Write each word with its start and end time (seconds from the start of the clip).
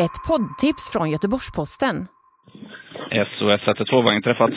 Ett 0.00 0.24
poddtips 0.28 0.90
från 0.90 1.10
Göteborgs-Posten. 1.10 2.06
SOS 3.10 3.62
112 3.66 4.06
har 4.06 4.14
inträffat. 4.14 4.50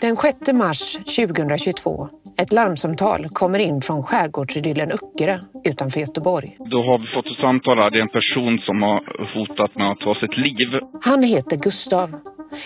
Den 0.00 0.16
6 0.16 0.52
mars 0.52 0.92
2022. 0.92 2.08
Ett 2.38 2.52
larmsamtal 2.52 3.28
kommer 3.28 3.58
in 3.58 3.80
från 3.80 4.02
skärgårdsidyllen 4.02 4.88
Öckerö 4.92 5.38
utanför 5.64 6.00
Göteborg. 6.00 6.56
Då 6.58 6.82
har 6.82 6.98
vi 6.98 7.06
fått 7.14 7.26
ett 7.26 7.40
samtal 7.40 7.78
här. 7.78 7.90
Det 7.90 7.98
är 7.98 8.02
en 8.02 8.08
person 8.08 8.58
som 8.58 8.82
har 8.82 8.98
hotat 9.34 9.76
med 9.76 9.86
att 9.86 10.00
ta 10.00 10.14
sitt 10.14 10.36
liv. 10.36 10.78
Han 11.02 11.22
heter 11.22 11.56
Gustav. 11.56 12.10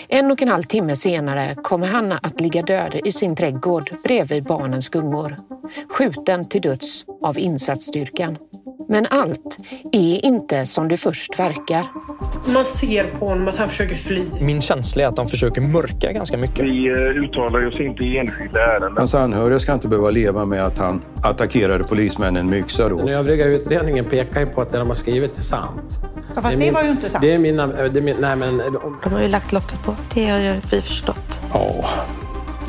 En 0.09 0.31
och 0.31 0.43
en 0.43 0.49
halv 0.49 0.63
timme 0.63 0.97
senare 0.97 1.55
kommer 1.55 1.87
han 1.87 2.13
att 2.13 2.41
ligga 2.41 2.63
död 2.63 3.01
i 3.05 3.13
sin 3.13 3.37
trädgård 3.37 3.85
bredvid 4.05 4.45
barnens 4.45 4.89
gungor. 4.89 5.37
Skjuten 5.89 6.49
till 6.49 6.61
döds 6.61 7.05
av 7.23 7.39
insatsstyrkan. 7.39 8.39
Men 8.89 9.07
allt 9.11 9.57
är 9.93 10.25
inte 10.25 10.67
som 10.67 10.89
det 10.89 10.97
först 10.97 11.39
verkar. 11.39 11.87
Man 12.55 12.65
ser 12.65 13.05
på 13.05 13.27
honom 13.27 13.49
att 13.49 13.57
han 13.57 13.69
försöker 13.69 13.95
fly. 13.95 14.25
Min 14.41 14.61
känsla 14.61 15.03
är 15.03 15.07
att 15.07 15.17
de 15.17 15.29
försöker 15.29 15.61
mörka 15.61 16.13
ganska 16.13 16.37
mycket. 16.37 16.65
Vi 16.65 16.89
eh, 16.89 16.95
uttalar 16.95 17.67
oss 17.67 17.81
inte 17.81 18.05
i 18.05 18.19
enskilda 18.19 18.61
ärenden. 18.61 18.95
Hans 18.97 19.15
anhöriga 19.15 19.59
ska 19.59 19.73
inte 19.73 19.89
behöva 19.89 20.11
leva 20.11 20.45
med 20.45 20.63
att 20.63 20.79
han 20.79 21.03
attackerade 21.23 21.85
polismännen 21.85 22.51
med 22.51 22.59
yxa 22.59 22.89
då. 22.89 22.97
Den 22.97 23.09
övriga 23.09 23.45
utredningen 23.45 24.05
pekar 24.05 24.41
ju 24.41 24.47
på 24.47 24.61
att 24.61 24.73
det 24.73 24.79
de 24.79 24.89
har 24.89 24.95
skrivit 24.95 25.39
är 25.39 25.43
sant. 25.43 25.99
Ja, 26.35 26.43
fast 26.43 26.59
det, 26.59 26.65
det 26.65 26.73
var 26.73 26.83
ju 26.83 26.91
inte 26.91 27.09
sant. 27.09 27.23
Det 27.23 27.33
är 27.33 27.39
mina... 27.39 27.67
Det 27.67 27.99
är 27.99 28.03
min, 28.03 28.17
nej, 28.21 28.37
men, 28.37 28.63
de 29.05 29.13
har 29.13 29.21
ju 29.21 29.29
lagt 29.29 29.53
locket 29.53 29.85
på. 29.85 29.95
Det 30.15 30.31
har 30.31 30.39
jag 30.39 30.55
vi 30.71 30.81
förstått. 30.81 31.41
Ja. 31.53 31.85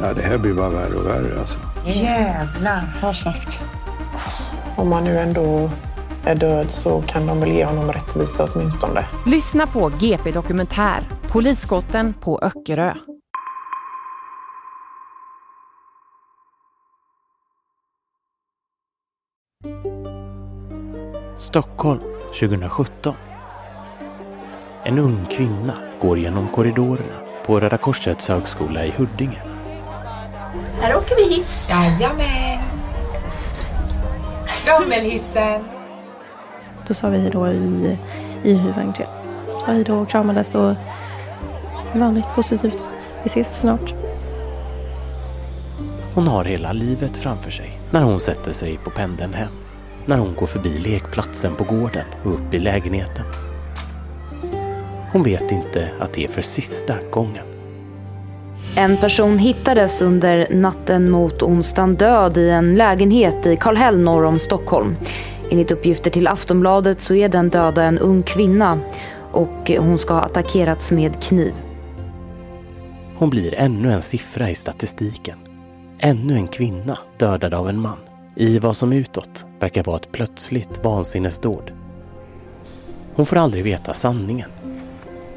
ja, 0.01 0.13
det 0.13 0.21
här 0.21 0.37
blir 0.37 0.53
bara 0.53 0.69
värre 0.69 0.95
och 0.95 1.05
värre 1.05 1.39
alltså. 1.39 1.59
Jävlar, 1.85 2.81
har 3.01 3.13
sagt. 3.13 3.59
Om 4.77 4.89
man 4.89 5.03
nu 5.03 5.19
ändå 5.19 5.69
är 6.25 6.35
död 6.35 6.71
så 6.71 7.01
kan 7.01 7.27
de 7.27 7.39
väl 7.39 7.51
ge 7.51 7.65
honom 7.65 7.91
rättvisa 7.91 8.47
åtminstone. 8.53 9.05
Lyssna 9.25 9.67
på 9.67 9.91
GP 9.99 10.31
Dokumentär, 10.31 11.07
Polisskotten 11.31 12.13
på 12.13 12.39
Öckerö. 12.41 12.93
Stockholm 21.37 22.01
2017. 22.39 23.15
En 24.83 24.99
ung 24.99 25.25
kvinna 25.25 25.73
går 26.01 26.19
genom 26.19 26.47
korridorerna 26.47 27.19
på 27.45 27.59
Röda 27.59 27.77
Korsets 27.77 28.27
högskola 28.27 28.85
i 28.85 28.91
Huddinge. 28.91 29.41
Här 30.81 30.95
åker 30.97 31.15
vi 31.15 31.35
hiss. 31.35 31.69
Jajamän. 31.69 32.59
Rammelhissen. 34.67 35.74
Då 36.87 36.93
sa 36.93 37.09
vi 37.09 37.29
då 37.29 37.47
i, 37.47 37.97
i 38.43 38.53
huvudentrén. 38.53 39.07
Sa 39.65 39.71
hej 39.71 39.83
då 39.83 39.95
och 39.95 40.09
kramades 40.09 40.55
och 40.55 40.75
vanligt 41.95 42.25
positivt. 42.35 42.83
Vi 43.23 43.27
ses 43.27 43.59
snart. 43.61 43.93
Hon 46.13 46.27
har 46.27 46.45
hela 46.45 46.73
livet 46.73 47.17
framför 47.17 47.51
sig 47.51 47.79
när 47.91 48.01
hon 48.01 48.19
sätter 48.19 48.51
sig 48.51 48.77
på 48.83 48.89
pendeln 48.89 49.33
hem. 49.33 49.51
När 50.05 50.17
hon 50.17 50.35
går 50.35 50.45
förbi 50.45 50.77
lekplatsen 50.77 51.55
på 51.55 51.63
gården 51.63 52.05
och 52.23 52.33
upp 52.33 52.53
i 52.53 52.59
lägenheten. 52.59 53.25
Hon 55.11 55.23
vet 55.23 55.51
inte 55.51 55.89
att 55.99 56.13
det 56.13 56.23
är 56.23 56.27
för 56.27 56.41
sista 56.41 56.93
gången. 57.11 57.45
En 58.75 58.97
person 58.97 59.39
hittades 59.39 60.01
under 60.01 60.47
natten 60.51 61.09
mot 61.09 61.43
onsdagen 61.43 61.95
död 61.95 62.37
i 62.37 62.49
en 62.49 62.75
lägenhet 62.75 63.45
i 63.45 63.57
Kallhäll 63.57 63.99
norr 63.99 64.25
om 64.25 64.39
Stockholm. 64.39 64.95
Enligt 65.51 65.71
uppgifter 65.71 66.11
till 66.11 66.27
Aftonbladet 66.27 67.01
så 67.01 67.15
är 67.15 67.29
den 67.29 67.49
döda 67.49 67.83
en 67.83 67.99
ung 67.99 68.23
kvinna 68.23 68.79
och 69.31 69.71
hon 69.79 69.97
ska 69.97 70.13
ha 70.13 70.21
attackerats 70.21 70.91
med 70.91 71.23
kniv. 71.23 71.53
Hon 73.15 73.29
blir 73.29 73.53
ännu 73.53 73.91
en 73.91 74.01
siffra 74.01 74.49
i 74.49 74.55
statistiken. 74.55 75.37
Ännu 75.99 76.33
en 76.33 76.47
kvinna 76.47 76.97
dödad 77.17 77.53
av 77.53 77.69
en 77.69 77.81
man 77.81 77.97
i 78.35 78.59
vad 78.59 78.77
som 78.77 78.93
utåt 78.93 79.45
verkar 79.59 79.83
vara 79.83 79.95
ett 79.97 80.11
plötsligt 80.11 80.83
vansinnesdåd. 80.83 81.71
Hon 83.15 83.25
får 83.25 83.37
aldrig 83.37 83.63
veta 83.63 83.93
sanningen. 83.93 84.49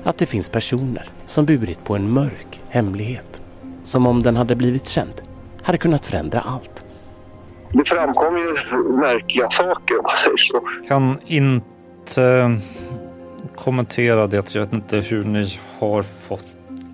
Att 0.03 0.19
det 0.19 0.27
finns 0.27 0.49
personer 0.49 1.09
som 1.27 1.45
burit 1.45 1.85
på 1.85 1.97
en 1.97 2.11
mörk 2.11 2.61
hemlighet 2.69 3.43
som 3.85 4.07
om 4.07 4.23
den 4.23 4.37
hade 4.37 4.57
blivit 4.57 4.87
känd 4.87 5.15
hade 5.63 5.79
kunnat 5.79 6.07
förändra 6.07 6.41
allt. 6.41 6.78
Det 7.73 7.85
framkommer 7.85 8.39
ju 8.39 8.53
märkliga 8.97 9.49
saker 9.49 9.99
om 9.99 10.03
man 10.03 10.17
säger 10.17 10.37
så. 10.37 10.61
Kan 10.89 11.19
inte 11.27 12.57
kommentera 13.57 14.27
det. 14.27 14.55
Jag 14.55 14.61
vet 14.61 14.73
inte 14.73 14.97
hur 14.97 15.25
ni 15.25 15.49
har 15.79 16.03
fått 16.03 16.45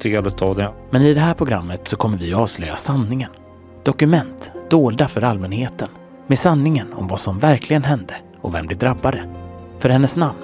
del 0.02 0.26
av 0.40 0.56
det. 0.56 0.72
Men 0.90 1.02
i 1.02 1.14
det 1.14 1.20
här 1.20 1.34
programmet 1.34 1.88
så 1.88 1.96
kommer 1.96 2.18
vi 2.18 2.34
avslöja 2.34 2.76
sanningen. 2.76 3.30
Dokument 3.82 4.52
dolda 4.70 5.08
för 5.08 5.22
allmänheten 5.22 5.88
med 6.26 6.38
sanningen 6.38 6.92
om 6.92 7.08
vad 7.08 7.20
som 7.20 7.38
verkligen 7.38 7.84
hände 7.84 8.14
och 8.40 8.54
vem 8.54 8.66
det 8.66 8.74
drabbade. 8.74 9.24
För 9.78 9.88
hennes 9.88 10.16
namn 10.16 10.38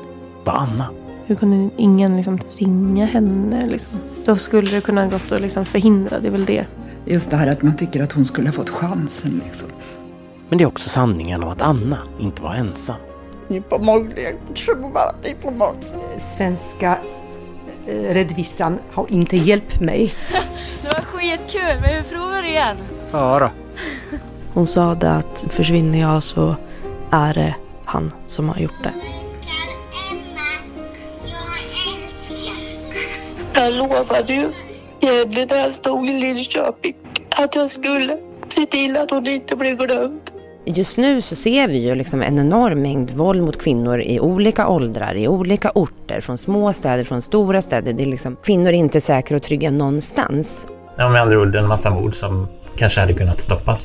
var 0.45 0.53
Anna. 0.53 0.87
Hur 1.27 1.37
kunde 1.37 1.71
ingen 1.77 2.17
liksom 2.17 2.39
ringa 2.59 3.07
henne? 3.07 3.67
Liksom? 3.67 3.99
Då 4.25 4.37
skulle 4.37 4.71
det 4.71 4.81
kunna 4.81 5.07
gått 5.07 5.33
att 5.33 5.41
liksom 5.41 5.65
förhindra, 5.65 6.21
det 6.21 6.29
är 6.29 6.33
väl 6.33 6.45
det. 6.45 6.65
Just 7.05 7.31
det 7.31 7.37
här 7.37 7.47
att 7.47 7.62
man 7.62 7.77
tycker 7.77 8.03
att 8.03 8.12
hon 8.12 8.25
skulle 8.25 8.49
ha 8.49 8.53
fått 8.53 8.71
chansen 8.71 9.41
liksom. 9.45 9.69
Men 10.50 10.59
det 10.59 10.65
är 10.65 10.69
också 10.69 10.88
sanningen 10.88 11.43
om 11.43 11.49
att 11.49 11.62
Anna 11.62 11.99
inte 12.19 12.43
var 12.43 12.55
ensam. 12.55 12.97
Svenska 16.19 16.99
rättvisan 17.87 18.78
har 18.93 19.06
inte 19.09 19.37
hjälpt 19.37 19.81
mig. 19.81 20.15
Det 20.83 20.88
var 20.88 21.00
skitkul, 21.03 21.81
men 21.81 22.03
vi 22.03 22.11
provar 22.11 22.43
igen. 22.43 22.77
Ja 23.12 23.38
då. 23.38 23.50
Hon 24.55 24.66
sa 24.66 24.94
det 24.94 25.11
att 25.11 25.44
försvinner 25.49 25.99
jag 26.00 26.22
så 26.22 26.55
är 27.11 27.34
det 27.34 27.55
han 27.84 28.12
som 28.27 28.49
har 28.49 28.59
gjort 28.59 28.82
det. 28.82 28.93
Jag 33.55 33.75
lovade 33.75 34.34
ju 34.34 34.53
Jenny 35.00 35.47
när 35.47 35.56
jag 35.56 35.72
stod 35.72 36.09
i 36.11 36.12
Linköping 36.12 36.94
att 37.31 37.55
jag 37.55 37.71
skulle 37.71 38.19
se 38.49 38.67
till 38.67 38.97
att 38.97 39.11
hon 39.11 39.27
inte 39.27 39.56
blev 39.56 39.77
glömd. 39.77 40.30
Just 40.75 40.98
nu 40.98 41.22
så 41.22 41.36
ser 41.36 41.69
vi 41.69 41.78
ju 41.78 41.94
liksom 41.94 42.22
en 42.22 42.38
enorm 42.38 42.82
mängd 42.82 43.10
våld 43.10 43.42
mot 43.42 43.62
kvinnor 43.62 44.00
i 44.00 44.20
olika 44.20 44.69
åldrar, 44.69 45.14
i 45.14 45.28
olika 45.28 45.70
orter, 45.75 46.20
från 46.20 46.38
små 46.38 46.72
städer, 46.72 47.04
från 47.04 47.22
stora 47.22 47.62
städer. 47.62 47.92
Det 47.92 48.03
är 48.03 48.06
liksom, 48.06 48.36
kvinnor 48.42 48.69
är 48.69 48.72
inte 48.72 49.00
säkra 49.00 49.36
och 49.36 49.42
trygga 49.42 49.70
någonstans. 49.70 50.66
Ja, 50.97 51.08
med 51.08 51.22
andra 51.22 51.41
ord 51.41 51.56
en 51.56 51.69
massa 51.69 51.91
mord 51.91 52.16
som 52.16 52.48
kanske 52.76 53.00
hade 53.00 53.14
kunnat 53.14 53.41
stoppas. 53.41 53.84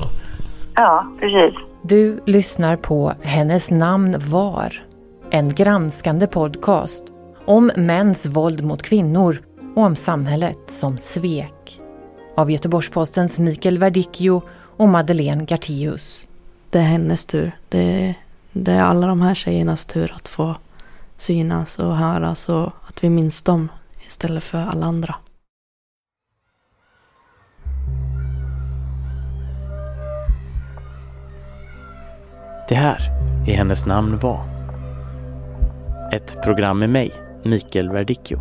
Ja, 0.74 1.06
precis. 1.20 1.60
Du 1.82 2.20
lyssnar 2.26 2.76
på 2.76 3.12
Hennes 3.22 3.70
namn 3.70 4.16
var, 4.18 4.82
en 5.30 5.48
granskande 5.48 6.26
podcast 6.26 7.04
om 7.44 7.70
mäns 7.76 8.26
våld 8.26 8.64
mot 8.64 8.82
kvinnor 8.82 9.38
och 9.74 9.82
om 9.82 9.96
samhället 9.96 10.58
som 10.66 10.98
svek. 10.98 11.80
Av 12.36 12.50
Göteborgs-Postens 12.50 13.38
Mikael 13.38 13.78
Verdicchio 13.78 14.42
och 14.76 14.88
Madeleine 14.88 15.44
Gartius. 15.44 16.26
Det 16.70 16.78
är 16.78 16.82
hennes 16.82 17.24
tur. 17.24 17.52
Det 17.68 17.78
är, 17.78 18.14
det 18.52 18.72
är 18.72 18.82
alla 18.82 19.06
de 19.06 19.20
här 19.20 19.34
tjejernas 19.34 19.84
tur 19.84 20.12
att 20.16 20.28
få 20.28 20.56
synas 21.16 21.78
och 21.78 21.96
höras 21.96 22.48
och 22.48 22.66
att 22.88 23.04
vi 23.04 23.10
minns 23.10 23.42
dem 23.42 23.68
istället 24.06 24.44
för 24.44 24.58
alla 24.58 24.86
andra. 24.86 25.14
Det 32.68 32.74
här 32.74 33.10
är 33.46 33.56
hennes 33.56 33.86
namn 33.86 34.18
var. 34.18 34.40
Ett 36.12 36.42
program 36.42 36.78
med 36.78 36.90
mig, 36.90 37.12
Mikael 37.44 37.90
Verdicchio. 37.90 38.38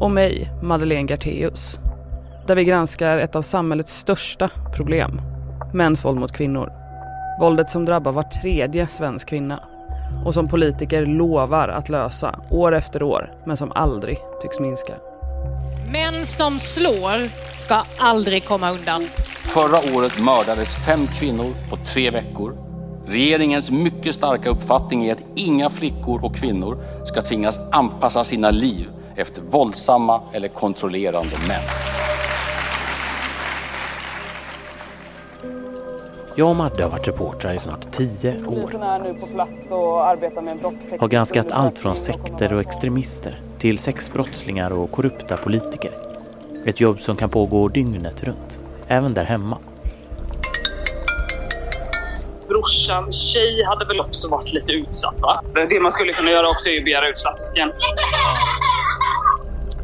Och 0.00 0.10
mig, 0.10 0.52
Madeleine 0.62 1.06
Garteus. 1.08 1.80
Där 2.46 2.56
vi 2.56 2.64
granskar 2.64 3.18
ett 3.18 3.36
av 3.36 3.42
samhällets 3.42 3.98
största 3.98 4.50
problem. 4.74 5.20
Mäns 5.74 6.04
våld 6.04 6.20
mot 6.20 6.32
kvinnor. 6.32 6.85
Våldet 7.38 7.70
som 7.70 7.84
drabbar 7.84 8.12
var 8.12 8.22
tredje 8.22 8.86
svensk 8.86 9.28
kvinna. 9.28 9.60
Och 10.24 10.34
som 10.34 10.48
politiker 10.48 11.06
lovar 11.06 11.68
att 11.68 11.88
lösa 11.88 12.40
år 12.50 12.74
efter 12.74 13.02
år, 13.02 13.32
men 13.46 13.56
som 13.56 13.72
aldrig 13.72 14.18
tycks 14.42 14.60
minska. 14.60 14.92
Män 15.92 16.26
som 16.26 16.58
slår 16.58 17.28
ska 17.56 17.82
aldrig 17.98 18.44
komma 18.44 18.70
undan. 18.70 19.08
Förra 19.42 19.96
året 19.96 20.20
mördades 20.20 20.74
fem 20.86 21.06
kvinnor 21.06 21.52
på 21.70 21.76
tre 21.76 22.10
veckor. 22.10 22.56
Regeringens 23.06 23.70
mycket 23.70 24.14
starka 24.14 24.50
uppfattning 24.50 25.04
är 25.04 25.12
att 25.12 25.24
inga 25.34 25.70
flickor 25.70 26.24
och 26.24 26.36
kvinnor 26.36 26.78
ska 27.04 27.22
tvingas 27.22 27.60
anpassa 27.72 28.24
sina 28.24 28.50
liv 28.50 28.88
efter 29.16 29.42
våldsamma 29.42 30.20
eller 30.32 30.48
kontrollerande 30.48 31.36
män. 31.48 31.95
Jag 36.38 36.48
och 36.48 36.56
Madde 36.56 36.82
har 36.82 36.90
varit 36.90 37.08
reportrar 37.08 37.54
i 37.54 37.58
snart 37.58 37.92
tio 37.92 38.46
år. 38.46 38.84
är 38.84 38.98
nu 38.98 39.14
på 39.20 39.26
plats 39.26 39.70
och 39.70 40.06
arbetar 40.06 40.42
med 40.42 40.58
Har 41.00 41.08
granskat 41.08 41.52
allt 41.52 41.78
från 41.78 41.96
sekter 41.96 42.52
och 42.52 42.60
extremister 42.60 43.40
till 43.58 43.78
sexbrottslingar 43.78 44.72
och 44.72 44.90
korrupta 44.92 45.36
politiker. 45.36 45.90
Ett 46.66 46.80
jobb 46.80 47.00
som 47.00 47.16
kan 47.16 47.30
pågå 47.30 47.68
dygnet 47.68 48.24
runt, 48.24 48.60
även 48.88 49.14
där 49.14 49.24
hemma. 49.24 49.58
Brorsans 52.48 53.32
tjej 53.32 53.64
hade 53.64 53.84
väl 53.84 54.00
också 54.00 54.28
varit 54.28 54.52
lite 54.52 54.72
utsatt 54.72 55.20
va? 55.20 55.42
Det 55.68 55.80
man 55.80 55.90
skulle 55.90 56.12
kunna 56.12 56.30
göra 56.30 56.48
också 56.48 56.68
är 56.68 56.78
att 56.78 56.84
begära 56.84 57.08
ut 57.08 57.22
flaskan. 57.22 57.72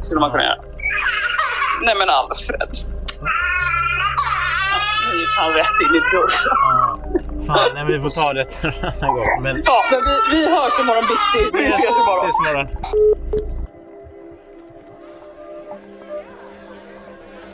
Skulle 0.01 0.19
man 0.19 0.31
kunna 0.31 0.43
göra. 0.43 0.61
Nej 1.85 1.95
men 1.95 2.09
Alfred. 2.09 2.93
Han 5.37 5.53
rätt 5.53 5.77
in 5.83 5.95
i 5.95 6.01
dörren. 6.13 7.45
Fan, 7.47 7.69
nej, 7.73 7.83
men 7.83 7.93
vi 7.93 7.99
får 7.99 8.09
ta 8.09 8.33
det 8.33 8.45
en 8.67 8.91
annan 8.91 9.15
gång. 9.15 9.43
Men... 9.43 9.63
Ja, 9.65 9.83
men 9.91 9.99
vi, 9.99 10.37
vi 10.37 10.55
hörs 10.55 10.79
imorgon 10.79 11.05
bitti. 11.11 11.57
Vi 11.57 11.67
ses 11.67 11.97
imorgon. 11.97 12.29
Ses 12.29 12.39
imorgon. 12.41 12.67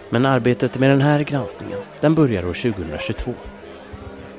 Men 0.09 0.25
arbetet 0.25 0.79
med 0.79 0.89
den 0.89 1.01
här 1.01 1.19
granskningen, 1.19 1.79
den 2.01 2.15
börjar 2.15 2.43
år 2.43 2.71
2022. 2.73 3.33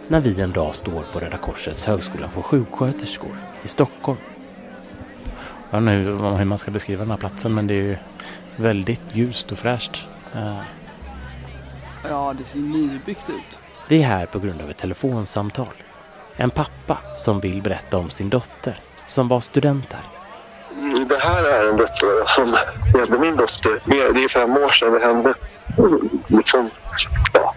När 0.08 0.20
vi 0.20 0.40
en 0.40 0.52
dag 0.52 0.74
står 0.74 1.04
på 1.12 1.20
Röda 1.20 1.36
Korsets 1.36 1.86
högskola 1.86 2.28
för 2.28 2.42
sjuksköterskor 2.42 3.36
i 3.62 3.68
Stockholm. 3.68 4.18
Jag 5.70 5.80
vet 5.80 5.96
inte 5.96 6.10
hur 6.36 6.44
man 6.44 6.58
ska 6.58 6.70
beskriva 6.70 7.00
den 7.00 7.10
här 7.10 7.18
platsen 7.18 7.54
men 7.54 7.66
det 7.66 7.74
är 7.74 7.82
ju 7.82 7.96
väldigt 8.56 9.02
ljust 9.12 9.52
och 9.52 9.58
fräscht. 9.58 10.08
Ja, 12.08 12.34
det 12.38 12.44
ser 12.44 12.58
nybyggt 12.58 13.30
ut. 13.30 13.58
Vi 13.88 14.02
är 14.02 14.06
här 14.06 14.26
på 14.26 14.38
grund 14.38 14.62
av 14.62 14.70
ett 14.70 14.78
telefonsamtal. 14.78 15.74
En 16.36 16.50
pappa 16.50 17.00
som 17.16 17.40
vill 17.40 17.62
berätta 17.62 17.98
om 17.98 18.10
sin 18.10 18.28
dotter 18.30 18.76
som 19.06 19.28
var 19.28 19.40
student 19.40 19.92
här. 19.92 20.02
Det 21.08 21.18
här 21.20 21.44
ärendet 21.44 21.90
då, 22.00 22.24
som 22.26 22.56
gällde 22.98 23.18
min 23.18 23.36
dotter, 23.36 23.80
det 24.14 24.24
är 24.24 24.28
fem 24.28 24.50
år 24.50 24.68
sedan 24.68 24.92
det 24.92 25.00
hände. 25.00 25.34
Liksom, 26.26 26.70
ja, 27.32 27.54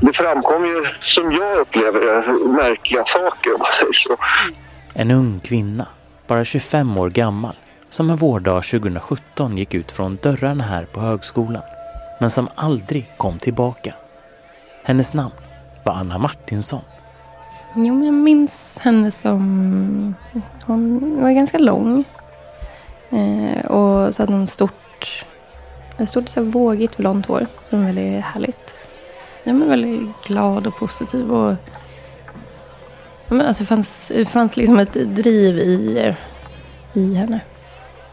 det 0.00 0.12
framkom 0.12 0.66
ju, 0.66 0.84
som 1.00 1.32
jag 1.32 1.58
upplever 1.58 2.00
det, 2.00 2.48
märkliga 2.48 3.04
saker 3.04 3.54
om 3.54 3.58
man 3.58 3.72
säger 3.72 3.92
så. 3.92 4.16
En 4.94 5.10
ung 5.10 5.40
kvinna, 5.40 5.86
bara 6.26 6.44
25 6.44 6.98
år 6.98 7.10
gammal, 7.10 7.56
som 7.86 8.10
en 8.10 8.16
vårdag 8.16 8.64
2017 8.64 9.58
gick 9.58 9.74
ut 9.74 9.92
från 9.92 10.18
dörrarna 10.22 10.64
här 10.64 10.84
på 10.84 11.00
högskolan, 11.00 11.62
men 12.18 12.30
som 12.30 12.48
aldrig 12.54 13.12
kom 13.16 13.38
tillbaka. 13.38 13.94
Hennes 14.84 15.14
namn 15.14 15.34
var 15.84 15.92
Anna 15.92 16.18
Martinsson. 16.18 16.82
Jo, 17.74 17.94
men 17.94 18.04
jag 18.04 18.14
minns 18.14 18.78
henne 18.82 19.10
som... 19.10 20.14
Hon 20.64 21.00
var 21.22 21.30
ganska 21.30 21.58
lång. 21.58 22.04
Eh, 23.10 23.66
och 23.66 24.14
så 24.14 24.22
hade 24.22 24.32
hon 24.32 24.46
stort, 24.46 25.26
ett 25.98 26.08
stort 26.08 26.28
så 26.28 26.44
här, 26.44 26.50
vågigt 26.50 26.96
blont 26.96 27.26
hår 27.26 27.46
som 27.64 27.78
var 27.78 27.86
väldigt 27.86 28.24
härligt. 28.24 28.84
Ja, 29.44 29.52
men 29.52 29.68
väldigt 29.68 30.22
glad 30.26 30.66
och 30.66 30.76
positiv. 30.76 31.32
Och, 31.32 31.54
men 33.28 33.40
alltså, 33.40 33.62
det 33.62 33.68
fanns, 33.68 34.12
det 34.14 34.26
fanns 34.26 34.56
liksom 34.56 34.78
ett 34.78 34.92
driv 34.92 35.58
i, 35.58 36.14
i 36.94 37.14
henne. 37.14 37.40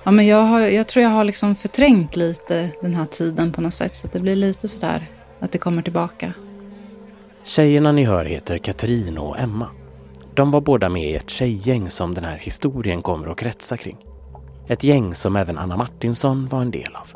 Ja, 0.03 0.11
men 0.11 0.27
jag, 0.27 0.41
har, 0.43 0.61
jag 0.61 0.87
tror 0.87 1.03
jag 1.03 1.09
har 1.09 1.23
liksom 1.23 1.55
förträngt 1.55 2.15
lite 2.15 2.71
den 2.81 2.93
här 2.93 3.05
tiden 3.05 3.51
på 3.51 3.61
något 3.61 3.73
sätt. 3.73 3.95
Så 3.95 4.07
det 4.11 4.19
blir 4.19 4.35
lite 4.35 4.67
sådär 4.67 5.07
att 5.39 5.51
det 5.51 5.57
kommer 5.57 5.81
tillbaka. 5.81 6.33
Tjejerna 7.43 7.91
ni 7.91 8.03
hör 8.03 8.25
heter 8.25 8.57
Katrin 8.57 9.17
och 9.17 9.39
Emma. 9.39 9.67
De 10.35 10.51
var 10.51 10.61
båda 10.61 10.89
med 10.89 11.09
i 11.11 11.15
ett 11.15 11.29
tjejgäng 11.29 11.89
som 11.89 12.13
den 12.13 12.23
här 12.23 12.37
historien 12.37 13.01
kommer 13.01 13.27
att 13.27 13.37
kretsa 13.37 13.77
kring. 13.77 13.97
Ett 14.67 14.83
gäng 14.83 15.15
som 15.15 15.35
även 15.35 15.57
Anna 15.57 15.77
Martinsson 15.77 16.47
var 16.47 16.61
en 16.61 16.71
del 16.71 16.95
av. 16.95 17.07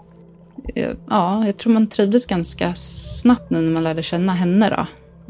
Eh, 0.75 0.95
Ja, 1.09 1.45
jag 1.45 1.57
tror 1.57 1.73
man 1.73 1.87
trivdes 1.87 2.25
ganska 2.25 2.75
snabbt 2.75 3.49
nu 3.49 3.61
när 3.61 3.71
man 3.71 3.83
lärde 3.83 4.03
känna 4.03 4.33
henne. 4.33 4.69
Då. 4.69 4.87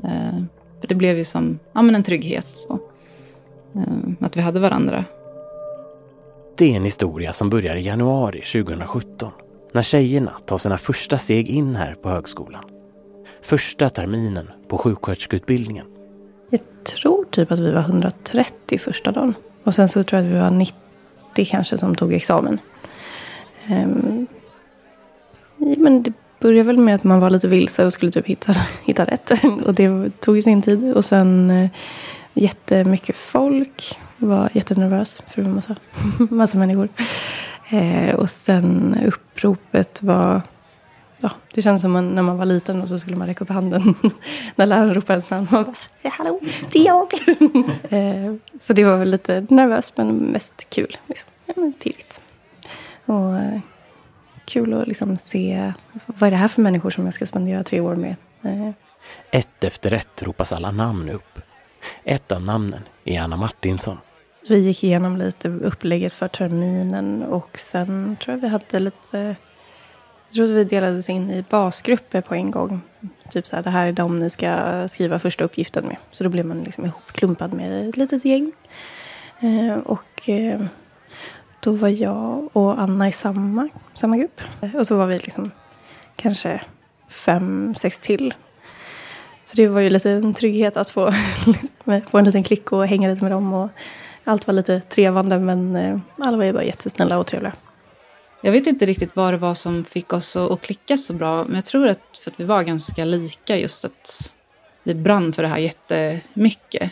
Eh, 0.07 0.44
för 0.81 0.88
det 0.88 0.95
blev 0.95 1.18
ju 1.18 1.24
som 1.24 1.59
ja, 1.74 1.81
men 1.81 1.95
en 1.95 2.04
trygghet. 2.04 2.48
Så. 2.51 2.80
Eh, 3.75 4.25
att 4.25 4.38
vi 4.38 4.42
hade 4.42 4.59
varandra. 4.59 5.06
Det 6.57 6.74
är 6.74 6.77
en 6.77 6.83
historia 6.83 7.33
som 7.33 7.50
börjar 7.50 7.75
i 7.75 7.81
januari 7.81 8.42
2017 8.42 9.31
när 9.74 9.81
tjejerna 9.81 10.31
tar 10.45 10.57
sina 10.57 10.77
första 10.77 11.18
steg 11.18 11.50
in 11.50 11.75
här 11.75 11.95
på 11.95 12.09
högskolan. 12.09 12.63
Första 13.42 13.89
terminen 13.89 14.50
på 14.68 14.77
sjuksköterskeutbildningen. 14.77 15.86
Jag 16.50 16.59
tror 16.83 17.25
typ 17.25 17.51
att 17.51 17.59
vi 17.59 17.71
var 17.71 17.81
130 17.81 18.80
första 18.80 19.12
dagen. 19.12 19.33
Och 19.63 19.74
sen 19.74 19.89
så 19.89 20.04
tror 20.04 20.21
jag 20.21 20.27
att 20.27 20.36
vi 20.36 20.39
var 20.39 20.50
90 20.50 20.75
kanske 21.45 21.77
som 21.77 21.95
tog 21.95 22.13
examen. 22.13 22.59
Ehm, 23.68 24.27
men 25.57 26.04
det 26.04 26.13
började 26.39 26.68
väl 26.68 26.77
med 26.77 26.95
att 26.95 27.04
man 27.04 27.19
var 27.19 27.30
lite 27.30 27.48
vilse 27.48 27.86
och 27.86 27.94
skulle 27.94 28.12
typ 28.12 28.25
hitta, 28.25 28.54
hitta 28.83 29.06
rätt. 29.06 29.31
Och 29.65 29.74
det 29.74 30.19
tog 30.19 30.36
ju 30.36 30.42
sin 30.42 30.62
tid. 30.62 30.94
Och 30.94 31.06
sen 31.06 31.51
eh, 31.51 31.69
jättemycket 32.33 33.15
folk. 33.15 34.00
Var 34.18 34.50
jättenervös 34.54 35.22
för 35.28 35.42
en 35.42 35.54
massa, 35.56 35.75
massa 36.30 36.58
människor. 36.58 36.90
Eh, 37.69 38.16
och 38.16 38.30
sen 38.30 38.98
uppropet 39.06 40.04
var... 40.04 40.42
Ja, 41.19 41.31
det 41.54 41.62
kändes 41.62 41.81
som 41.81 41.92
man, 41.92 42.10
när 42.16 42.22
man 42.22 42.38
var 42.38 42.46
liten 42.46 42.81
och 42.81 42.90
så 42.90 43.00
skulle 43.00 43.18
man 43.18 43.28
räcka 43.28 43.44
upp 43.44 43.50
handen 43.50 43.96
när 44.56 44.66
läraren 44.66 44.94
ropade 44.94 45.14
ens 45.14 45.30
namn. 45.30 45.48
Man 45.52 45.64
bara, 45.64 45.74
"Ja, 46.02 46.10
hallå, 46.14 46.40
det 46.72 46.80
är 46.80 46.86
jag! 46.86 47.08
eh, 48.30 48.36
så 48.62 48.74
det 48.74 48.84
var 48.84 48.98
väl 48.98 49.10
lite 49.12 49.46
nervöst 49.50 49.98
men 49.98 50.16
mest 50.16 50.69
kul. 50.69 50.98
Liksom. 51.08 51.30
Ja, 51.46 51.54
men 51.58 51.74
pirrigt. 51.74 52.22
Och 53.06 53.36
eh, 53.38 53.60
kul 54.46 54.74
att 54.74 54.88
liksom 54.88 55.18
se 55.18 55.74
vad 56.06 56.28
är 56.28 56.31
det 56.31 56.38
här 56.38 56.48
för 56.48 56.62
människor 56.62 56.90
som 56.90 57.06
jag 57.06 57.14
ska 57.14 57.25
spendera 57.25 57.64
tre 57.64 57.80
år 57.80 57.96
med. 57.96 58.16
Eh, 58.44 58.69
Ett 59.31 59.64
efter 59.64 59.92
ett 59.92 60.24
ropas 60.24 60.54
alla 60.54 60.72
namn 60.72 61.10
upp. 61.10 61.40
Ett 62.04 62.31
av 62.31 62.42
namnen 62.42 62.81
är 63.06 63.22
Anna 63.22 63.38
Martinsson. 63.38 63.98
Så 64.47 64.53
vi 64.53 64.59
gick 64.59 64.83
igenom 64.83 65.17
lite 65.17 65.49
upplägget 65.49 66.13
för 66.13 66.27
terminen 66.27 67.23
och 67.23 67.59
sen 67.59 68.17
tror 68.21 68.35
jag 68.35 68.41
vi 68.41 68.47
hade 68.47 68.79
lite... 68.79 69.35
Jag 70.27 70.33
tror 70.33 70.45
att 70.45 70.51
vi 70.51 70.63
delades 70.63 71.09
in 71.09 71.31
i 71.31 71.45
basgrupper 71.49 72.21
på 72.21 72.35
en 72.35 72.51
gång. 72.51 72.81
Typ 73.29 73.47
så 73.47 73.55
här, 73.55 73.63
det 73.63 73.69
här 73.69 73.88
är 73.88 73.91
de 73.91 74.19
ni 74.19 74.29
ska 74.29 74.83
skriva 74.88 75.19
första 75.19 75.44
uppgiften 75.44 75.85
med. 75.85 75.97
Så 76.11 76.23
då 76.23 76.29
blev 76.29 76.45
man 76.45 76.63
liksom 76.63 76.85
ihopklumpad 76.85 77.53
med 77.53 77.89
ett 77.89 77.97
litet 77.97 78.25
gäng. 78.25 78.51
Eh, 79.39 79.77
och 79.77 80.29
eh, 80.29 80.61
då 81.59 81.71
var 81.71 81.89
jag 81.89 82.49
och 82.53 82.81
Anna 82.81 83.07
i 83.07 83.11
samma, 83.11 83.69
samma 83.94 84.18
grupp. 84.18 84.42
Och 84.73 84.87
så 84.87 84.97
var 84.97 85.06
vi 85.06 85.19
liksom 85.19 85.51
kanske 86.16 86.61
fem, 87.09 87.75
sex 87.77 87.99
till. 87.99 88.33
Så 89.44 89.57
det 89.57 89.68
var 89.68 89.81
ju 89.81 89.89
lite 89.89 90.11
en 90.11 90.33
trygghet 90.33 90.77
att 90.77 90.89
få, 90.89 91.11
få 92.09 92.18
en 92.18 92.25
liten 92.25 92.44
klick 92.44 92.71
och 92.71 92.87
hänga 92.87 93.09
lite 93.09 93.23
med 93.23 93.31
dem. 93.31 93.54
Och 93.54 93.69
allt 94.28 94.48
var 94.48 94.54
lite 94.54 94.80
trevande 94.80 95.40
men 95.40 95.76
eh, 95.76 96.00
alla 96.18 96.38
var 96.38 96.44
ju 96.44 96.54
bara 96.54 96.64
jättesnälla 96.64 97.18
och 97.18 97.28
trevliga. 97.28 97.54
Jag 98.42 98.52
vet 98.52 98.68
inte 98.68 98.86
riktigt 98.86 99.16
vad 99.16 99.34
det 99.34 99.38
var 99.38 99.54
som 99.54 99.86
fick 99.86 100.14
oss 100.14 100.36
att 100.36 100.52
att 100.52 100.62
klicka 100.62 100.98
så 100.98 101.14
bra. 101.14 101.44
Men 101.44 101.56
jag 101.56 101.66
tror 101.66 101.88
att 101.88 102.18
för 102.24 102.31
att 102.31 102.40
vi 102.40 102.44
var 102.44 102.64
ganska 102.64 103.06
lika 103.06 103.57
just 103.57 103.86
att 103.86 104.36
vi 104.84 104.96
brann 104.96 105.34
för 105.34 105.44
det 105.44 105.50
här 105.50 105.57
jättemycket. 105.57 106.92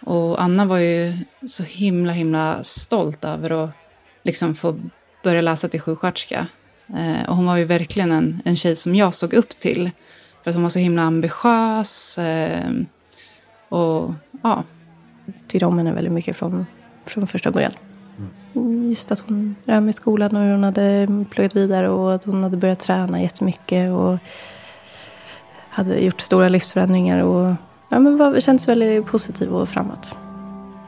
Och 0.00 0.42
Anna 0.42 0.64
var 0.64 0.78
ju 0.78 1.18
så 1.46 1.62
himla 1.62 2.12
himla 2.12 2.62
stolt 2.62 3.24
över 3.24 3.64
att 3.64 3.70
liksom 4.22 4.54
få 4.54 4.80
börja 5.24 5.40
läsa 5.40 5.68
till 5.68 5.80
sjuksköterska. 5.80 6.46
Eh, 6.98 7.28
och 7.28 7.36
hon 7.36 7.46
var 7.46 7.56
ju 7.56 7.64
verkligen 7.64 8.12
en, 8.12 8.42
en 8.44 8.56
tjej 8.56 8.76
som 8.76 8.94
jag 8.94 9.14
såg 9.14 9.34
upp 9.34 9.58
till. 9.58 9.90
För 10.42 10.50
att 10.50 10.54
hon 10.54 10.62
var 10.62 10.70
så 10.70 10.78
himla 10.78 11.02
ambitiös. 11.02 12.18
Eh, 12.18 12.70
och 13.68 14.14
ja. 14.42 14.64
Tyckte 15.48 15.66
om 15.66 15.78
henne 15.78 15.92
väldigt 15.92 16.12
mycket 16.12 16.36
från, 16.36 16.66
från 17.06 17.26
första 17.26 17.50
början. 17.50 17.72
Just 18.88 19.12
att 19.12 19.20
hon 19.20 19.54
rör 19.64 19.80
med 19.80 19.94
skolan 19.94 20.36
och 20.36 20.42
hur 20.42 20.52
hon 20.52 20.64
hade 20.64 21.08
pluggat 21.30 21.56
vidare 21.56 21.88
och 21.88 22.14
att 22.14 22.24
hon 22.24 22.42
hade 22.42 22.56
börjat 22.56 22.80
träna 22.80 23.22
jättemycket 23.22 23.90
och 23.90 24.18
hade 25.70 25.98
gjort 25.98 26.20
stora 26.20 26.48
livsförändringar 26.48 27.22
och 27.22 27.54
ja, 27.88 27.98
men 27.98 28.16
var, 28.16 28.40
kändes 28.40 28.68
väldigt 28.68 29.06
positiv 29.06 29.54
och 29.54 29.68
framåt. 29.68 30.14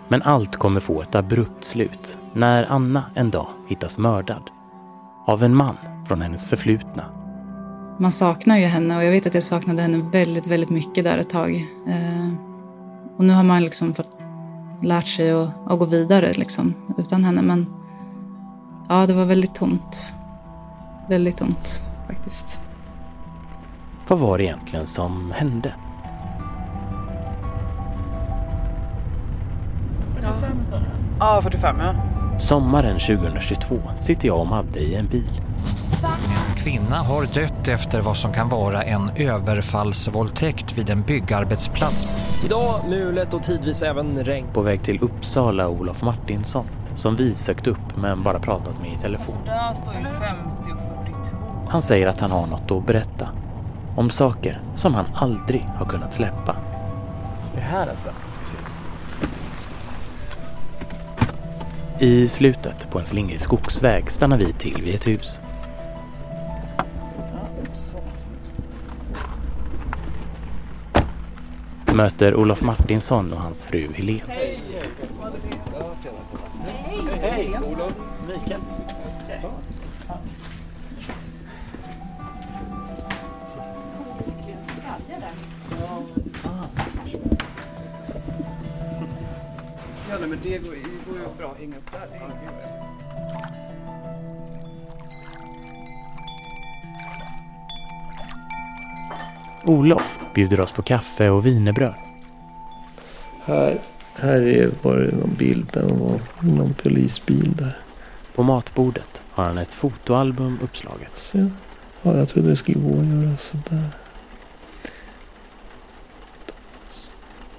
Men 0.09 0.23
allt 0.23 0.57
kommer 0.57 0.81
få 0.81 1.03
ett 1.03 1.15
abrupt 1.15 1.65
slut 1.65 2.19
när 2.33 2.65
Anna 2.65 3.05
en 3.15 3.31
dag 3.31 3.47
hittas 3.69 3.99
mördad. 3.99 4.43
Av 5.27 5.43
en 5.43 5.55
man 5.55 5.77
från 6.09 6.23
hennes 6.23 6.49
förflutna. 6.49 7.05
Man 7.99 8.13
saknar 8.13 8.59
ju 8.59 8.65
henne 8.65 8.97
och 8.97 9.05
jag 9.05 9.11
vet 9.11 9.27
att 9.27 9.35
jag 9.35 9.43
saknade 9.43 9.83
henne 9.83 10.11
väldigt, 10.13 10.47
väldigt 10.47 10.71
mycket 10.71 11.05
där 11.05 11.19
ett 11.19 11.31
tag. 11.31 11.67
Eh, 11.87 12.29
och 13.17 13.25
nu 13.25 13.33
har 13.33 13.43
man 13.43 13.63
liksom 13.63 13.95
fått 13.95 14.20
lärt 14.83 15.07
sig 15.07 15.31
att, 15.31 15.49
att 15.67 15.79
gå 15.79 15.85
vidare 15.85 16.33
liksom, 16.33 16.75
utan 16.99 17.25
henne. 17.25 17.43
Men 17.43 17.67
ja, 18.89 19.07
det 19.07 19.15
var 19.15 19.25
väldigt 19.25 19.55
tomt. 19.55 20.15
Väldigt 21.09 21.37
tomt 21.37 21.83
faktiskt. 22.07 22.61
Vad 24.09 24.19
var 24.19 24.39
det 24.39 24.45
egentligen 24.45 24.87
som 24.87 25.33
hände? 25.33 25.75
Ja, 31.21 31.41
45 31.43 31.77
ja. 31.81 31.95
Sommaren 32.39 32.99
2022 32.99 33.77
sitter 34.01 34.29
jag 34.29 34.41
och 34.41 34.47
Madde 34.47 34.81
i 34.81 34.95
en 34.95 35.07
bil. 35.07 35.41
En 36.05 36.57
kvinna 36.57 36.97
har 36.97 37.25
dött 37.25 37.69
efter 37.69 38.01
vad 38.01 38.17
som 38.17 38.33
kan 38.33 38.49
vara 38.49 38.83
en 38.83 39.11
överfallsvåldtäkt 39.17 40.79
vid 40.79 40.91
en 40.91 41.03
byggarbetsplats. 41.03 42.07
Idag 42.45 42.81
mulet 42.89 43.35
och 43.35 43.43
tidvis 43.43 43.83
även 43.83 44.25
regn. 44.25 44.47
På 44.53 44.63
väg 44.63 44.83
till 44.83 44.99
Uppsala 45.03 45.69
Olof 45.69 46.03
Martinsson 46.03 46.67
som 46.95 47.17
vi 47.17 47.35
sökt 47.35 47.67
upp 47.67 47.97
men 47.97 48.23
bara 48.23 48.41
pratat 48.41 48.83
med 48.83 48.93
i 48.93 48.97
telefon. 48.97 49.37
Där 49.45 49.75
står 49.75 49.95
ju 49.95 50.05
50 50.05 50.73
och 50.73 51.07
42. 51.07 51.37
Han 51.69 51.83
säger 51.83 52.07
att 52.07 52.21
han 52.21 52.31
har 52.31 52.47
något 52.47 52.71
att 52.71 52.87
berätta. 52.87 53.29
Om 53.97 54.11
saker 54.11 54.61
som 54.75 54.95
han 54.95 55.07
aldrig 55.15 55.67
har 55.77 55.87
kunnat 55.87 56.13
släppa. 56.13 56.57
Så 57.39 57.55
det 57.55 57.61
här 57.61 57.87
alltså? 57.87 58.11
I 61.99 62.29
slutet 62.29 62.91
på 62.91 62.99
en 62.99 63.07
slingrig 63.07 63.41
skogsväg 63.41 64.11
stannar 64.11 64.39
vi 64.39 64.53
till 64.53 64.83
vid 64.83 64.95
ett 64.95 65.09
hus. 65.09 65.41
Möter 71.95 72.35
Olof 72.35 72.63
Martinsson 72.63 73.33
och 73.33 73.41
hans 73.41 73.67
fru 73.67 73.93
Helene. 73.93 74.21
Hej! 74.29 74.61
Hej! 77.21 77.59
Olof, 77.73 77.93
Mikael. 78.27 78.61
Ja, 90.11 90.19
men 90.21 90.39
det 90.43 90.59
går, 90.59 90.71
det 90.71 91.11
går 91.11 91.19
ju 91.19 91.37
bra 91.39 91.51
att 91.51 91.59
hänga 91.59 91.77
upp 91.77 91.93
där. 91.93 92.60
Olof 99.65 100.19
bjuder 100.35 100.61
oss 100.61 100.73
på 100.73 100.83
kaffe 100.83 101.31
och 101.31 101.47
wienerbröd. 101.47 101.95
Här, 103.45 103.79
här 104.15 104.41
är, 104.41 104.71
var 104.83 104.97
det 104.97 105.17
någon 105.17 105.35
bild 105.35 105.71
där 105.73 105.83
var 105.83 106.21
någon 106.41 106.75
polisbil 106.75 107.53
där. 107.57 107.79
På 108.35 108.43
matbordet 108.43 109.23
har 109.31 109.45
han 109.45 109.59
ett 109.59 109.75
fotoalbum 109.75 110.59
uppslaget. 110.63 111.19
Så, 111.19 111.39
ja, 112.03 112.17
jag 112.17 112.29
trodde 112.29 112.49
det 112.49 112.57
skulle 112.57 112.81
gå 112.81 113.01
att 113.01 113.07
göra 113.07 113.37
sådär. 113.37 113.91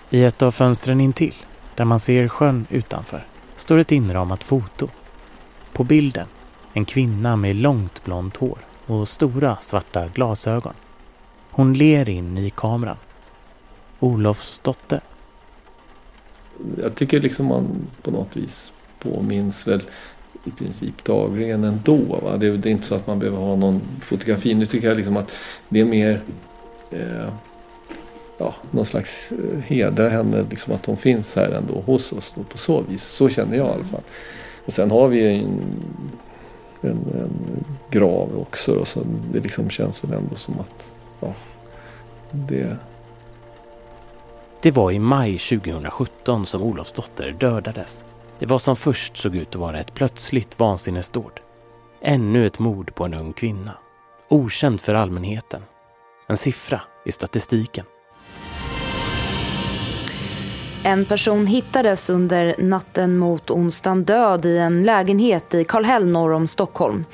I 0.10 0.24
ett 0.24 0.41
av 0.41 0.51
fönstren 0.51 1.01
intill, 1.01 1.36
där 1.75 1.86
man 1.86 2.00
ser 2.00 2.27
sjön 2.27 2.67
utanför, 2.70 3.25
står 3.55 3.77
ett 3.77 3.91
inramat 3.91 4.43
foto. 4.43 4.88
På 5.74 5.84
bilden 5.84 6.27
en 6.74 6.86
kvinna 6.86 7.36
med 7.36 7.55
långt 7.55 8.03
blont 8.03 8.38
hår 8.38 8.58
och 8.86 9.10
stora 9.10 9.58
svarta 9.62 10.08
glasögon. 10.08 10.74
Hon 11.51 11.74
ler 11.74 12.10
in 12.10 12.38
i 12.38 12.50
kameran. 12.50 12.98
Olofs 14.00 14.60
dotter. 14.60 15.01
Jag 16.81 16.96
tycker 16.96 17.20
liksom 17.20 17.46
man 17.46 17.88
på 18.01 18.12
något 18.12 18.38
vis 18.38 18.72
påminns 19.00 19.67
väl 19.67 19.81
i 20.43 20.51
princip 20.51 21.03
dagligen 21.03 21.63
ändå. 21.63 21.98
Va? 21.98 22.38
Det, 22.38 22.48
är, 22.48 22.51
det 22.51 22.70
är 22.70 22.72
inte 22.72 22.86
så 22.86 22.96
att 22.96 23.08
man 23.08 23.20
behöver 23.20 23.38
ha 23.38 23.55
någon 23.55 23.81
fotografi. 24.01 24.53
Nu 24.53 24.65
tycker 24.65 24.88
jag 24.88 24.98
liksom 24.98 25.17
att 25.17 25.31
det 25.70 25.79
är 25.79 25.86
mer 25.86 26.22
eh, 26.91 27.29
ja, 28.38 28.55
någon 28.72 28.86
slags 28.86 29.31
eh, 29.31 29.60
hedra 29.60 30.10
henne, 30.10 30.46
liksom 30.50 30.74
att 30.74 30.86
hon 30.86 30.98
finns 30.98 31.36
här 31.36 31.51
ändå 31.51 31.81
hos 31.81 32.13
oss 32.13 32.34
då, 32.36 32.43
på 32.43 32.58
så 32.58 32.81
vis. 32.81 33.03
Så 33.03 33.29
känner 33.29 33.58
jag 33.58 33.67
i 33.67 33.72
alla 33.72 33.84
fall. 33.84 34.03
Och 34.65 34.74
sen 34.74 34.91
har 34.91 35.08
vi 35.08 35.36
en, 35.36 35.62
en, 36.81 36.89
en 36.91 37.65
grav 37.89 38.39
också 38.39 38.75
då, 38.75 38.86
så 38.86 39.00
det 39.34 39.39
liksom 39.39 39.70
känns 39.70 40.03
väl 40.03 40.13
ändå 40.13 40.36
som 40.36 40.60
att 40.60 40.89
ja, 41.21 41.33
det... 42.31 42.77
Det 44.61 44.71
var 44.71 44.91
i 44.91 44.99
maj 44.99 45.37
2017 45.37 46.45
som 46.45 46.61
Olofs 46.61 46.93
dotter 46.93 47.31
dödades. 47.31 48.05
Det 48.39 48.45
var 48.45 48.59
som 48.59 48.75
först 48.75 49.17
såg 49.17 49.35
ut 49.35 49.55
att 49.55 49.61
vara 49.61 49.79
ett 49.79 49.93
plötsligt 49.93 50.59
vansinnesdåd. 50.59 51.39
Ännu 52.01 52.45
ett 52.45 52.59
mord 52.59 52.95
på 52.95 53.05
en 53.05 53.13
ung 53.13 53.33
kvinna. 53.33 53.71
Okänd 54.29 54.81
för 54.81 54.93
allmänheten. 54.93 55.61
En 56.27 56.37
siffra 56.37 56.81
i 57.05 57.11
statistiken. 57.11 57.85
En 60.83 61.05
person 61.05 61.47
hittades 61.47 62.09
under 62.09 62.55
natten 62.59 63.17
mot 63.17 63.51
onsdagen 63.51 64.03
död 64.03 64.45
i 64.45 64.57
en 64.57 64.83
lägenhet 64.83 65.53
i 65.53 65.63
Kallhäll 65.63 66.07
norr 66.07 66.31
om 66.31 66.47
Stockholm. 66.47 67.05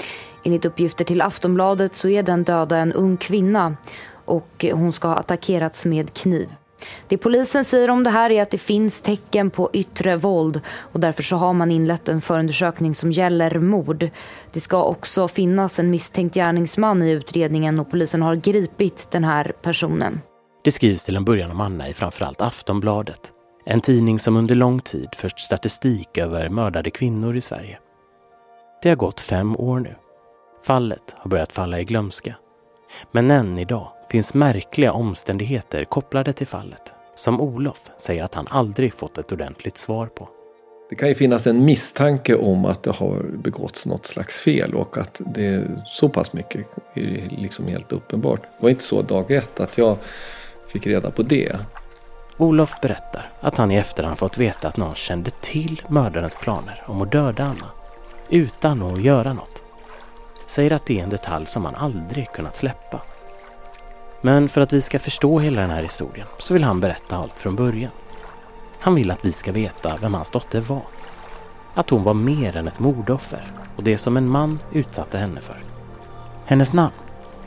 Enligt 0.44 0.65
uppgifter 0.65 1.06
till 1.06 1.22
Aftonbladet 1.22 1.96
så 1.96 2.10
är 2.10 2.24
den 2.24 2.44
döda 2.44 2.77
en 2.77 2.94
ung 2.94 3.17
kvinna 3.17 3.75
och 4.25 4.65
hon 4.74 4.94
ska 4.94 5.08
ha 5.08 5.15
attackerats 5.15 5.86
med 5.86 6.13
kniv. 6.13 6.56
Det 7.08 7.17
polisen 7.17 7.65
säger 7.65 7.89
om 7.89 8.03
det 8.03 8.10
här 8.10 8.29
är 8.29 8.41
att 8.41 8.50
det 8.50 8.58
finns 8.58 9.01
tecken 9.01 9.50
på 9.50 9.70
yttre 9.74 10.15
våld 10.15 10.62
och 10.67 11.00
därför 11.00 11.24
så 11.24 11.36
har 11.36 11.53
man 11.53 11.72
inlett 11.72 12.10
en 12.10 12.22
förundersökning 12.22 12.96
som 12.96 13.12
gäller 13.12 13.60
mord. 13.60 14.10
Det 14.53 14.60
ska 14.60 14.84
också 14.84 15.27
finnas 15.27 15.79
en 15.79 15.89
misstänkt 15.89 16.36
gärningsman 16.36 17.03
i 17.03 17.12
utredningen 17.12 17.79
och 17.79 17.91
polisen 17.91 18.22
har 18.22 18.36
gripit 18.36 19.08
den 19.12 19.24
här 19.24 19.53
personen. 19.62 20.22
Det 20.63 20.72
skrivs 20.72 21.06
till 21.06 21.15
en 21.15 21.25
början 21.25 21.51
om 21.51 21.62
Anna 21.62 21.89
i 21.89 21.94
framförallt 21.94 22.41
Aftonbladet. 22.41 23.32
En 23.65 23.82
tidning 23.82 24.20
som 24.20 24.38
under 24.38 24.56
lång 24.56 24.79
tid 24.79 25.10
fört 25.15 25.39
statistik 25.39 26.17
över 26.17 26.50
mördade 26.50 26.91
kvinnor 26.91 27.36
i 27.36 27.41
Sverige. 27.41 27.79
Det 28.84 28.89
har 28.89 28.96
gått 28.96 29.20
fem 29.20 29.58
år 29.58 29.79
nu. 29.79 29.96
Fallet 30.67 31.15
har 31.17 31.29
börjat 31.29 31.53
falla 31.53 31.79
i 31.79 31.83
glömska. 31.83 32.36
Men 33.12 33.31
än 33.31 33.57
idag 33.57 33.91
finns 34.12 34.33
märkliga 34.33 34.91
omständigheter 34.91 35.86
kopplade 35.86 36.33
till 36.33 36.47
fallet 36.47 36.93
som 37.15 37.41
Olof 37.41 37.91
säger 37.97 38.24
att 38.24 38.33
han 38.33 38.47
aldrig 38.50 38.93
fått 38.93 39.17
ett 39.17 39.31
ordentligt 39.31 39.77
svar 39.77 40.07
på. 40.07 40.29
Det 40.89 40.95
kan 40.95 41.09
ju 41.09 41.15
finnas 41.15 41.47
en 41.47 41.65
misstanke 41.65 42.36
om 42.36 42.65
att 42.65 42.83
det 42.83 42.91
har 42.91 43.24
begåtts 43.24 43.86
något 43.86 44.05
slags 44.05 44.39
fel 44.39 44.75
och 44.75 44.97
att 44.97 45.21
det 45.36 45.45
är 45.45 45.83
så 45.86 46.09
pass 46.09 46.33
mycket 46.33 46.67
är 46.93 47.29
liksom 47.38 47.67
helt 47.67 47.91
uppenbart. 47.91 48.41
Det 48.41 48.63
var 48.63 48.69
inte 48.69 48.83
så 48.83 49.01
dag 49.01 49.31
ett 49.31 49.59
att 49.59 49.77
jag 49.77 49.97
fick 50.67 50.88
reda 50.88 51.12
på 51.12 51.24
det. 51.24 51.55
Olof 52.38 52.81
berättar 52.81 53.31
att 53.41 53.57
han 53.57 53.71
i 53.71 53.75
efterhand 53.75 54.17
fått 54.17 54.38
veta 54.38 54.67
att 54.67 54.77
någon 54.77 54.95
kände 54.95 55.31
till 55.41 55.81
mördarens 55.88 56.36
planer 56.36 56.83
om 56.88 57.01
att 57.01 57.12
döda 57.12 57.43
Anna 57.43 57.71
utan 58.29 58.81
att 58.81 59.01
göra 59.01 59.33
något. 59.33 59.63
Säger 60.48 60.74
att 60.74 60.86
det 60.86 61.00
är 61.00 61.04
en 61.04 61.10
detalj 61.10 61.46
som 61.46 61.66
han 61.66 61.75
aldrig 61.75 62.32
kunnat 62.32 62.56
släppa. 62.56 63.01
Men 64.22 64.50
för 64.50 64.62
att 64.62 64.74
vi 64.74 64.82
ska 64.82 65.00
förstå 65.00 65.39
hela 65.39 65.62
den 65.62 65.70
här 65.70 65.82
historien 65.82 66.27
så 66.39 66.54
vill 66.54 66.63
han 66.63 66.80
berätta 66.80 67.18
allt 67.18 67.39
från 67.39 67.56
början. 67.56 67.92
Han 68.80 68.96
vill 68.96 69.12
att 69.12 69.25
vi 69.25 69.32
ska 69.32 69.51
veta 69.51 69.98
vem 70.01 70.13
hans 70.13 70.32
dotter 70.32 70.62
var. 70.62 70.82
Att 71.74 71.89
hon 71.89 72.04
var 72.04 72.13
mer 72.13 72.58
än 72.58 72.68
ett 72.68 72.80
mordoffer 72.80 73.44
och 73.75 73.84
det 73.84 73.98
som 73.98 74.18
en 74.18 74.27
man 74.27 74.60
utsatte 74.72 75.18
henne 75.18 75.42
för. 75.42 75.58
Hennes 76.46 76.74
namn 76.74 76.94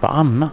var 0.00 0.09
Anna. 0.09 0.50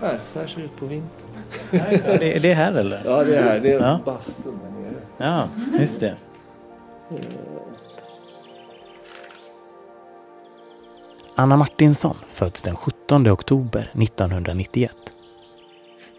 Här, 0.00 0.20
så 0.26 0.38
här 0.38 0.46
ser 0.46 0.58
det 0.60 0.64
ut 0.64 0.76
på 0.78 0.86
vintern. 0.86 2.22
är 2.22 2.40
det 2.40 2.54
här 2.54 2.72
eller? 2.72 3.02
Ja, 3.04 3.24
det 3.24 3.36
är 3.36 3.42
här. 3.42 3.60
Det 3.60 3.72
är 3.72 3.80
Ja. 3.80 4.00
bastun 4.04 4.58
där 4.64 4.82
nere. 4.82 5.00
Ja, 5.16 5.48
just 5.78 6.00
det. 6.00 6.14
Anna 11.34 11.56
Martinsson 11.56 12.16
föds 12.28 12.62
den 12.62 12.76
17 12.76 13.28
oktober 13.28 13.90
1991. 14.02 14.96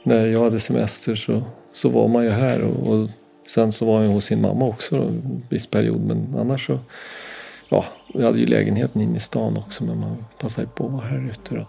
När 0.04 0.26
jag 0.26 0.44
hade 0.44 0.60
semester 0.60 1.16
så, 1.16 1.44
så 1.74 1.90
var 1.90 2.08
man 2.08 2.24
ju 2.24 2.30
här 2.30 2.62
och, 2.62 2.88
och 2.88 3.10
sen 3.48 3.72
så 3.72 3.86
var 3.86 4.04
jag 4.04 4.10
hos 4.10 4.26
sin 4.26 4.42
mamma 4.42 4.66
också 4.66 4.96
en 4.96 5.44
viss 5.50 5.68
period. 5.68 6.02
Men 6.02 6.36
annars 6.40 6.68
så, 6.68 6.80
ja, 7.70 7.86
vi 8.14 8.26
hade 8.26 8.40
ju 8.40 8.46
lägenheten 8.46 9.02
inne 9.02 9.18
i 9.18 9.20
stan 9.20 9.58
också 9.58 9.84
men 9.84 10.00
man 10.00 10.26
passade 10.40 10.68
på 10.68 10.86
att 10.86 10.92
vara 10.92 11.06
här 11.06 11.30
ute 11.32 11.56
då. 11.56 11.68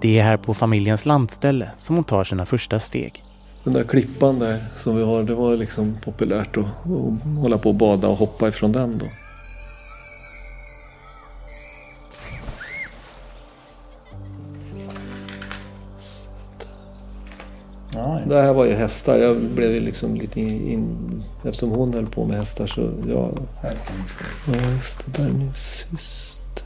Det 0.00 0.18
är 0.18 0.22
här 0.22 0.36
på 0.36 0.54
familjens 0.54 1.06
landställe 1.06 1.70
som 1.76 1.96
hon 1.96 2.04
tar 2.04 2.24
sina 2.24 2.46
första 2.46 2.78
steg. 2.78 3.23
Den 3.64 3.72
där 3.72 3.84
klippan 3.84 4.38
där 4.38 4.64
som 4.76 4.96
vi 4.96 5.04
har, 5.04 5.22
det 5.22 5.34
var 5.34 5.56
liksom 5.56 5.96
populärt 6.04 6.56
att, 6.56 6.64
att 6.64 7.40
hålla 7.40 7.58
på 7.58 7.68
och 7.68 7.74
bada 7.74 8.08
och 8.08 8.16
hoppa 8.16 8.48
ifrån 8.48 8.72
den 8.72 8.98
då. 8.98 9.06
Det 18.28 18.42
här 18.42 18.52
var 18.52 18.64
ju 18.64 18.74
hästar. 18.74 19.18
Jag 19.18 19.36
blev 19.36 19.72
ju 19.72 19.80
liksom 19.80 20.14
lite 20.14 20.40
in, 20.40 20.68
in... 20.68 21.24
Eftersom 21.44 21.70
hon 21.70 21.94
höll 21.94 22.06
på 22.06 22.24
med 22.24 22.36
hästar 22.36 22.66
så... 22.66 22.80
Ja, 23.08 23.30
ja 23.62 23.70
just 24.74 25.06
det. 25.06 25.22
Där 25.22 25.28
är 25.28 25.32
min 25.32 25.54
syster. 25.54 26.64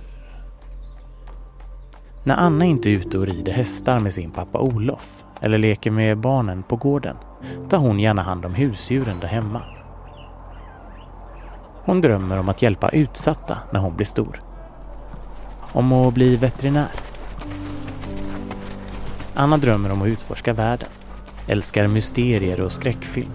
När 2.25 2.37
Anna 2.37 2.65
inte 2.65 2.91
är 2.91 2.93
ute 2.93 3.19
och 3.19 3.27
rider 3.27 3.53
hästar 3.53 4.01
med 4.01 4.15
sin 4.15 4.31
pappa 4.31 4.59
Olof 4.59 5.25
eller 5.41 5.59
leker 5.59 5.91
med 5.91 6.19
barnen 6.19 6.63
på 6.63 6.77
gården 6.77 7.17
tar 7.69 7.79
hon 7.79 8.01
gärna 8.01 8.23
hand 8.23 8.45
om 8.45 8.55
husdjuren 8.55 9.21
där 9.21 9.29
hemma. 9.29 9.63
Hon 11.85 12.01
drömmer 12.01 12.39
om 12.39 12.49
att 12.49 12.63
hjälpa 12.63 12.89
utsatta 12.89 13.59
när 13.73 13.81
hon 13.81 13.97
blir 13.97 14.07
stor. 14.07 14.41
Om 15.73 15.93
att 15.93 16.15
bli 16.15 16.37
veterinär. 16.37 16.91
Anna 19.35 19.57
drömmer 19.57 19.93
om 19.93 20.03
att 20.03 20.09
utforska 20.09 20.53
världen. 20.53 20.89
Älskar 21.47 21.89
mysterier 21.89 22.61
och 22.61 22.73
skräckfilm. 22.73 23.33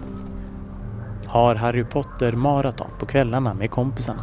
Har 1.26 1.54
Harry 1.54 1.84
Potter 1.84 2.32
maraton 2.32 2.90
på 2.98 3.06
kvällarna 3.06 3.54
med 3.54 3.70
kompisarna. 3.70 4.22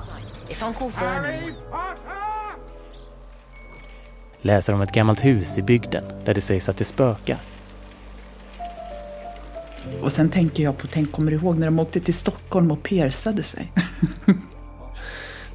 Läser 4.41 4.73
om 4.73 4.81
ett 4.81 4.91
gammalt 4.91 5.25
hus 5.25 5.57
i 5.57 5.61
bygden 5.61 6.03
där 6.25 6.33
det 6.33 6.41
sägs 6.41 6.69
att 6.69 6.77
det 6.77 6.85
spökar. 6.85 7.37
Och 10.01 10.11
sen 10.11 10.29
tänker 10.29 10.63
jag 10.63 10.77
på, 10.77 10.87
tänk, 10.87 11.11
kommer 11.11 11.31
du 11.31 11.37
ihåg 11.37 11.57
när 11.57 11.65
de 11.65 11.79
åkte 11.79 11.99
till 11.99 12.13
Stockholm 12.13 12.71
och 12.71 12.83
piercade 12.83 13.43
sig? 13.43 13.71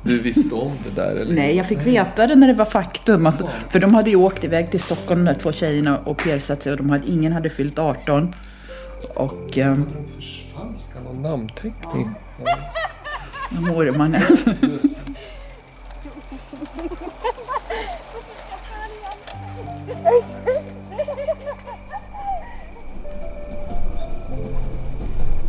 Du 0.03 0.19
visste 0.19 0.55
om 0.55 0.73
det 0.85 1.03
där? 1.03 1.17
Eller? 1.17 1.35
Nej, 1.35 1.57
jag 1.57 1.67
fick 1.67 1.87
veta 1.87 2.27
det 2.27 2.35
när 2.35 2.47
det 2.47 2.55
var 2.55 2.65
faktum. 2.65 3.27
Att, 3.27 3.43
för 3.71 3.79
de 3.79 3.95
hade 3.95 4.11
ju 4.11 4.17
åkt 4.17 4.45
iväg 4.45 4.71
till 4.71 4.81
Stockholm, 4.81 5.25
de 5.25 5.33
där 5.33 5.41
två 5.41 5.53
tjejerna, 5.53 5.99
och 5.99 6.19
piercat 6.19 6.63
sig 6.63 6.73
och 6.73 6.79
de 6.79 6.91
hade, 6.91 7.07
ingen 7.07 7.33
hade 7.33 7.51
fyllt 7.51 7.79
18. 7.79 8.33
Och... 9.15 9.59
Um, 9.59 9.87
Ska 10.77 11.01
någon 11.01 11.23
namnteckning? 11.23 12.11
Mormannen. 13.51 14.23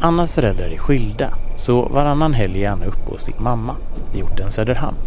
Annas 0.08 0.34
föräldrar 0.34 0.66
är 0.66 0.78
skilda, 0.78 1.34
så 1.56 1.82
varannan 1.82 2.34
helg 2.34 2.64
är 2.64 2.70
Anna 2.70 2.86
uppe 2.86 3.12
hos 3.12 3.22
sin 3.22 3.36
mamma 3.40 3.76
i 4.14 4.22
orten 4.24 4.52
Söderhamn. 4.52 4.98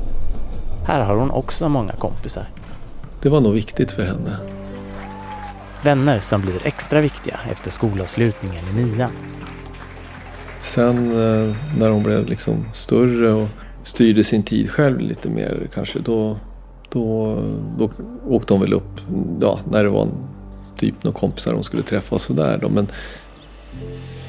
Här 0.87 1.00
har 1.00 1.16
hon 1.16 1.30
också 1.30 1.69
många 1.69 1.92
kompisar. 1.92 2.49
Det 3.23 3.28
var 3.28 3.40
nog 3.40 3.52
viktigt 3.52 3.92
för 3.92 4.04
henne. 4.04 4.37
Vänner 5.85 6.21
som 6.21 6.40
blir 6.40 6.66
extra 6.66 7.00
viktiga 7.00 7.40
efter 7.50 7.71
skolavslutningen 7.71 8.64
i 8.69 8.83
nian. 8.83 9.11
Sen 10.62 10.97
eh, 11.07 11.57
när 11.78 11.88
hon 11.90 12.02
blev 12.02 12.26
liksom 12.26 12.64
större 12.75 13.33
och 13.33 13.49
styrde 13.83 14.25
sin 14.25 14.42
tid 14.42 14.71
själv 14.71 15.00
lite 15.00 15.28
mer 15.28 15.69
kanske 15.75 15.99
då, 15.99 16.38
då, 16.88 17.37
då 17.78 17.90
åkte 18.28 18.52
hon 18.52 18.61
väl 18.61 18.73
upp 18.73 19.00
ja, 19.40 19.61
när 19.71 19.85
det 19.85 19.90
var 19.90 20.02
en, 20.02 20.14
typ 20.76 21.04
några 21.04 21.19
kompisar 21.19 21.52
hon 21.52 21.64
skulle 21.64 21.83
träffa 21.83 22.14
och 22.14 22.23
sådär. 22.23 22.69
Men 22.71 22.88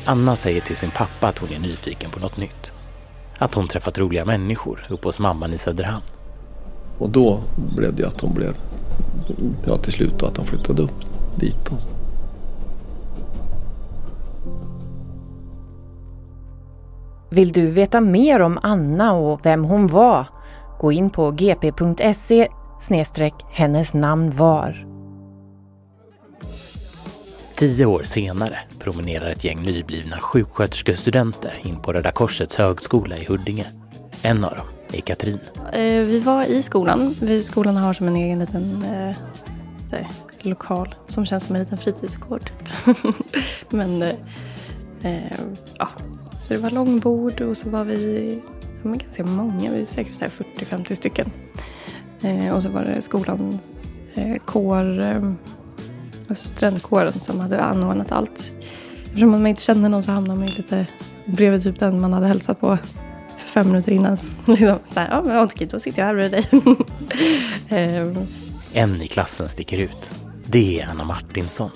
Anna 0.05 0.35
säger 0.35 0.61
till 0.61 0.75
sin 0.75 0.91
pappa 0.91 1.27
att 1.27 1.39
hon 1.39 1.49
är 1.49 1.59
nyfiken 1.59 2.11
på 2.11 2.19
något 2.19 2.37
nytt. 2.37 2.73
Att 3.37 3.53
hon 3.53 3.67
träffat 3.67 3.97
roliga 3.97 4.25
människor 4.25 4.87
uppe 4.89 5.07
hos 5.07 5.19
mamman 5.19 5.53
i 5.53 5.57
Söderhamn. 5.57 6.03
Och 6.97 7.09
då 7.09 7.39
blev 7.55 7.95
det 7.95 8.07
att 8.07 8.21
hon 8.21 8.33
blev, 8.33 8.57
ja 9.65 9.77
till 9.77 9.93
slut 9.93 10.23
att 10.23 10.37
hon 10.37 10.45
flyttade 10.45 10.81
upp 10.81 11.05
dit. 11.35 11.71
Vill 17.29 17.51
du 17.51 17.67
veta 17.67 18.01
mer 18.01 18.41
om 18.41 18.59
Anna 18.63 19.13
och 19.13 19.45
vem 19.45 19.63
hon 19.63 19.87
var? 19.87 20.27
Gå 20.79 20.91
in 20.91 21.09
på 21.09 21.31
gp.se 21.31 22.47
hennes 23.49 23.93
namn 23.93 24.31
var. 24.31 24.90
Tio 27.61 27.85
år 27.85 28.03
senare 28.03 28.59
promenerar 28.79 29.29
ett 29.29 29.43
gäng 29.43 29.61
nyblivna 29.61 30.17
sjuksköterskestudenter 30.19 31.59
in 31.63 31.81
på 31.81 31.93
Röda 31.93 32.11
Korsets 32.11 32.57
högskola 32.57 33.17
i 33.17 33.25
Huddinge. 33.25 33.65
En 34.21 34.43
av 34.43 34.55
dem 34.55 34.65
är 34.91 35.01
Katrin. 35.01 35.39
Eh, 35.73 35.81
vi 35.81 36.19
var 36.19 36.43
i 36.43 36.61
skolan. 36.61 37.15
Skolan 37.43 37.75
har 37.77 37.93
som 37.93 38.07
en 38.07 38.15
egen 38.15 38.39
liten 38.39 38.83
eh, 38.83 39.17
här, 39.91 40.07
lokal 40.41 40.95
som 41.07 41.25
känns 41.25 41.43
som 41.43 41.55
en 41.55 41.61
liten 41.61 41.77
fritidsgård. 41.77 42.41
Typ. 42.45 42.97
Men 43.69 44.01
eh, 44.01 44.15
eh, 45.03 45.39
ja, 45.79 45.89
så 46.39 46.53
det 46.53 46.59
var 46.59 46.69
långbord 46.69 47.41
och 47.41 47.57
så 47.57 47.69
var 47.69 47.83
vi 47.83 48.41
men 48.83 48.97
ganska 48.97 49.23
många, 49.23 49.71
vi 49.71 49.79
var 49.79 49.85
säkert 49.85 50.13
40-50 50.13 50.93
stycken. 50.93 51.31
Eh, 52.21 52.55
och 52.55 52.63
så 52.63 52.69
var 52.69 52.85
det 52.85 53.01
skolans 53.01 54.01
eh, 54.13 54.35
kår, 54.45 55.01
eh, 55.01 55.33
alltså 56.31 56.47
studentkåren 56.47 57.19
som 57.19 57.39
hade 57.39 57.61
anordnat 57.61 58.11
allt. 58.11 58.51
Eftersom 59.05 59.29
man 59.31 59.47
inte 59.47 59.61
kände 59.61 59.89
någon 59.89 60.03
så 60.03 60.11
hamnade 60.11 60.39
man 60.39 60.47
ju 60.47 60.53
lite 60.55 60.85
bredvid 61.25 61.63
typ 61.63 61.79
den 61.79 61.99
man 62.01 62.13
hade 62.13 62.27
hälsat 62.27 62.59
på 62.61 62.77
för 63.37 63.47
fem 63.47 63.67
minuter 63.67 63.91
innan. 63.93 64.17
liksom, 64.45 64.75
så 64.93 64.99
här, 64.99 65.09
ja 65.09 65.21
men 65.25 65.43
okej, 65.43 65.67
då 65.67 65.79
sitter 65.79 66.01
jag 66.01 66.07
här 66.07 66.13
bredvid 66.15 66.31
dig. 66.31 66.75
Ehm, 67.69 68.17
En 68.73 69.01
i 69.01 69.07
klassen 69.07 69.49
sticker 69.49 69.77
ut. 69.77 70.11
Det 70.45 70.81
är 70.81 70.89
Anna 70.89 71.03
Martinsson. 71.03 71.69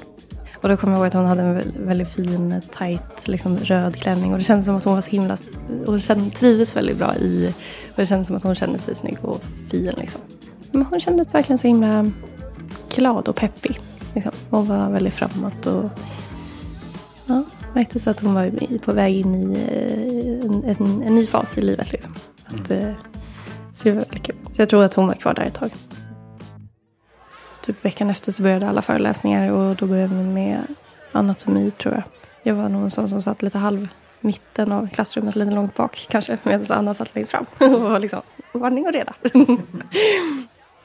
och 0.61 0.69
då 0.69 0.77
kommer 0.77 0.93
jag 0.93 0.99
ihåg 0.99 1.07
att 1.07 1.13
hon 1.13 1.25
hade 1.25 1.41
en 1.41 1.57
vä- 1.57 1.85
väldigt 1.87 2.09
fin, 2.09 2.61
tight, 2.77 3.27
liksom, 3.27 3.57
röd 3.57 3.95
klänning. 3.95 4.31
Och 4.31 4.37
det 4.37 4.43
kändes 4.43 4.65
som 4.65 4.75
att 4.75 4.83
hon 4.83 4.93
var 4.93 5.01
så 5.01 5.09
himla... 5.09 5.37
Hon 5.85 5.99
kände, 5.99 6.29
trivdes 6.35 6.75
väldigt 6.75 6.97
bra 6.97 7.15
i... 7.15 7.53
Och 7.89 7.95
det 7.95 8.05
kändes 8.05 8.27
som 8.27 8.35
att 8.35 8.43
hon 8.43 8.55
kände 8.55 8.79
sig 8.79 8.95
snygg 8.95 9.17
och 9.21 9.43
fin 9.71 9.93
liksom. 9.97 10.21
Men 10.71 10.85
hon 10.85 10.99
kändes 10.99 11.33
verkligen 11.33 11.57
så 11.57 11.67
himla 11.67 12.11
glad 12.95 13.27
och 13.27 13.35
peppig. 13.35 13.79
Liksom. 14.15 14.31
Hon 14.49 14.65
var 14.65 14.89
väldigt 14.89 15.13
framåt 15.13 15.65
och... 15.65 15.89
Ja, 17.25 17.43
märkte 17.73 17.99
så 17.99 18.09
att 18.09 18.19
hon 18.19 18.33
var 18.33 18.77
på 18.77 18.91
väg 18.91 19.15
in 19.15 19.35
i 19.35 19.53
eh, 19.53 20.45
en, 20.45 20.63
en, 20.63 21.01
en 21.01 21.15
ny 21.15 21.25
fas 21.27 21.57
i 21.57 21.61
livet 21.61 21.91
liksom. 21.91 22.15
Att, 22.45 22.71
eh, 22.71 22.93
så 23.73 23.83
det 23.83 23.91
var 23.91 24.01
väldigt 24.01 24.23
kul. 24.23 24.35
Så 24.53 24.61
jag 24.61 24.69
tror 24.69 24.83
att 24.83 24.93
hon 24.93 25.07
var 25.07 25.15
kvar 25.15 25.33
där 25.33 25.45
ett 25.45 25.53
tag. 25.53 25.71
Typ 27.61 27.85
veckan 27.85 28.09
efter 28.09 28.31
så 28.31 28.43
började 28.43 28.69
alla 28.69 28.81
föreläsningar 28.81 29.51
och 29.51 29.75
då 29.75 29.85
började 29.85 30.15
vi 30.15 30.23
med 30.23 30.67
anatomi 31.11 31.71
tror 31.71 31.93
jag. 31.93 32.03
Jag 32.43 32.55
var 32.55 32.69
nog 32.69 32.83
en 32.83 32.91
sån 32.91 33.09
som 33.09 33.21
satt 33.21 33.41
lite 33.41 33.57
halv 33.57 33.87
mitten 34.19 34.71
av 34.71 34.87
klassrummet, 34.87 35.35
lite 35.35 35.51
långt 35.51 35.75
bak 35.75 36.07
kanske, 36.09 36.37
medan 36.43 36.65
Anna 36.69 36.93
satt 36.93 37.15
längst 37.15 37.31
fram. 37.31 37.45
och 37.73 37.81
var 37.81 37.99
liksom 37.99 38.21
ordning 38.53 38.87
och 38.87 38.93
reda. 38.93 39.13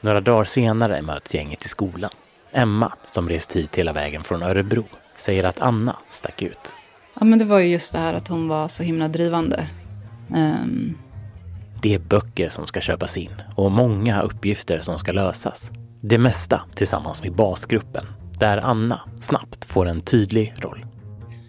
Några 0.01 0.21
dagar 0.21 0.43
senare 0.43 1.01
möts 1.01 1.35
gänget 1.35 1.65
i 1.65 1.69
skolan. 1.69 2.11
Emma, 2.53 2.93
som 3.11 3.29
rest 3.29 3.55
hit 3.55 3.75
hela 3.75 3.93
vägen 3.93 4.23
från 4.23 4.43
Örebro, 4.43 4.85
säger 5.17 5.43
att 5.43 5.61
Anna 5.61 5.95
stack 6.11 6.41
ut. 6.41 6.75
Ja, 7.19 7.25
men 7.25 7.39
det 7.39 7.45
var 7.45 7.59
ju 7.59 7.67
just 7.67 7.93
det 7.93 7.99
här 7.99 8.13
att 8.13 8.27
hon 8.27 8.47
var 8.47 8.67
så 8.67 8.83
himla 8.83 9.07
drivande. 9.07 9.65
Ehm, 10.35 10.97
Det 11.81 11.93
är 11.93 11.99
böcker 11.99 12.49
som 12.49 12.67
ska 12.67 12.81
köpas 12.81 13.17
in 13.17 13.41
och 13.55 13.71
många 13.71 14.21
uppgifter 14.21 14.81
som 14.81 14.99
ska 14.99 15.11
lösas. 15.11 15.71
Det 16.01 16.17
mesta 16.17 16.61
tillsammans 16.75 17.23
med 17.23 17.35
basgruppen, 17.35 18.05
där 18.39 18.57
Anna 18.57 19.01
snabbt 19.19 19.65
får 19.65 19.87
en 19.87 20.01
tydlig 20.01 20.53
roll. 20.57 20.85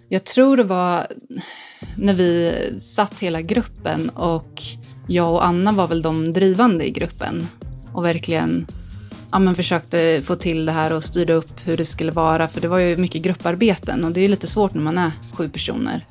Jag 0.08 0.24
tror 0.24 0.56
det 0.56 0.64
var 0.64 1.06
när 1.96 2.14
vi 2.14 2.52
satt 2.78 3.20
hela 3.20 3.40
gruppen 3.40 4.08
och 4.08 4.62
jag 5.08 5.32
och 5.32 5.46
Anna 5.46 5.72
var 5.72 5.88
väl 5.88 6.02
de 6.02 6.32
drivande 6.32 6.88
i 6.88 6.90
gruppen 6.90 7.48
och 7.92 8.04
verkligen 8.04 8.66
ja, 9.32 9.38
men 9.38 9.54
försökte 9.54 10.22
få 10.24 10.34
till 10.34 10.66
det 10.66 10.72
här 10.72 10.92
och 10.92 11.04
styrde 11.04 11.32
upp 11.32 11.60
hur 11.64 11.76
det 11.76 11.84
skulle 11.84 12.12
vara. 12.12 12.48
För 12.48 12.60
det 12.60 12.68
var 12.68 12.78
ju 12.78 12.96
mycket 12.96 13.22
grupparbeten 13.22 14.04
och 14.04 14.12
det 14.12 14.20
är 14.20 14.22
ju 14.22 14.28
lite 14.28 14.46
svårt 14.46 14.74
när 14.74 14.82
man 14.82 14.98
är 14.98 15.12
sju 15.32 15.48
personer. 15.48 16.06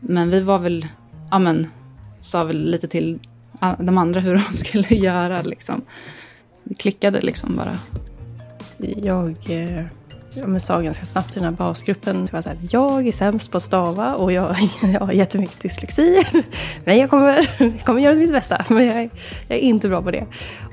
Men 0.00 0.30
vi 0.30 0.40
var 0.40 0.58
väl, 0.58 0.86
ja 1.30 1.38
men, 1.38 1.66
sa 2.18 2.44
väl 2.44 2.70
lite 2.70 2.88
till 2.88 3.18
de 3.78 3.98
andra 3.98 4.20
hur 4.20 4.34
de 4.48 4.54
skulle 4.54 4.88
göra 4.88 5.42
liksom. 5.42 5.82
Vi 6.64 6.74
klickade 6.74 7.20
liksom 7.20 7.56
bara. 7.56 7.78
Jag 8.96 9.36
eh, 9.48 9.86
jag 10.34 10.62
sa 10.62 10.80
ganska 10.80 11.06
snabbt 11.06 11.30
i 11.30 11.34
den 11.34 11.44
här 11.44 11.50
basgruppen, 11.50 12.16
typ 12.16 12.30
det 12.30 12.36
var 12.36 12.42
så 12.42 12.48
här, 12.48 12.58
jag 12.70 13.08
är 13.08 13.12
sämst 13.12 13.50
på 13.50 13.56
att 13.56 13.62
stava 13.62 14.14
och 14.14 14.32
jag, 14.32 14.56
jag 14.82 15.00
har 15.00 15.12
jättemycket 15.12 15.60
dyslexi. 15.60 16.22
Men 16.84 16.98
jag 16.98 17.10
kommer, 17.10 17.56
jag 17.58 17.84
kommer 17.84 18.00
göra 18.00 18.14
mitt 18.14 18.32
bästa, 18.32 18.64
men 18.68 18.86
jag 18.86 19.10
jag 19.48 19.58
är 19.58 19.62
inte 19.62 19.88
bra 19.88 20.02
på 20.02 20.10
det. 20.10 20.26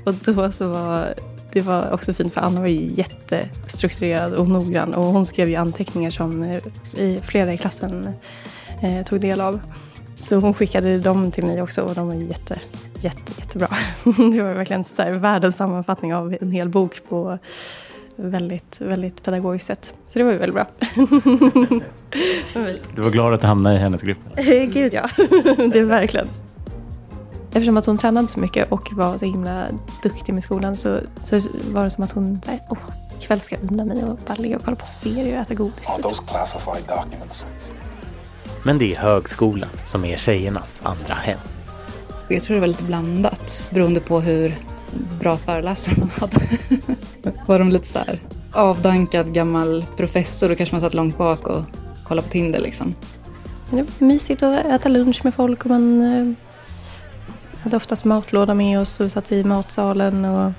Och 0.04 0.14
då 0.14 0.52
så 0.52 0.68
var 0.68 1.14
det 1.52 1.62
var 1.62 1.90
också 1.90 2.14
fint 2.14 2.34
för 2.34 2.40
Anna 2.40 2.60
var 2.60 2.66
ju 2.66 2.92
jättestrukturerad 2.94 4.34
och 4.34 4.48
noggrann 4.48 4.94
och 4.94 5.04
hon 5.04 5.26
skrev 5.26 5.48
ju 5.48 5.56
anteckningar 5.56 6.10
som 6.10 6.42
eh, 6.42 7.22
flera 7.22 7.52
i 7.52 7.58
klassen 7.58 8.08
eh, 8.82 9.04
tog 9.04 9.20
del 9.20 9.40
av. 9.40 9.60
Så 10.20 10.38
hon 10.38 10.54
skickade 10.54 10.98
dem 10.98 11.30
till 11.30 11.46
mig 11.46 11.62
också 11.62 11.82
och 11.82 11.94
de 11.94 12.06
var 12.06 12.14
jätte, 12.14 12.58
jätte, 12.98 13.32
jättebra. 13.38 13.68
Det 14.04 14.42
var 14.42 14.54
verkligen 14.54 14.84
så 14.84 15.02
här, 15.02 15.12
världens 15.12 15.56
sammanfattning 15.56 16.14
av 16.14 16.36
en 16.40 16.52
hel 16.52 16.68
bok 16.68 17.00
på 17.08 17.38
väldigt, 18.16 18.80
väldigt 18.80 19.22
pedagogiskt 19.22 19.66
sätt. 19.66 19.94
Så 20.06 20.18
det 20.18 20.24
var 20.24 20.32
ju 20.32 20.38
väldigt 20.38 20.54
bra. 20.54 20.66
Du 22.94 23.02
var 23.02 23.10
glad 23.10 23.34
att 23.34 23.40
du 23.40 23.46
hamnade 23.46 23.76
i 23.76 23.78
hennes 23.78 24.02
grupp? 24.02 24.18
Gud 24.72 24.94
ja, 24.94 25.08
det 25.72 25.78
är 25.78 25.84
verkligen. 25.84 26.28
Eftersom 27.52 27.76
att 27.76 27.86
hon 27.86 27.98
tränade 27.98 28.28
så 28.28 28.40
mycket 28.40 28.72
och 28.72 28.92
var 28.92 29.18
så 29.18 29.24
himla 29.24 29.66
duktig 30.02 30.32
med 30.32 30.42
skolan 30.42 30.76
så, 30.76 31.00
så 31.20 31.40
var 31.72 31.84
det 31.84 31.90
som 31.90 32.04
att 32.04 32.12
hon, 32.12 32.40
så 32.44 32.50
här, 32.50 32.60
åh, 32.68 32.78
ikväll 33.18 33.40
ska 33.40 33.56
jag 33.56 33.72
unna 33.72 33.84
mig 33.84 34.04
och 34.04 34.18
bara 34.26 34.34
ligga 34.34 34.56
och 34.56 34.64
kolla 34.64 34.76
på 34.76 34.86
serier 34.86 35.36
och 35.36 35.42
äta 35.42 35.54
godis. 35.54 35.88
Are 35.88 36.02
those 36.02 36.22
classified 36.28 36.84
documents? 36.88 37.46
Men 38.64 38.78
det 38.78 38.94
är 38.94 38.98
högskolan 38.98 39.70
som 39.84 40.04
är 40.04 40.16
tjejernas 40.16 40.82
andra 40.84 41.14
hem. 41.14 41.38
Jag 42.28 42.42
tror 42.42 42.54
det 42.54 42.60
var 42.60 42.66
lite 42.66 42.84
blandat 42.84 43.68
beroende 43.70 44.00
på 44.00 44.20
hur 44.20 44.58
bra 45.20 45.36
föreläsare 45.36 45.94
man 45.98 46.10
hade. 46.10 46.40
var 47.46 47.58
de 47.58 47.70
lite 47.70 47.86
så 47.86 47.98
här 47.98 48.18
avdankad 48.52 49.34
gammal 49.34 49.86
professor 49.96 50.48
då 50.48 50.54
kanske 50.54 50.74
man 50.74 50.80
satt 50.80 50.94
långt 50.94 51.18
bak 51.18 51.46
och 51.46 51.62
kollade 52.04 52.26
på 52.26 52.32
Tinder 52.32 52.60
liksom. 52.60 52.94
Det 53.70 53.76
var 53.76 53.86
mysigt 53.98 54.42
att 54.42 54.66
äta 54.66 54.88
lunch 54.88 55.20
med 55.24 55.34
folk 55.34 55.64
och 55.64 55.70
man 55.70 56.02
eh, 56.02 56.34
hade 57.62 57.76
oftast 57.76 58.04
matlåda 58.04 58.54
med 58.54 58.80
oss 58.80 59.00
och 59.00 59.06
vi 59.06 59.10
satt 59.10 59.32
i 59.32 59.44
matsalen 59.44 60.24
och 60.24 60.52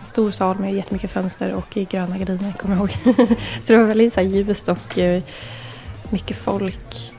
en 0.00 0.06
stor 0.06 0.30
sal 0.30 0.58
med 0.58 0.74
jättemycket 0.74 1.10
fönster 1.10 1.52
och 1.54 1.76
i 1.76 1.84
gröna 1.84 2.18
gardiner 2.18 2.52
kommer 2.52 2.76
jag 2.76 2.80
ihåg. 2.80 3.16
så 3.62 3.72
det 3.72 3.78
var 3.78 3.84
väldigt 3.84 4.12
så 4.12 4.20
här 4.20 4.26
ljust 4.26 4.68
och 4.68 4.98
eh, 4.98 5.22
mycket 6.10 6.36
folk. 6.36 7.12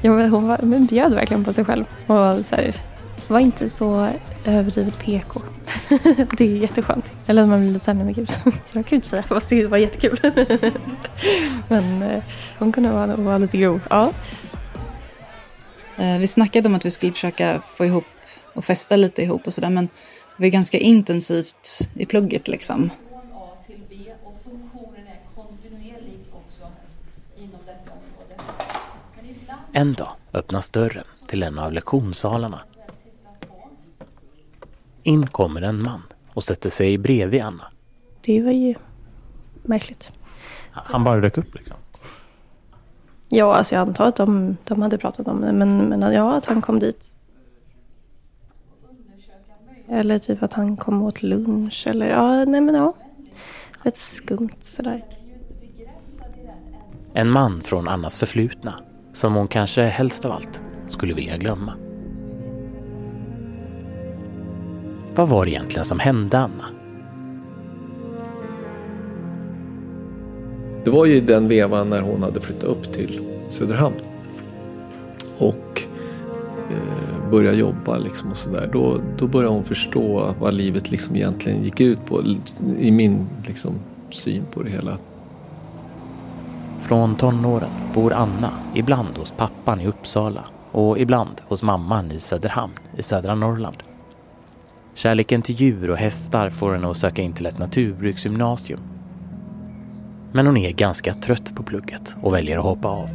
Ja, 0.00 0.26
hon 0.26 0.48
var, 0.48 0.58
men 0.62 0.86
bjöd 0.86 1.14
verkligen 1.14 1.44
på 1.44 1.52
sig 1.52 1.64
själv 1.64 1.84
och 2.06 2.46
så 2.46 2.56
här, 2.56 2.74
var 3.28 3.38
inte 3.40 3.70
så 3.70 4.08
överdrivet 4.44 4.98
PK. 4.98 5.40
det 6.38 6.44
är 6.44 6.56
jätteskönt. 6.56 7.12
Eller 7.26 7.46
man 7.46 7.60
blir 7.60 7.72
lite 7.72 7.84
såhär, 7.84 8.04
men 8.04 8.12
gud, 8.12 8.30
så 8.30 8.78
jag 8.78 8.86
kan 8.86 8.90
ju 8.90 8.96
inte 8.96 9.08
säga, 9.08 9.22
fast 9.22 9.48
det 9.48 9.66
var 9.66 9.78
jättekul. 9.78 10.18
men 11.68 12.02
eh, 12.02 12.22
hon 12.58 12.72
kunde 12.72 12.90
vara, 12.90 13.16
vara 13.16 13.38
lite 13.38 13.56
grov, 13.56 13.80
ja. 13.90 14.12
Eh, 15.98 16.18
Vi 16.18 16.26
snackade 16.26 16.68
om 16.68 16.74
att 16.74 16.84
vi 16.84 16.90
skulle 16.90 17.12
försöka 17.12 17.62
få 17.66 17.84
ihop 17.84 18.04
och 18.54 18.64
festa 18.64 18.96
lite 18.96 19.22
ihop 19.22 19.46
och 19.46 19.52
sådär 19.54 19.70
men 19.70 19.88
det 20.36 20.42
var 20.42 20.48
ganska 20.48 20.78
intensivt 20.78 21.88
i 21.94 22.06
plugget 22.06 22.48
liksom. 22.48 22.90
En 29.72 29.92
dag 29.94 30.08
öppnas 30.32 30.70
dörren 30.70 31.04
till 31.26 31.42
en 31.42 31.58
av 31.58 31.72
lektionssalarna. 31.72 32.62
In 35.02 35.26
kommer 35.26 35.62
en 35.62 35.82
man 35.82 36.02
och 36.34 36.44
sätter 36.44 36.70
sig 36.70 36.98
bredvid 36.98 37.42
Anna. 37.42 37.64
Det 38.20 38.42
var 38.42 38.52
ju 38.52 38.74
märkligt. 39.62 40.12
Han 40.70 41.04
bara 41.04 41.20
dök 41.20 41.38
upp 41.38 41.54
liksom. 41.54 41.76
Ja, 43.28 43.54
alltså 43.54 43.74
jag 43.74 43.88
antar 43.88 44.06
att 44.08 44.16
de, 44.16 44.56
de 44.64 44.82
hade 44.82 44.98
pratat 44.98 45.28
om 45.28 45.40
det, 45.40 45.52
men, 45.52 45.78
men 45.78 46.12
ja, 46.12 46.36
att 46.36 46.46
han 46.46 46.62
kom 46.62 46.78
dit. 46.78 47.14
Eller 49.88 50.18
typ 50.18 50.42
att 50.42 50.52
han 50.52 50.76
kom 50.76 51.02
åt 51.02 51.22
lunch 51.22 51.86
eller 51.90 52.06
ja, 52.06 52.44
nej 52.44 52.60
men 52.60 52.74
ja. 52.74 52.94
Lite 53.84 53.98
skumt 53.98 54.56
sådär. 54.60 55.04
En 57.14 57.30
man 57.30 57.62
från 57.62 57.88
Annas 57.88 58.16
förflutna 58.16 58.74
som 59.12 59.34
hon 59.34 59.48
kanske 59.48 59.82
helst 59.82 60.24
av 60.24 60.32
allt 60.32 60.62
skulle 60.86 61.14
vilja 61.14 61.36
glömma. 61.36 61.74
Vad 65.14 65.28
var 65.28 65.44
det 65.44 65.50
egentligen 65.50 65.84
som 65.84 65.98
hände 65.98 66.38
Anna? 66.38 66.73
Det 70.84 70.90
var 70.90 71.04
ju 71.04 71.16
i 71.16 71.20
den 71.20 71.48
vevan 71.48 71.90
när 71.90 72.00
hon 72.00 72.22
hade 72.22 72.40
flyttat 72.40 72.64
upp 72.64 72.92
till 72.92 73.20
Söderhamn. 73.48 73.96
Och 75.38 75.82
eh, 76.70 77.30
började 77.30 77.56
jobba 77.56 77.98
liksom 77.98 78.30
och 78.30 78.36
sådär. 78.36 78.70
Då, 78.72 79.00
då 79.18 79.26
började 79.26 79.54
hon 79.54 79.64
förstå 79.64 80.34
vad 80.40 80.54
livet 80.54 80.90
liksom 80.90 81.16
egentligen 81.16 81.64
gick 81.64 81.80
ut 81.80 82.06
på. 82.06 82.22
I 82.78 82.90
min 82.90 83.26
liksom, 83.46 83.74
syn 84.10 84.44
på 84.52 84.62
det 84.62 84.70
hela. 84.70 84.98
Från 86.80 87.16
tonåren 87.16 87.70
bor 87.94 88.12
Anna 88.12 88.50
ibland 88.74 89.18
hos 89.18 89.32
pappan 89.32 89.80
i 89.80 89.86
Uppsala 89.86 90.44
och 90.72 90.98
ibland 90.98 91.40
hos 91.48 91.62
mamman 91.62 92.10
i 92.10 92.18
Söderhamn 92.18 92.72
i 92.96 93.02
södra 93.02 93.34
Norrland. 93.34 93.76
Kärleken 94.94 95.42
till 95.42 95.54
djur 95.54 95.90
och 95.90 95.96
hästar 95.96 96.50
får 96.50 96.72
henne 96.72 96.90
att 96.90 96.96
söka 96.96 97.22
in 97.22 97.32
till 97.32 97.46
ett 97.46 97.58
naturbruksgymnasium. 97.58 98.80
Men 100.36 100.46
hon 100.46 100.56
är 100.56 100.70
ganska 100.70 101.14
trött 101.14 101.54
på 101.54 101.62
plugget 101.62 102.16
och 102.22 102.34
väljer 102.34 102.58
att 102.58 102.64
hoppa 102.64 102.88
av. 102.88 103.10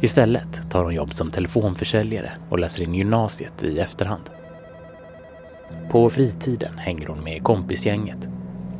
Istället 0.00 0.70
tar 0.70 0.84
hon 0.84 0.94
jobb 0.94 1.14
som 1.14 1.30
telefonförsäljare 1.30 2.32
och 2.48 2.58
läser 2.58 2.82
in 2.82 2.94
gymnasiet 2.94 3.62
i 3.62 3.78
efterhand. 3.78 4.30
På 5.90 6.10
fritiden 6.10 6.78
hänger 6.78 7.06
hon 7.06 7.24
med 7.24 7.42
kompisgänget. 7.42 8.28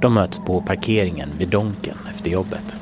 De 0.01 0.15
möts 0.15 0.39
på 0.39 0.63
parkeringen 0.63 1.31
vid 1.39 1.49
Donken 1.49 1.99
efter 2.11 2.31
jobbet. 2.31 2.79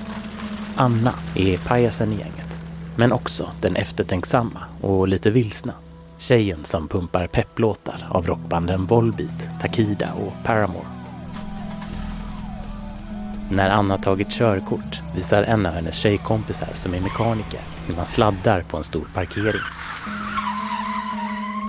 Anna 0.77 1.15
är 1.35 1.59
pajasen 1.59 2.13
i 2.13 2.17
gänget, 2.17 2.59
men 2.97 3.13
också 3.13 3.51
den 3.61 3.77
eftertänksamma 3.77 4.61
och 4.81 5.09
lite 5.09 5.31
vilsna. 5.31 5.73
Tjejen 6.19 6.65
som 6.65 6.89
pumpar 6.89 7.27
pepplåtar 7.27 8.07
av 8.11 8.27
rockbanden 8.27 8.87
Volbeat, 8.87 9.49
Takida 9.61 10.13
och 10.13 10.45
Paramore. 10.45 11.00
När 13.53 13.71
Anna 13.71 13.97
tagit 13.97 14.31
körkort 14.31 15.03
visar 15.17 15.43
en 15.43 15.67
av 15.67 15.73
hennes 15.73 15.95
tjejkompisar 15.95 16.69
som 16.75 16.95
är 16.95 17.01
mekaniker 17.01 17.61
hur 17.87 17.95
man 17.97 18.07
sladdar 18.07 18.63
på 18.63 18.77
en 18.77 18.85
stor 18.85 19.09
parkering. 19.15 19.61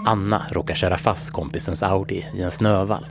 Anna 0.05 0.45
råkar 0.51 0.75
köra 0.75 0.97
fast 0.97 1.31
kompisens 1.31 1.83
Audi 1.83 2.25
i 2.35 2.41
en 2.41 2.51
snövall. 2.51 3.05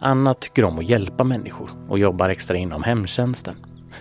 Anna 0.00 0.34
tycker 0.34 0.64
om 0.64 0.78
att 0.78 0.88
hjälpa 0.88 1.24
människor 1.24 1.70
och 1.88 1.98
jobbar 1.98 2.28
extra 2.28 2.56
inom 2.56 2.82
hemtjänsten. 2.82 3.54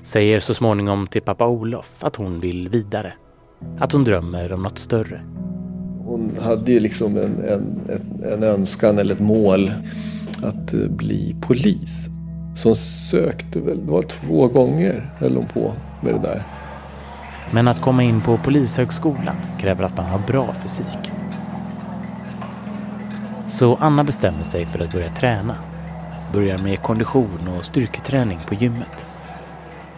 Säger 0.03 0.39
så 0.39 0.53
småningom 0.53 1.07
till 1.07 1.21
pappa 1.21 1.47
Olof 1.47 2.03
att 2.03 2.15
hon 2.15 2.39
vill 2.39 2.69
vidare. 2.69 3.13
Att 3.79 3.91
hon 3.91 4.03
drömmer 4.03 4.53
om 4.53 4.63
något 4.63 4.79
större. 4.79 5.21
Hon 6.05 6.37
hade 6.41 6.71
ju 6.71 6.79
liksom 6.79 7.17
en, 7.17 7.43
en, 7.43 7.89
en, 7.89 8.33
en 8.33 8.43
önskan 8.43 8.99
eller 8.99 9.13
ett 9.13 9.21
mål 9.21 9.71
att 10.43 10.73
eh, 10.73 10.79
bli 10.79 11.35
polis. 11.41 12.09
Så 12.55 12.69
hon 12.69 12.75
sökte 12.75 13.59
väl, 13.59 13.85
det 13.85 13.91
var 13.91 14.01
två 14.01 14.47
gånger 14.47 15.11
höll 15.17 15.35
hon 15.35 15.45
på 15.45 15.73
med 16.01 16.13
det 16.13 16.19
där. 16.19 16.43
Men 17.51 17.67
att 17.67 17.81
komma 17.81 18.03
in 18.03 18.21
på 18.21 18.37
polishögskolan 18.37 19.35
kräver 19.59 19.83
att 19.83 19.97
man 19.97 20.05
har 20.05 20.19
bra 20.19 20.53
fysik. 20.53 21.11
Så 23.47 23.75
Anna 23.75 24.03
bestämmer 24.03 24.43
sig 24.43 24.65
för 24.65 24.79
att 24.79 24.93
börja 24.93 25.09
träna. 25.09 25.55
Börjar 26.33 26.57
med 26.57 26.81
kondition 26.81 27.47
och 27.57 27.65
styrketräning 27.65 28.39
på 28.47 28.55
gymmet. 28.55 29.07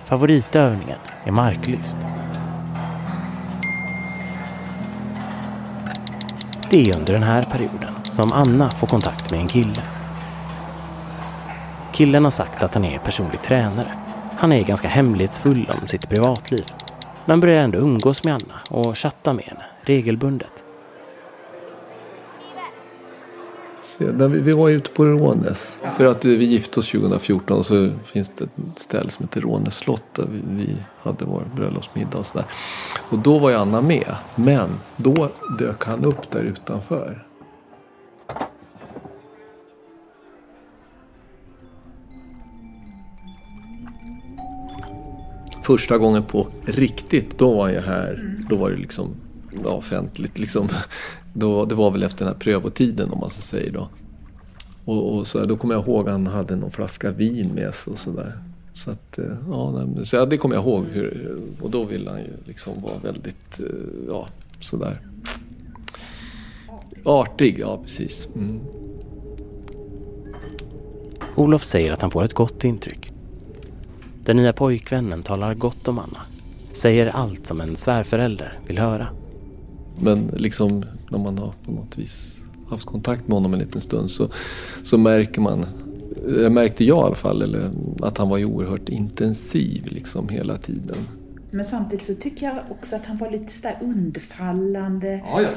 Favoritövningen 0.06 0.98
är 1.26 1.32
marklyft. 1.32 1.98
Det 6.70 6.90
är 6.90 6.96
under 6.96 7.14
den 7.14 7.24
här 7.24 7.44
perioden 7.44 7.94
som 8.10 8.32
Anna 8.32 8.72
får 8.72 8.88
kontakt 8.88 9.32
med 9.32 9.40
en 9.40 9.48
kille. 9.48 9.93
Killen 11.94 12.24
har 12.24 12.32
sagt 12.32 12.64
att 12.64 12.74
han 12.74 12.86
är 12.86 13.00
personlig 13.00 13.42
tränare. 13.42 13.92
Han 14.38 14.52
är 14.52 14.64
ganska 14.64 14.88
hemlighetsfull 14.88 15.72
om 15.82 15.88
sitt 15.88 16.10
privatliv. 16.10 16.66
Men 17.26 17.40
börjar 17.40 17.64
ändå 17.64 17.78
umgås 17.78 18.24
med 18.24 18.34
Anna 18.34 18.60
och 18.70 18.98
chatta 18.98 19.34
med 19.34 19.46
henne 19.46 19.64
regelbundet. 19.82 20.64
Se, 23.82 24.12
där 24.12 24.28
vi, 24.28 24.40
vi 24.40 24.54
var 24.54 24.70
ute 24.70 24.90
på 24.90 25.06
Rånäs. 25.06 25.80
För 25.98 26.06
att 26.06 26.26
vi 26.26 26.46
gifte 26.46 26.80
oss 26.80 26.92
2014 26.92 27.64
så 27.64 27.90
finns 28.06 28.32
det 28.32 28.44
ett 28.44 28.80
ställe 28.80 29.10
som 29.10 29.26
heter 29.26 29.42
Rånäs 29.42 29.76
slott 29.76 30.04
där 30.16 30.26
vi, 30.32 30.42
vi 30.66 30.76
hade 31.02 31.26
vår 31.26 31.44
bröllopsmiddag 31.56 32.18
och 32.18 32.26
sådär. 32.26 32.46
Och 33.10 33.20
då 33.20 33.40
var 33.40 33.50
ju 33.50 33.56
Anna 33.56 33.82
med. 33.82 34.16
Men 34.36 34.70
då 34.96 35.30
dök 35.60 35.84
han 35.84 36.06
upp 36.06 36.32
där 36.32 36.44
utanför. 36.44 37.28
Första 45.64 45.98
gången 45.98 46.24
på 46.24 46.48
riktigt, 46.66 47.38
då 47.38 47.54
var 47.56 47.70
jag 47.70 47.82
här. 47.82 48.38
Då 48.50 48.56
var 48.56 48.70
det 48.70 48.78
liksom 48.78 49.16
ja, 49.64 49.70
offentligt. 49.70 50.40
Liksom. 50.40 50.70
Då, 51.34 51.66
det 51.66 51.76
var 51.76 51.92
väl 51.92 52.04
efter 52.04 52.26
den 52.26 52.34
här 52.34 52.40
prövotiden 52.40 53.12
om 53.12 53.20
man 53.20 53.30
så 53.30 53.42
säger 53.42 53.72
då. 53.72 53.90
Och, 54.86 55.18
och 55.18 55.28
så, 55.28 55.46
då 55.46 55.58
kommer 55.58 55.74
jag 55.74 55.88
ihåg 55.88 56.08
att 56.08 56.12
han 56.12 56.28
hade 56.28 56.56
någon 56.56 56.72
flaska 56.72 57.12
vin 57.12 57.54
med 57.54 57.76
sig 57.76 57.94
och 57.94 58.00
sådär. 58.00 58.34
Så, 58.74 58.92
att, 58.92 59.18
eh, 59.18 59.26
ja, 59.50 59.88
så 60.04 60.16
ja, 60.16 60.26
det 60.26 60.38
kommer 60.38 60.56
jag 60.56 60.64
ihåg. 60.64 60.86
Hur, 60.86 61.40
och 61.62 61.70
då 61.70 61.84
ville 61.84 62.10
han 62.10 62.20
ju 62.20 62.34
liksom 62.46 62.82
vara 62.82 62.98
väldigt, 62.98 63.60
eh, 63.60 63.66
ja, 64.08 64.28
sådär. 64.60 65.02
Artig, 67.04 67.60
ja 67.60 67.82
precis. 67.84 68.30
Mm. 68.36 68.60
Olof 71.36 71.64
säger 71.64 71.92
att 71.92 72.02
han 72.02 72.12
får 72.12 72.24
ett 72.24 72.34
gott 72.34 72.66
intryck. 72.66 73.13
Den 74.26 74.38
nya 74.38 74.54
pojkvännen 74.54 75.24
talar 75.24 75.54
gott 75.54 75.88
om 75.88 76.00
Anna. 76.00 76.20
Säger 76.74 77.08
allt 77.08 77.48
som 77.48 77.62
en 77.62 77.76
svärförälder 77.76 78.60
vill 78.68 78.80
höra. 78.80 79.08
Men 80.02 80.32
liksom 80.34 80.86
när 81.10 81.20
man 81.20 81.38
har 81.38 81.54
på 81.66 81.72
något 81.72 81.98
vis 81.98 82.38
haft 82.70 82.86
kontakt 82.86 83.28
med 83.28 83.36
honom 83.36 83.54
en 83.54 83.60
liten 83.60 83.82
stund 83.82 84.12
så, 84.12 84.30
så 84.84 84.98
märker 84.98 85.42
man 85.42 85.66
det 86.28 86.50
märkte 86.50 86.86
jag 86.86 86.98
i 86.98 87.06
alla 87.06 87.16
fall, 87.16 87.42
eller 87.42 87.72
att 88.02 88.18
han 88.18 88.30
var 88.30 88.38
ju 88.38 88.46
oerhört 88.46 88.90
intensiv 88.90 89.86
liksom 89.86 90.30
hela 90.30 90.58
tiden. 90.58 90.98
Men 91.52 91.66
samtidigt 91.66 92.06
så 92.06 92.16
tycker 92.16 92.46
jag 92.46 92.64
också 92.70 92.96
att 92.96 93.06
han 93.06 93.18
var 93.18 93.32
lite 93.32 93.54
sådär 93.54 93.78
undfallande. 93.82 95.24
Ja, 95.26 95.42
ja. 95.42 95.50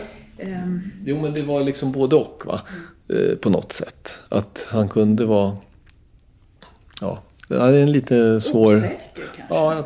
Um, 0.62 0.90
Jo, 1.05 1.22
men 1.22 1.35
det 1.35 1.42
var 1.42 1.64
liksom 1.64 1.92
både 1.92 2.16
och 2.16 2.42
va? 2.46 2.61
Eh, 3.09 3.37
på 3.37 3.50
något 3.50 3.72
sätt. 3.72 4.18
Att 4.29 4.68
han 4.70 4.88
kunde 4.88 5.26
vara... 5.26 5.57
Ja, 7.00 7.18
det 7.48 7.56
är 7.56 7.82
en 7.82 7.92
lite 7.92 8.40
svår... 8.40 8.76
Osäker 8.76 8.98
kanske? 9.16 9.42
Ja, 9.54 9.74
jag- 9.74 9.85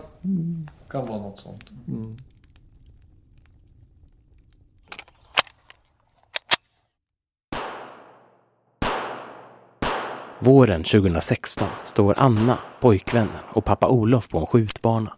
kan 0.90 1.06
vara 1.06 1.18
något 1.18 1.38
sånt. 1.38 1.64
Mm. 1.88 2.16
Våren 10.38 10.82
2016 10.84 11.68
står 11.84 12.14
Anna, 12.18 12.58
pojkvännen 12.80 13.28
och 13.52 13.64
pappa 13.64 13.88
Olof 13.88 14.28
på 14.28 14.38
en 14.38 14.46
skjutbana. 14.46 15.12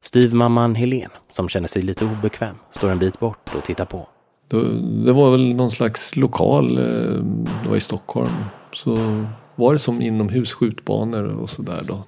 Styvmamman 0.00 0.74
Helen, 0.74 1.10
som 1.32 1.48
känner 1.48 1.68
sig 1.68 1.82
lite 1.82 2.04
obekväm, 2.04 2.56
står 2.70 2.90
en 2.90 2.98
bit 2.98 3.20
bort 3.20 3.54
och 3.56 3.64
tittar 3.64 3.84
på. 3.84 4.08
Det 5.04 5.12
var 5.12 5.30
väl 5.30 5.54
någon 5.54 5.70
slags 5.70 6.16
lokal, 6.16 6.78
eh, 6.78 6.84
det 7.62 7.68
var 7.68 7.76
i 7.76 7.80
Stockholm. 7.80 8.30
Så 8.72 8.96
var 9.58 9.72
det 9.72 9.78
som 9.78 10.02
inomhus 10.02 10.52
skjutbanor 10.52 11.24
och 11.24 11.50
sådär 11.50 11.82
då. 11.86 12.04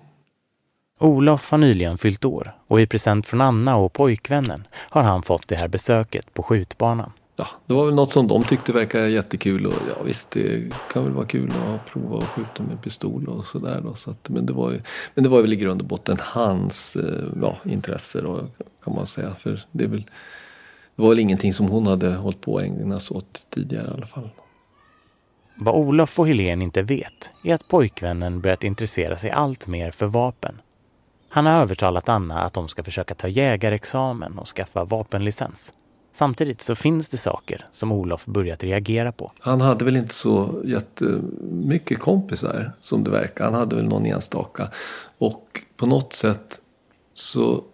Olof 0.99 1.51
har 1.51 1.59
nyligen 1.59 1.99
fyllt 1.99 2.25
år 2.25 2.55
och 2.69 2.81
i 2.81 2.87
present 2.87 3.27
från 3.27 3.41
Anna 3.41 3.77
och 3.77 3.93
pojkvännen 3.93 4.67
har 4.75 5.03
han 5.03 5.23
fått 5.23 5.49
det 5.49 5.57
här 5.57 5.69
besöket 5.69 6.35
på 6.35 6.43
skjutbanan. 6.43 7.13
Ja, 7.37 7.47
det 7.67 7.75
var 7.75 7.87
väl 7.87 7.95
något 7.95 8.13
som 8.13 8.29
de 8.29 8.45
tyckte 8.45 8.73
verkade 8.73 9.09
jättekul 9.09 9.67
och 9.67 9.73
ja 9.73 10.03
visst 10.05 10.31
det 10.31 10.73
kan 10.93 11.05
väl 11.05 11.13
vara 11.13 11.27
kul 11.27 11.53
att 11.69 11.87
prova 11.87 12.19
att 12.19 12.25
skjuta 12.25 12.63
med 12.63 12.83
pistol 12.83 13.29
och 13.29 13.47
sådär 13.47 13.81
då. 13.85 13.95
Så 13.95 14.11
att, 14.11 14.29
men, 14.29 14.47
det 14.47 14.53
var 14.53 14.71
ju, 14.71 14.81
men 15.15 15.25
det 15.25 15.31
var 15.31 15.43
väl 15.43 15.53
i 15.53 15.57
grund 15.57 15.81
och 15.81 15.87
botten 15.87 16.17
hans 16.21 16.97
eh, 16.97 17.25
ja, 17.43 17.57
intresse 17.65 18.21
då 18.21 18.47
kan 18.85 18.95
man 18.95 19.07
säga. 19.07 19.35
För 19.35 19.63
det, 19.73 19.87
väl, 19.87 20.05
det 20.97 21.03
var 21.03 21.09
väl 21.09 21.19
ingenting 21.19 21.55
som 21.55 21.69
hon 21.69 21.87
hade 21.87 22.15
hållit 22.15 22.41
på 22.41 22.59
att 22.59 22.65
ägna 22.65 23.01
sig 23.01 23.17
åt 23.17 23.47
tidigare 23.51 23.87
i 23.87 23.95
alla 23.95 24.07
fall. 24.07 24.31
Vad 25.63 25.75
Olof 25.75 26.19
och 26.19 26.29
Helene 26.29 26.65
inte 26.65 26.83
vet 26.83 27.33
är 27.45 27.55
att 27.55 27.69
pojkvännen 27.69 28.41
börjat 28.41 28.65
intressera 28.65 29.17
sig 29.17 29.31
allt 29.31 29.67
mer 29.67 29.91
för 29.91 30.07
vapen. 30.07 30.61
Han 31.29 31.47
har 31.47 31.53
övertalat 31.53 32.09
Anna 32.09 32.41
att 32.41 32.53
de 32.53 32.69
ska 32.69 32.83
försöka 32.83 33.15
ta 33.15 33.29
jägarexamen 33.29 34.39
och 34.39 34.49
skaffa 34.49 34.85
vapenlicens. 34.85 35.73
Samtidigt 36.13 36.61
så 36.61 36.75
finns 36.75 37.09
det 37.09 37.17
saker 37.17 37.67
som 37.71 37.93
Olof 37.93 38.27
börjat 38.27 38.65
reagera 38.65 39.13
på. 39.13 39.33
Han 39.41 39.61
hade 39.61 39.85
väl 39.85 39.97
inte 39.97 40.15
så 40.15 40.63
jättemycket 40.65 41.99
kompisar 41.99 42.73
som 42.81 43.05
det 43.05 43.11
verkar. 43.11 43.45
Han 43.45 43.55
hade 43.55 43.77
väl 43.77 43.89
någon 43.89 44.07
enstaka. 44.07 44.69
Och 45.19 45.61
på 45.77 45.87
något 45.87 46.13
sätt 46.13 46.61
så 47.15 47.65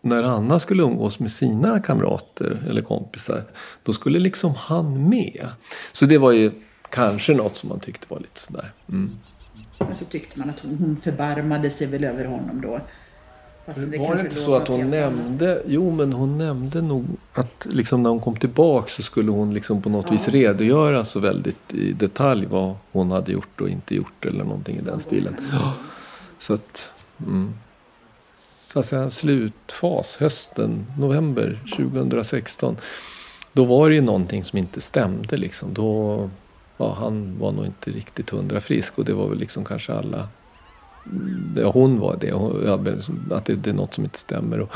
när 0.00 0.22
Anna 0.22 0.58
skulle 0.58 0.82
umgås 0.82 1.20
med 1.20 1.32
sina 1.32 1.80
kamrater 1.80 2.66
eller 2.68 2.82
kompisar 2.82 3.42
då 3.82 3.92
skulle 3.92 4.18
liksom 4.18 4.54
han 4.54 5.08
med. 5.08 5.48
Så 5.92 6.06
det 6.06 6.18
var 6.18 6.32
ju 6.32 6.52
kanske 6.90 7.34
något 7.34 7.56
som 7.56 7.68
man 7.68 7.80
tyckte 7.80 8.06
var 8.08 8.20
lite 8.20 8.40
sådär. 8.40 8.72
Mm. 8.88 9.18
och 9.78 9.96
så 9.98 10.04
tyckte 10.04 10.38
man 10.38 10.50
att 10.50 10.60
hon, 10.60 10.76
hon 10.80 10.96
förbarmade 10.96 11.70
sig 11.70 11.86
väl 11.86 12.04
över 12.04 12.24
honom 12.24 12.60
då. 12.60 12.80
Fast 13.68 13.80
var 13.80 14.14
det 14.14 14.20
inte 14.20 14.36
så 14.36 14.54
att 14.54 14.68
hon 14.68 14.90
nämnde, 14.90 15.62
jo 15.66 15.90
men 15.90 16.12
hon 16.12 16.38
nämnde 16.38 16.82
nog 16.82 17.06
att 17.34 17.66
liksom 17.70 18.02
när 18.02 18.10
hon 18.10 18.20
kom 18.20 18.36
tillbaka 18.36 18.88
så 18.88 19.02
skulle 19.02 19.30
hon 19.30 19.54
liksom 19.54 19.82
på 19.82 19.88
något 19.88 20.06
Ja. 20.06 20.12
vis 20.12 20.28
redogöra 20.28 21.04
så 21.04 21.20
väldigt 21.20 21.74
i 21.74 21.92
detalj 21.92 22.46
vad 22.46 22.74
hon 22.92 23.10
hade 23.10 23.32
gjort 23.32 23.60
och 23.60 23.68
inte 23.68 23.94
gjort 23.94 24.24
eller 24.26 24.44
någonting 24.44 24.76
i 24.76 24.80
den 24.80 25.00
stilen. 25.00 25.36
Ja. 25.52 25.72
Så 26.38 26.54
att, 26.54 26.90
mm. 27.26 27.54
så 28.32 28.80
att 28.80 28.86
säga 28.86 29.10
slutfas, 29.10 30.16
hösten, 30.16 30.86
november 30.98 31.60
2016. 31.76 32.76
Då 33.52 33.64
var 33.64 33.88
det 33.88 33.94
ju 33.94 34.00
någonting 34.00 34.44
som 34.44 34.58
inte 34.58 34.80
stämde 34.80 35.36
liksom. 35.36 35.74
Då, 35.74 36.30
ja, 36.78 36.96
han 37.00 37.38
var 37.38 37.52
nog 37.52 37.66
inte 37.66 37.90
riktigt 37.90 38.30
hundra 38.30 38.60
frisk 38.60 38.98
och 38.98 39.04
det 39.04 39.12
var 39.12 39.28
väl 39.28 39.38
liksom 39.38 39.64
kanske 39.64 39.92
alla 39.92 40.28
mm, 41.06 41.56
Ja, 41.56 41.70
hon 41.70 42.00
var 42.00 42.16
det. 42.16 42.90
Liksom 42.92 43.32
att 43.32 43.44
det, 43.44 43.54
det 43.54 43.70
är 43.70 43.74
något 43.74 43.94
som 43.94 44.04
inte 44.04 44.18
stämmer. 44.18 44.60
Och, 44.60 44.72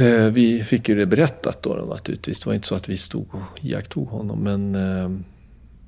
eh, 0.00 0.26
vi 0.26 0.62
fick 0.62 0.88
ju 0.88 0.94
det 0.94 1.06
berättat 1.06 1.62
då 1.62 1.74
naturligtvis. 1.74 2.40
Det 2.40 2.46
var 2.46 2.54
inte 2.54 2.68
så 2.68 2.74
att 2.74 2.88
vi 2.88 2.96
stod 2.96 3.26
och 3.34 3.64
iakttog 3.64 4.08
honom. 4.08 4.38
Men, 4.38 4.74
eh, 4.74 5.10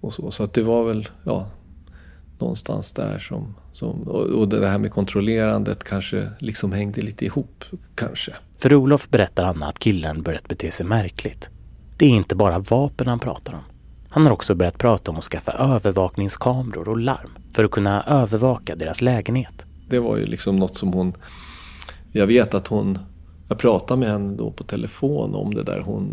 och 0.01 0.13
så, 0.13 0.31
så 0.31 0.43
att 0.43 0.53
det 0.53 0.63
var 0.63 0.85
väl 0.85 1.09
ja, 1.25 1.51
någonstans 2.39 2.93
där 2.93 3.19
som... 3.19 3.55
som 3.73 4.03
och, 4.03 4.25
och 4.25 4.49
det 4.49 4.69
här 4.69 4.79
med 4.79 4.93
kontrollerandet 4.93 5.85
kanske 5.85 6.31
liksom 6.39 6.73
hängde 6.73 7.03
lite 7.03 7.25
ihop. 7.25 7.65
Kanske. 7.95 8.35
För 8.59 8.75
Olof 8.75 9.09
berättar 9.09 9.45
Anna 9.45 9.67
att 9.67 9.79
killen 9.79 10.23
börjat 10.23 10.49
bete 10.49 10.71
sig 10.71 10.87
märkligt. 10.87 11.51
Det 11.97 12.07
är 12.07 12.11
inte 12.11 12.37
bara 12.37 12.59
vapen 12.59 13.07
han 13.07 13.19
pratar 13.19 13.53
om. 13.53 13.78
Han 14.11 14.25
har 14.25 14.33
också 14.33 14.55
börjat 14.55 14.79
prata 14.79 15.11
om 15.11 15.17
att 15.17 15.25
skaffa 15.25 15.53
övervakningskameror 15.53 16.89
och 16.89 16.99
larm 16.99 17.31
för 17.55 17.65
att 17.65 17.71
kunna 17.71 18.03
övervaka 18.03 18.77
deras 18.77 19.03
lägenhet. 19.03 19.65
Det 19.89 19.99
var 19.99 20.17
ju 20.17 20.27
liksom 20.27 20.57
något 20.57 20.77
som 20.77 20.93
hon... 20.93 21.13
Jag 22.13 22.27
vet 22.27 22.55
att 22.55 22.69
hon... 22.69 22.99
Jag 23.49 23.59
pratade 23.59 24.01
med 24.01 24.09
henne 24.09 24.37
då 24.37 24.51
på 24.51 24.65
telefon 24.65 25.35
om 25.35 25.55
det 25.55 25.63
där. 25.63 25.81
Hon 25.81 26.07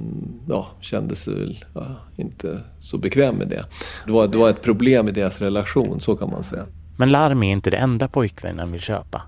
ja, 0.47 0.67
kände 0.81 1.15
sig 1.15 1.33
väl 1.33 1.65
ja, 1.73 1.95
inte 2.15 2.59
så 2.79 2.97
bekväm 2.97 3.35
med 3.35 3.47
det. 3.47 3.65
Det 4.05 4.11
var, 4.11 4.27
det 4.27 4.37
var 4.37 4.49
ett 4.49 4.61
problem 4.61 5.07
i 5.07 5.11
deras 5.11 5.41
relation, 5.41 6.01
så 6.01 6.15
kan 6.15 6.29
man 6.29 6.43
säga. 6.43 6.65
Men 6.97 7.09
larm 7.09 7.43
är 7.43 7.51
inte 7.51 7.69
det 7.69 7.77
enda 7.77 8.07
pojkvännen 8.07 8.71
vill 8.71 8.81
köpa. 8.81 9.21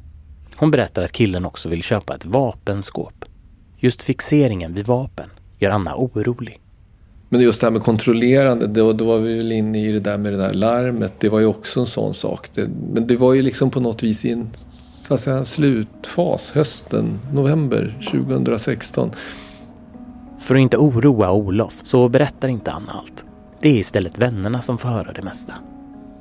Hon 0.55 0.71
berättar 0.71 1.03
att 1.03 1.11
killen 1.11 1.45
också 1.45 1.69
vill 1.69 1.83
köpa 1.83 2.15
ett 2.15 2.25
vapenskåp. 2.25 3.25
Just 3.77 4.03
fixeringen 4.03 4.73
vid 4.73 4.85
vapen 4.85 5.29
gör 5.59 5.71
Anna 5.71 5.95
orolig. 5.95 6.61
Men 7.29 7.41
just 7.41 7.61
det 7.61 7.67
här 7.67 7.71
med 7.71 7.81
kontrollerande, 7.81 8.67
då, 8.67 8.93
då 8.93 9.05
var 9.05 9.19
vi 9.19 9.37
väl 9.37 9.51
inne 9.51 9.87
i 9.87 9.91
det 9.91 9.99
där 9.99 10.17
med 10.17 10.33
det 10.33 10.37
där 10.37 10.53
larmet. 10.53 11.13
Det 11.19 11.29
var 11.29 11.39
ju 11.39 11.45
också 11.45 11.79
en 11.79 11.87
sån 11.87 12.13
sak. 12.13 12.49
Det, 12.53 12.69
men 12.93 13.07
det 13.07 13.17
var 13.17 13.33
ju 13.33 13.41
liksom 13.41 13.71
på 13.71 13.79
något 13.79 14.03
vis 14.03 14.25
i 14.25 14.31
en 14.31 14.49
så 14.55 15.13
att 15.13 15.21
säga, 15.21 15.45
slutfas, 15.45 16.51
hösten, 16.51 17.19
november 17.33 17.97
2016. 18.11 19.11
För 20.39 20.55
att 20.55 20.61
inte 20.61 20.77
oroa 20.77 21.31
Olof 21.31 21.79
så 21.83 22.09
berättar 22.09 22.47
inte 22.47 22.71
Anna 22.71 22.91
allt. 22.91 23.25
Det 23.61 23.69
är 23.69 23.77
istället 23.77 24.17
vännerna 24.17 24.61
som 24.61 24.77
får 24.77 24.89
höra 24.89 25.13
det 25.13 25.21
mesta. 25.21 25.53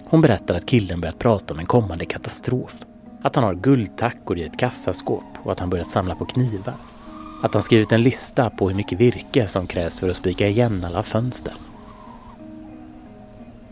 Hon 0.04 0.20
berättar 0.20 0.54
att 0.54 0.66
killen 0.66 1.00
börjat 1.00 1.18
prata 1.18 1.54
om 1.54 1.60
en 1.60 1.66
kommande 1.66 2.04
katastrof. 2.04 2.74
Att 3.22 3.34
han 3.34 3.44
har 3.44 3.54
guldtackor 3.54 4.38
i 4.38 4.44
ett 4.44 4.58
kassaskåp 4.58 5.24
och 5.42 5.52
att 5.52 5.60
han 5.60 5.70
börjat 5.70 5.90
samla 5.90 6.14
på 6.14 6.24
knivar. 6.24 6.74
Att 7.42 7.55
han 7.55 7.62
skrivit 7.62 7.92
en 7.92 8.03
lista 8.03 8.51
på 8.51 8.68
hur 8.68 8.77
mycket 8.77 9.01
virke 9.01 9.46
som 9.46 9.66
krävs 9.66 10.01
för 10.01 10.09
att 10.09 10.16
spika 10.16 10.49
igen 10.49 10.85
alla 10.85 11.03
fönster. 11.03 11.55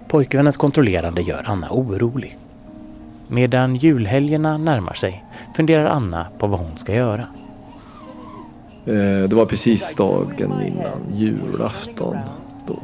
Pojkvännens 0.08 0.56
kontrollerande 0.56 1.22
gör 1.22 1.42
Anna 1.44 1.68
orolig. 1.70 2.38
Medan 3.28 3.76
julhelgerna 3.76 4.58
närmar 4.58 4.94
sig 4.94 5.24
funderar 5.56 5.86
Anna 5.86 6.26
på 6.38 6.46
vad 6.46 6.60
hon 6.60 6.76
ska 6.76 6.94
göra. 6.94 7.26
Eh, 8.86 9.28
det 9.28 9.32
var 9.32 9.46
precis 9.46 9.94
dagen 9.96 10.62
innan 10.62 11.18
julafton. 11.18 12.16
Då. 12.66 12.74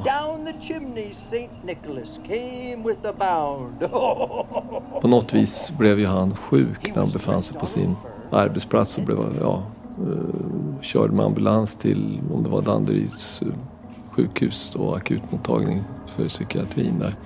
På 5.01 5.09
något 5.09 5.35
vis 5.35 5.73
blev 5.79 5.99
ju 5.99 6.07
han 6.07 6.37
sjuk 6.37 6.89
när 6.95 7.03
han 7.03 7.11
befann 7.11 7.43
sig 7.43 7.59
på 7.59 7.67
sin 7.67 7.97
arbetsplats 8.31 8.99
och 8.99 9.05
blev 9.05 9.19
ja, 9.41 9.63
Eh, 10.01 10.81
körde 10.81 11.15
med 11.15 11.27
ambulans 11.27 11.77
till, 11.77 12.21
om 12.35 12.43
det 12.43 12.49
var 12.49 12.63
Danderyds 12.63 13.43
eh, 13.43 13.49
sjukhus 14.11 14.75
och 14.75 14.97
akutmottagning 14.97 15.83
för 16.07 16.29
psykiatrin 16.29 16.99
där. 16.99 17.17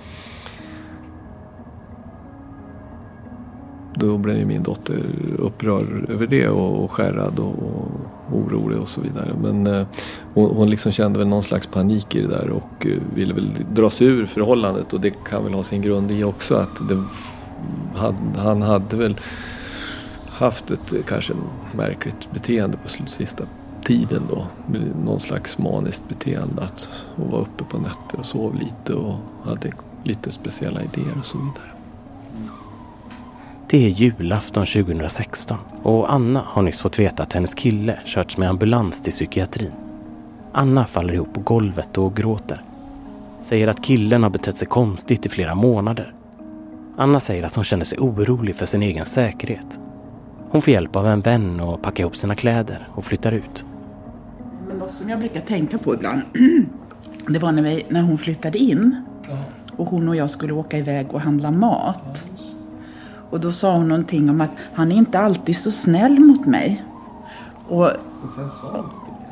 Då 3.95 4.17
blev 4.17 4.37
ju 4.37 4.45
min 4.45 4.63
dotter 4.63 5.03
upprörd 5.39 6.09
över 6.09 6.27
det 6.27 6.47
och, 6.49 6.83
och 6.83 6.91
skärrad 6.91 7.39
och, 7.39 7.55
och 7.63 7.91
orolig 8.31 8.79
och 8.79 8.89
så 8.89 9.01
vidare. 9.01 9.31
Men 9.41 9.67
eh, 9.67 9.87
hon, 10.33 10.55
hon 10.55 10.69
liksom 10.69 10.91
kände 10.91 11.19
väl 11.19 11.27
någon 11.27 11.43
slags 11.43 11.67
panik 11.67 12.15
i 12.15 12.21
det 12.21 12.27
där 12.27 12.49
och 12.49 12.85
eh, 12.85 12.97
ville 13.15 13.33
väl 13.33 13.51
dra 13.71 13.89
sig 13.89 14.07
ur 14.07 14.25
förhållandet 14.25 14.93
och 14.93 15.01
det 15.01 15.09
kan 15.09 15.43
väl 15.43 15.53
ha 15.53 15.63
sin 15.63 15.81
grund 15.81 16.11
i 16.11 16.23
också 16.23 16.55
att 16.55 16.89
det, 16.89 17.03
had, 17.95 18.15
han 18.37 18.61
hade 18.61 18.97
väl 18.97 19.15
haft 20.35 20.71
ett 20.71 20.93
eh, 20.93 21.03
kanske 21.07 21.33
märkligt 21.75 22.31
beteende 22.33 22.77
på 22.77 23.09
sista 23.09 23.43
tiden 23.83 24.23
då. 24.29 24.47
Någon 25.03 25.19
slags 25.19 25.57
maniskt 25.57 26.09
beteende 26.09 26.61
att 26.61 26.89
hon 27.15 27.31
var 27.31 27.39
uppe 27.39 27.63
på 27.63 27.77
nätter 27.77 28.19
och 28.19 28.25
sov 28.25 28.55
lite 28.55 28.93
och 28.93 29.15
hade 29.43 29.71
lite 30.03 30.31
speciella 30.31 30.81
idéer 30.81 31.17
och 31.19 31.25
så 31.25 31.37
vidare. 31.37 31.71
Det 33.67 33.85
är 33.85 33.89
julafton 33.89 34.65
2016 34.65 35.57
och 35.83 36.13
Anna 36.13 36.43
har 36.45 36.61
nyss 36.61 36.81
fått 36.81 36.99
veta 36.99 37.23
att 37.23 37.33
hennes 37.33 37.53
kille 37.53 37.99
körts 38.05 38.37
med 38.37 38.49
ambulans 38.49 39.01
till 39.01 39.11
psykiatrin. 39.11 39.71
Anna 40.51 40.85
faller 40.85 41.13
ihop 41.13 41.33
på 41.33 41.41
golvet 41.41 41.97
och 41.97 42.15
gråter. 42.15 42.63
Säger 43.39 43.67
att 43.67 43.83
killen 43.83 44.23
har 44.23 44.29
betett 44.29 44.57
sig 44.57 44.67
konstigt 44.67 45.25
i 45.25 45.29
flera 45.29 45.55
månader. 45.55 46.13
Anna 46.97 47.19
säger 47.19 47.43
att 47.43 47.55
hon 47.55 47.63
känner 47.63 47.85
sig 47.85 47.99
orolig 47.99 48.55
för 48.55 48.65
sin 48.65 48.83
egen 48.83 49.05
säkerhet. 49.05 49.79
Hon 50.55 50.61
får 50.61 50.73
hjälp 50.73 50.95
av 50.95 51.07
en 51.07 51.21
vän 51.21 51.59
att 51.59 51.81
packa 51.81 52.03
ihop 52.03 52.17
sina 52.17 52.35
kläder 52.35 52.87
och 52.95 53.05
flyttar 53.05 53.31
ut. 53.31 53.65
Men 54.67 54.77
något 54.77 54.91
som 54.91 55.09
jag 55.09 55.19
brukar 55.19 55.39
tänka 55.39 55.77
på 55.77 55.93
ibland, 55.93 56.21
det 57.27 57.39
var 57.39 57.51
när, 57.51 57.61
vi, 57.61 57.85
när 57.89 58.01
hon 58.01 58.17
flyttade 58.17 58.57
in 58.57 59.05
och 59.77 59.87
hon 59.87 60.09
och 60.09 60.15
jag 60.15 60.29
skulle 60.29 60.53
åka 60.53 60.77
iväg 60.77 61.13
och 61.13 61.21
handla 61.21 61.51
mat. 61.51 62.25
Och 63.29 63.39
då 63.39 63.51
sa 63.51 63.77
hon 63.77 63.87
någonting 63.87 64.29
om 64.29 64.41
att 64.41 64.51
han 64.73 64.91
är 64.91 64.95
inte 64.95 65.19
alltid 65.19 65.57
så 65.57 65.71
snäll 65.71 66.19
mot 66.19 66.45
mig. 66.45 66.83
Och, 67.67 67.91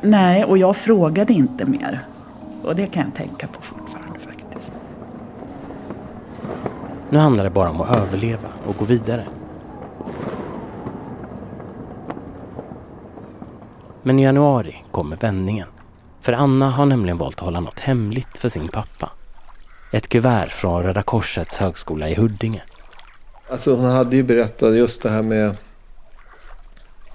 nej, 0.00 0.44
och 0.44 0.58
jag 0.58 0.76
frågade 0.76 1.32
inte 1.32 1.64
mer. 1.64 2.06
Och 2.62 2.76
det 2.76 2.86
kan 2.86 3.04
jag 3.04 3.14
tänka 3.14 3.46
på 3.46 3.62
fortfarande 3.62 4.18
faktiskt. 4.18 4.72
Nu 7.10 7.18
handlar 7.18 7.44
det 7.44 7.50
bara 7.50 7.70
om 7.70 7.80
att 7.80 7.96
överleva 7.96 8.48
och 8.66 8.76
gå 8.76 8.84
vidare. 8.84 9.24
Men 14.06 14.18
i 14.18 14.22
januari 14.22 14.84
kommer 14.90 15.16
vändningen. 15.16 15.68
För 16.20 16.32
Anna 16.32 16.70
har 16.70 16.86
nämligen 16.86 17.16
valt 17.16 17.36
att 17.36 17.44
hålla 17.44 17.60
något 17.60 17.80
hemligt 17.80 18.38
för 18.38 18.48
sin 18.48 18.68
pappa. 18.68 19.10
Ett 19.92 20.08
kuvert 20.08 20.48
från 20.48 20.82
Röda 20.82 21.02
Korsets 21.02 21.56
högskola 21.56 22.08
i 22.08 22.14
Huddinge. 22.14 22.62
Alltså 23.48 23.74
hon 23.74 23.90
hade 23.90 24.16
ju 24.16 24.22
berättat 24.22 24.74
just 24.74 25.02
det 25.02 25.10
här 25.10 25.22
med 25.22 25.56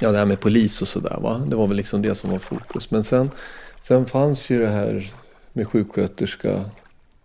Ja, 0.01 0.11
det 0.11 0.17
här 0.17 0.25
med 0.25 0.39
polis 0.39 0.81
och 0.81 0.87
sådär 0.87 1.17
va. 1.21 1.41
Det 1.47 1.55
var 1.55 1.67
väl 1.67 1.77
liksom 1.77 2.01
det 2.01 2.15
som 2.15 2.29
var 2.29 2.39
fokus. 2.39 2.91
Men 2.91 3.03
sen, 3.03 3.31
sen 3.79 4.05
fanns 4.05 4.49
ju 4.49 4.59
det 4.59 4.69
här 4.69 5.13
med 5.53 5.67
sjuksköterska 5.67 6.61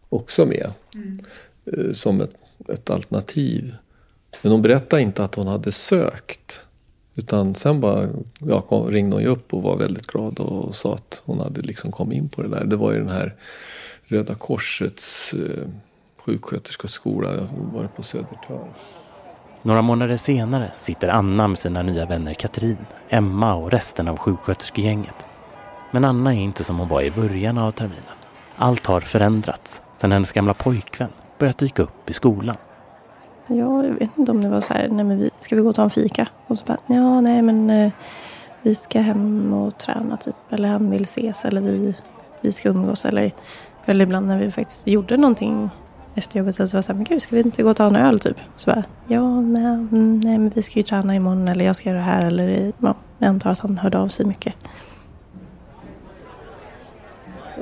också 0.08 0.46
med. 0.46 0.72
Mm. 0.94 1.94
Som 1.94 2.20
ett, 2.20 2.34
ett 2.68 2.90
alternativ. 2.90 3.74
Men 4.42 4.52
hon 4.52 4.62
berättade 4.62 5.02
inte 5.02 5.24
att 5.24 5.34
hon 5.34 5.46
hade 5.46 5.72
sökt. 5.72 6.60
Utan 7.16 7.54
sen 7.54 7.80
bara 7.80 8.08
ja, 8.38 8.60
kom, 8.60 8.90
ringde 8.90 9.16
hon 9.16 9.22
ju 9.22 9.28
upp 9.28 9.54
och 9.54 9.62
var 9.62 9.76
väldigt 9.76 10.06
glad 10.06 10.40
och 10.40 10.74
sa 10.74 10.94
att 10.94 11.22
hon 11.24 11.40
hade 11.40 11.60
liksom 11.60 11.92
kommit 11.92 12.18
in 12.18 12.28
på 12.28 12.42
det 12.42 12.48
där. 12.48 12.64
Det 12.64 12.76
var 12.76 12.92
ju 12.92 12.98
den 12.98 13.08
här 13.08 13.34
Röda 14.04 14.34
Korsets 14.34 15.34
eh, 15.34 15.68
sjuksköterskeskola, 16.18 17.48
var 17.72 17.86
på 17.96 18.02
Södertörn. 18.02 18.68
Några 19.62 19.82
månader 19.82 20.16
senare 20.16 20.72
sitter 20.76 21.08
Anna 21.08 21.48
med 21.48 21.58
sina 21.58 21.82
nya 21.82 22.06
vänner 22.06 22.34
Katrin, 22.34 22.86
Emma 23.08 23.54
och 23.54 23.70
resten 23.70 24.08
av 24.08 24.16
sjuksköterskegänget. 24.18 25.28
Men 25.92 26.04
Anna 26.04 26.34
är 26.34 26.38
inte 26.38 26.64
som 26.64 26.78
hon 26.78 26.88
var 26.88 27.02
i 27.02 27.10
början 27.10 27.58
av 27.58 27.70
terminen. 27.70 28.04
Allt 28.56 28.86
har 28.86 29.00
förändrats 29.00 29.82
sedan 29.94 30.12
hennes 30.12 30.32
gamla 30.32 30.54
pojkvän 30.54 31.10
börjat 31.38 31.58
dyka 31.58 31.82
upp 31.82 32.10
i 32.10 32.12
skolan. 32.12 32.56
Ja, 33.46 33.84
jag 33.84 33.94
vet 33.94 34.18
inte 34.18 34.30
om 34.30 34.40
det 34.40 34.48
var 34.48 34.60
så 34.60 34.74
här, 34.74 34.88
nej 34.88 35.04
men 35.04 35.18
vi, 35.18 35.30
ska 35.36 35.56
vi 35.56 35.62
gå 35.62 35.68
och 35.68 35.74
ta 35.74 35.82
en 35.82 35.90
fika? 35.90 36.26
Och 36.46 36.58
så 36.58 36.64
bara, 36.66 36.78
ja 36.86 37.20
nej 37.20 37.42
men 37.42 37.70
eh, 37.70 37.92
vi 38.62 38.74
ska 38.74 39.00
hem 39.00 39.52
och 39.52 39.78
träna 39.78 40.16
typ. 40.16 40.34
Eller 40.50 40.68
han 40.68 40.90
vill 40.90 41.02
ses 41.02 41.44
eller 41.44 41.60
vi, 41.60 41.96
vi 42.40 42.52
ska 42.52 42.68
umgås. 42.68 43.04
Eller, 43.04 43.32
eller 43.84 44.04
ibland 44.04 44.26
när 44.26 44.38
vi 44.38 44.50
faktiskt 44.50 44.86
gjorde 44.86 45.16
någonting 45.16 45.70
efter 46.14 46.38
jobbet 46.38 46.54
så 46.54 46.62
var 46.62 46.66
det 46.66 46.82
så 46.82 46.92
här, 46.92 46.94
men 46.94 47.04
gud 47.04 47.22
ska 47.22 47.36
vi 47.36 47.42
inte 47.42 47.62
gå 47.62 47.70
och 47.70 47.76
ta 47.76 47.86
en 47.86 47.96
öl 47.96 48.20
typ? 48.20 48.36
Och 48.54 48.60
så 48.60 48.70
bara, 48.70 48.84
ja 49.06 49.40
nej, 49.40 49.64
mm, 49.64 50.20
nej 50.20 50.38
men 50.38 50.52
vi 50.54 50.62
ska 50.62 50.78
ju 50.78 50.82
träna 50.82 51.14
imorgon 51.14 51.48
eller 51.48 51.64
jag 51.64 51.76
ska 51.76 51.88
göra 51.88 51.98
det 51.98 52.04
här. 52.04 52.26
Eller 52.26 52.72
ja, 52.78 52.94
jag 53.18 53.28
antar 53.28 53.50
att 53.50 53.60
han 53.60 53.78
hörde 53.78 53.98
av 53.98 54.08
sig 54.08 54.26
mycket. 54.26 54.54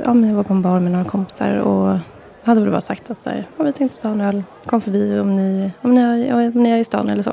Ja 0.04 0.14
men 0.14 0.28
jag 0.28 0.36
var 0.36 0.42
på 0.42 0.52
en 0.52 0.62
bar 0.62 0.80
med 0.80 0.92
några 0.92 1.04
kompisar 1.04 1.56
och 1.56 1.98
hade 2.44 2.60
väl 2.60 2.70
bara 2.70 2.80
sagt 2.80 3.10
att 3.10 3.22
så 3.22 3.30
här, 3.30 3.48
ja, 3.56 3.64
vi 3.64 3.72
tänkte 3.72 3.98
ta 3.98 4.10
en 4.10 4.20
öl, 4.20 4.42
kom 4.66 4.80
förbi 4.80 5.20
om 5.20 5.36
ni, 5.36 5.72
om 5.82 5.94
ni, 5.94 6.00
är, 6.00 6.56
om 6.56 6.62
ni 6.62 6.70
är 6.70 6.78
i 6.78 6.84
stan 6.84 7.08
eller 7.08 7.22
så. 7.22 7.32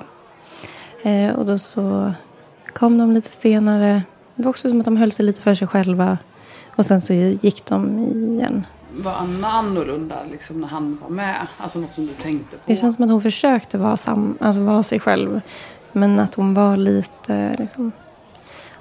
Eh, 1.04 1.36
och 1.36 1.46
då 1.46 1.58
så 1.58 2.14
kom 2.74 2.98
de 2.98 3.12
lite 3.12 3.32
senare. 3.32 4.04
Det 4.36 4.44
var 4.44 4.50
också 4.50 4.70
som 4.70 4.80
att 4.80 4.86
de 4.86 4.98
höll 4.98 5.12
sig 5.12 5.26
lite 5.26 5.42
för 5.42 5.56
sig 5.56 5.68
själva. 5.68 6.18
Och 6.76 6.86
sen 6.86 7.02
så 7.02 7.14
gick 7.14 7.66
de 7.66 8.00
igen. 8.00 8.66
Var 8.92 9.12
Anna 9.12 9.48
annorlunda 9.48 10.16
liksom, 10.32 10.62
när 10.62 10.68
han 10.68 10.98
var 11.02 11.10
med? 11.10 11.48
Alltså 11.58 11.80
något 11.80 11.94
som 11.94 12.06
du 12.06 12.14
tänkte 12.14 12.58
på? 12.58 12.64
Det 12.66 12.76
känns 12.76 12.96
som 12.96 13.04
att 13.06 13.12
hon 13.12 13.22
försökte 13.22 13.78
vara, 13.78 13.98
sam, 13.98 14.38
alltså 14.42 14.62
vara 14.62 14.84
sig 14.84 15.00
själv. 15.00 15.42
Men 15.92 16.20
att 16.20 16.36
hon 16.36 16.54
var 16.54 16.78
lite, 16.78 17.56
liksom, 17.60 17.92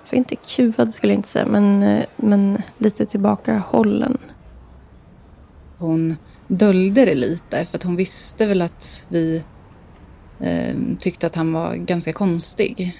alltså 0.00 0.16
inte 0.16 0.36
kuvad 0.36 0.94
skulle 0.94 1.12
jag 1.12 1.18
inte 1.18 1.28
säga, 1.28 1.46
men, 1.46 1.82
eh, 1.82 2.04
men 2.16 2.62
lite 2.78 3.06
tillbakahållen. 3.06 4.18
Hon 5.78 6.16
döljde 6.48 7.04
det 7.04 7.14
lite 7.14 7.64
för 7.64 7.76
att 7.76 7.82
hon 7.82 7.96
visste 7.96 8.46
väl 8.46 8.62
att 8.62 9.06
vi 9.08 9.42
eh, 10.40 10.76
tyckte 10.98 11.26
att 11.26 11.34
han 11.34 11.52
var 11.52 11.74
ganska 11.74 12.12
konstig. 12.12 12.96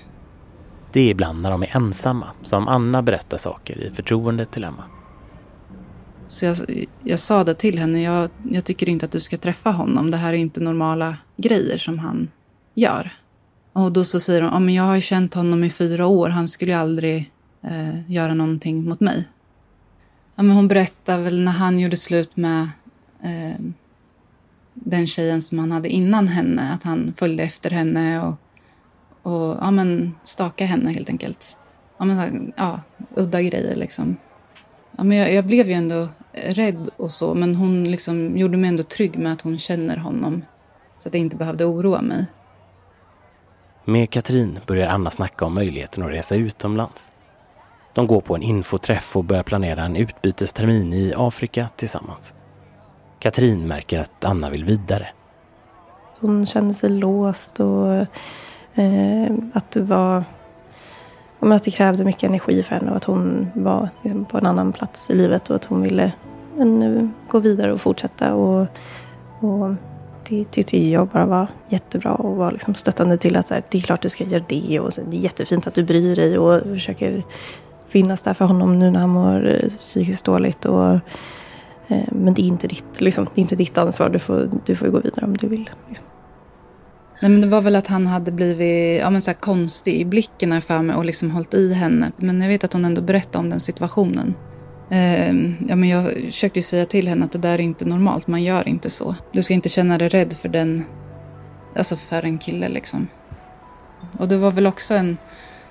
Det 0.92 1.00
är 1.00 1.10
ibland 1.10 1.42
när 1.42 1.50
de 1.50 1.62
är 1.62 1.76
ensamma 1.76 2.26
som 2.42 2.68
Anna 2.68 3.02
berättar 3.02 3.36
saker 3.36 3.82
i 3.82 3.90
förtroende 3.90 4.44
till 4.44 4.64
Emma. 4.64 4.84
Så 6.26 6.44
jag, 6.44 6.56
jag 7.04 7.18
sa 7.18 7.44
det 7.44 7.54
till 7.54 7.78
henne, 7.78 8.02
jag, 8.02 8.30
jag 8.50 8.64
tycker 8.64 8.88
inte 8.88 9.06
att 9.06 9.12
du 9.12 9.20
ska 9.20 9.36
träffa 9.36 9.70
honom. 9.70 10.10
Det 10.10 10.16
här 10.16 10.32
är 10.32 10.36
inte 10.36 10.60
normala 10.60 11.16
grejer 11.36 11.78
som 11.78 11.98
han 11.98 12.30
gör. 12.74 13.10
Och 13.72 13.92
då 13.92 14.04
så 14.04 14.20
säger 14.20 14.42
hon, 14.42 14.50
ja, 14.52 14.58
men 14.58 14.74
jag 14.74 14.84
har 14.84 14.94
ju 14.94 15.00
känt 15.00 15.34
honom 15.34 15.64
i 15.64 15.70
fyra 15.70 16.06
år, 16.06 16.28
han 16.28 16.48
skulle 16.48 16.78
aldrig 16.78 17.32
eh, 17.62 18.10
göra 18.10 18.34
någonting 18.34 18.84
mot 18.84 19.00
mig. 19.00 19.24
Ja, 20.38 20.42
men 20.42 20.56
hon 20.56 20.68
berättar 20.68 21.18
väl 21.18 21.40
när 21.44 21.52
han 21.52 21.78
gjorde 21.78 21.96
slut 21.96 22.36
med 22.36 22.68
eh, 23.22 23.60
den 24.74 25.06
tjejen 25.06 25.42
som 25.42 25.58
han 25.58 25.72
hade 25.72 25.88
innan 25.88 26.28
henne, 26.28 26.72
att 26.72 26.82
han 26.82 27.14
följde 27.16 27.42
efter 27.42 27.70
henne 27.70 28.22
och, 28.22 28.34
och 29.32 29.56
ja, 29.60 29.70
men 29.70 30.14
stakade 30.22 30.68
henne 30.68 30.92
helt 30.92 31.08
enkelt. 31.08 31.56
Ja, 31.98 32.04
men, 32.04 32.52
ja, 32.56 32.80
udda 33.16 33.42
grejer 33.42 33.76
liksom. 33.76 34.16
Ja, 34.96 35.04
men 35.04 35.16
jag, 35.16 35.32
jag, 35.32 35.46
blev 35.46 35.68
ju 35.68 35.72
ändå 35.72 36.08
rädd 36.32 36.90
och 36.96 37.10
så, 37.10 37.34
men 37.34 37.54
hon 37.54 37.84
liksom 37.84 38.36
gjorde 38.36 38.56
mig 38.56 38.68
ändå 38.68 38.82
trygg 38.82 39.18
med 39.18 39.32
att 39.32 39.40
hon 39.40 39.58
känner 39.58 39.96
honom. 39.96 40.44
Så 40.98 41.08
att 41.08 41.14
jag 41.14 41.20
inte 41.20 41.36
behövde 41.36 41.64
oroa 41.64 42.00
mig. 42.00 42.26
Med 43.84 44.10
Katrin 44.10 44.58
börjar 44.66 44.88
Anna 44.88 45.10
snacka 45.10 45.44
om 45.44 45.54
möjligheten 45.54 46.02
att 46.02 46.10
resa 46.10 46.34
utomlands. 46.34 47.12
De 47.94 48.06
går 48.06 48.20
på 48.20 48.34
en 48.34 48.42
infoträff 48.42 49.16
och 49.16 49.24
börjar 49.24 49.42
planera 49.42 49.82
en 49.82 49.96
utbytestermin 49.96 50.92
i 50.92 51.14
Afrika 51.16 51.68
tillsammans. 51.76 52.34
Katrin 53.18 53.68
märker 53.68 53.98
att 53.98 54.24
Anna 54.24 54.50
vill 54.50 54.64
vidare. 54.64 55.08
Hon 56.20 56.46
kände 56.46 56.74
sig 56.74 56.90
låst 56.90 57.60
och 57.60 57.92
eh, 58.74 59.32
att 59.52 59.70
det 59.70 59.80
var 59.80 60.24
men 61.40 61.52
att 61.52 61.62
det 61.62 61.70
krävde 61.70 62.04
mycket 62.04 62.22
energi 62.22 62.62
för 62.62 62.74
henne 62.74 62.90
och 62.90 62.96
att 62.96 63.04
hon 63.04 63.50
var 63.54 63.88
liksom, 64.02 64.24
på 64.24 64.38
en 64.38 64.46
annan 64.46 64.72
plats 64.72 65.10
i 65.10 65.14
livet 65.14 65.50
och 65.50 65.56
att 65.56 65.64
hon 65.64 65.82
ville 65.82 66.12
men, 66.56 66.82
eh, 66.82 67.08
gå 67.28 67.38
vidare 67.38 67.72
och 67.72 67.80
fortsätta. 67.80 68.34
Och, 68.34 68.66
och 69.40 69.74
det 70.28 70.44
tyckte 70.44 70.88
jag 70.88 71.08
bara 71.08 71.26
var 71.26 71.46
jättebra 71.68 72.14
och 72.14 72.36
var 72.36 72.52
liksom 72.52 72.74
stöttande 72.74 73.18
till 73.18 73.36
att 73.36 73.46
så 73.46 73.54
här, 73.54 73.62
det 73.70 73.78
är 73.78 73.82
klart 73.82 74.02
du 74.02 74.08
ska 74.08 74.24
göra 74.24 74.44
det 74.48 74.80
och 74.80 74.92
så, 74.92 75.00
det 75.00 75.16
är 75.16 75.20
jättefint 75.20 75.66
att 75.66 75.74
du 75.74 75.84
bryr 75.84 76.16
dig 76.16 76.38
och 76.38 76.62
försöker 76.62 77.24
finnas 77.88 78.22
där 78.22 78.34
för 78.34 78.44
honom 78.44 78.78
nu 78.78 78.90
när 78.90 79.00
han 79.00 79.10
mår 79.10 79.48
eh, 79.48 79.70
psykiskt 79.70 80.24
dåligt. 80.24 80.64
Och, 80.64 80.92
eh, 81.88 82.08
men 82.12 82.34
det 82.34 82.42
är 82.42 82.46
inte 82.46 82.66
ditt, 82.66 83.00
liksom, 83.00 83.24
det 83.24 83.40
är 83.40 83.42
inte 83.42 83.56
ditt 83.56 83.78
ansvar, 83.78 84.08
du 84.08 84.18
får, 84.18 84.50
du 84.66 84.76
får 84.76 84.86
gå 84.86 85.00
vidare 85.00 85.26
om 85.26 85.36
du 85.36 85.48
vill. 85.48 85.70
Liksom. 85.88 86.06
Nej, 87.22 87.30
men 87.30 87.40
det 87.40 87.46
var 87.46 87.62
väl 87.62 87.76
att 87.76 87.86
han 87.86 88.06
hade 88.06 88.32
blivit 88.32 89.00
ja, 89.00 89.10
men 89.10 89.22
så 89.22 89.34
konstig 89.34 89.94
i 90.00 90.04
blicken 90.04 90.62
för 90.62 90.82
mig 90.82 90.96
och 90.96 91.04
liksom 91.04 91.30
hållit 91.30 91.54
i 91.54 91.74
henne. 91.74 92.12
Men 92.16 92.40
jag 92.40 92.48
vet 92.48 92.64
att 92.64 92.72
hon 92.72 92.84
ändå 92.84 93.02
berättade 93.02 93.38
om 93.38 93.50
den 93.50 93.60
situationen. 93.60 94.34
Eh, 94.90 95.28
ja, 95.68 95.76
men 95.76 95.88
jag 95.88 96.12
försökte 96.12 96.62
säga 96.62 96.86
till 96.86 97.08
henne 97.08 97.24
att 97.24 97.32
det 97.32 97.38
där 97.38 97.54
är 97.54 97.60
inte 97.60 97.84
normalt, 97.84 98.26
man 98.26 98.42
gör 98.42 98.68
inte 98.68 98.90
så. 98.90 99.14
Du 99.32 99.42
ska 99.42 99.54
inte 99.54 99.68
känna 99.68 99.98
dig 99.98 100.08
rädd 100.08 100.32
för 100.32 100.48
den, 100.48 100.84
alltså 101.76 101.96
för 101.96 102.22
en 102.22 102.38
kille 102.38 102.68
liksom. 102.68 103.08
Och 104.18 104.28
det 104.28 104.36
var 104.36 104.50
väl 104.50 104.66
också 104.66 104.94
en, 104.94 105.16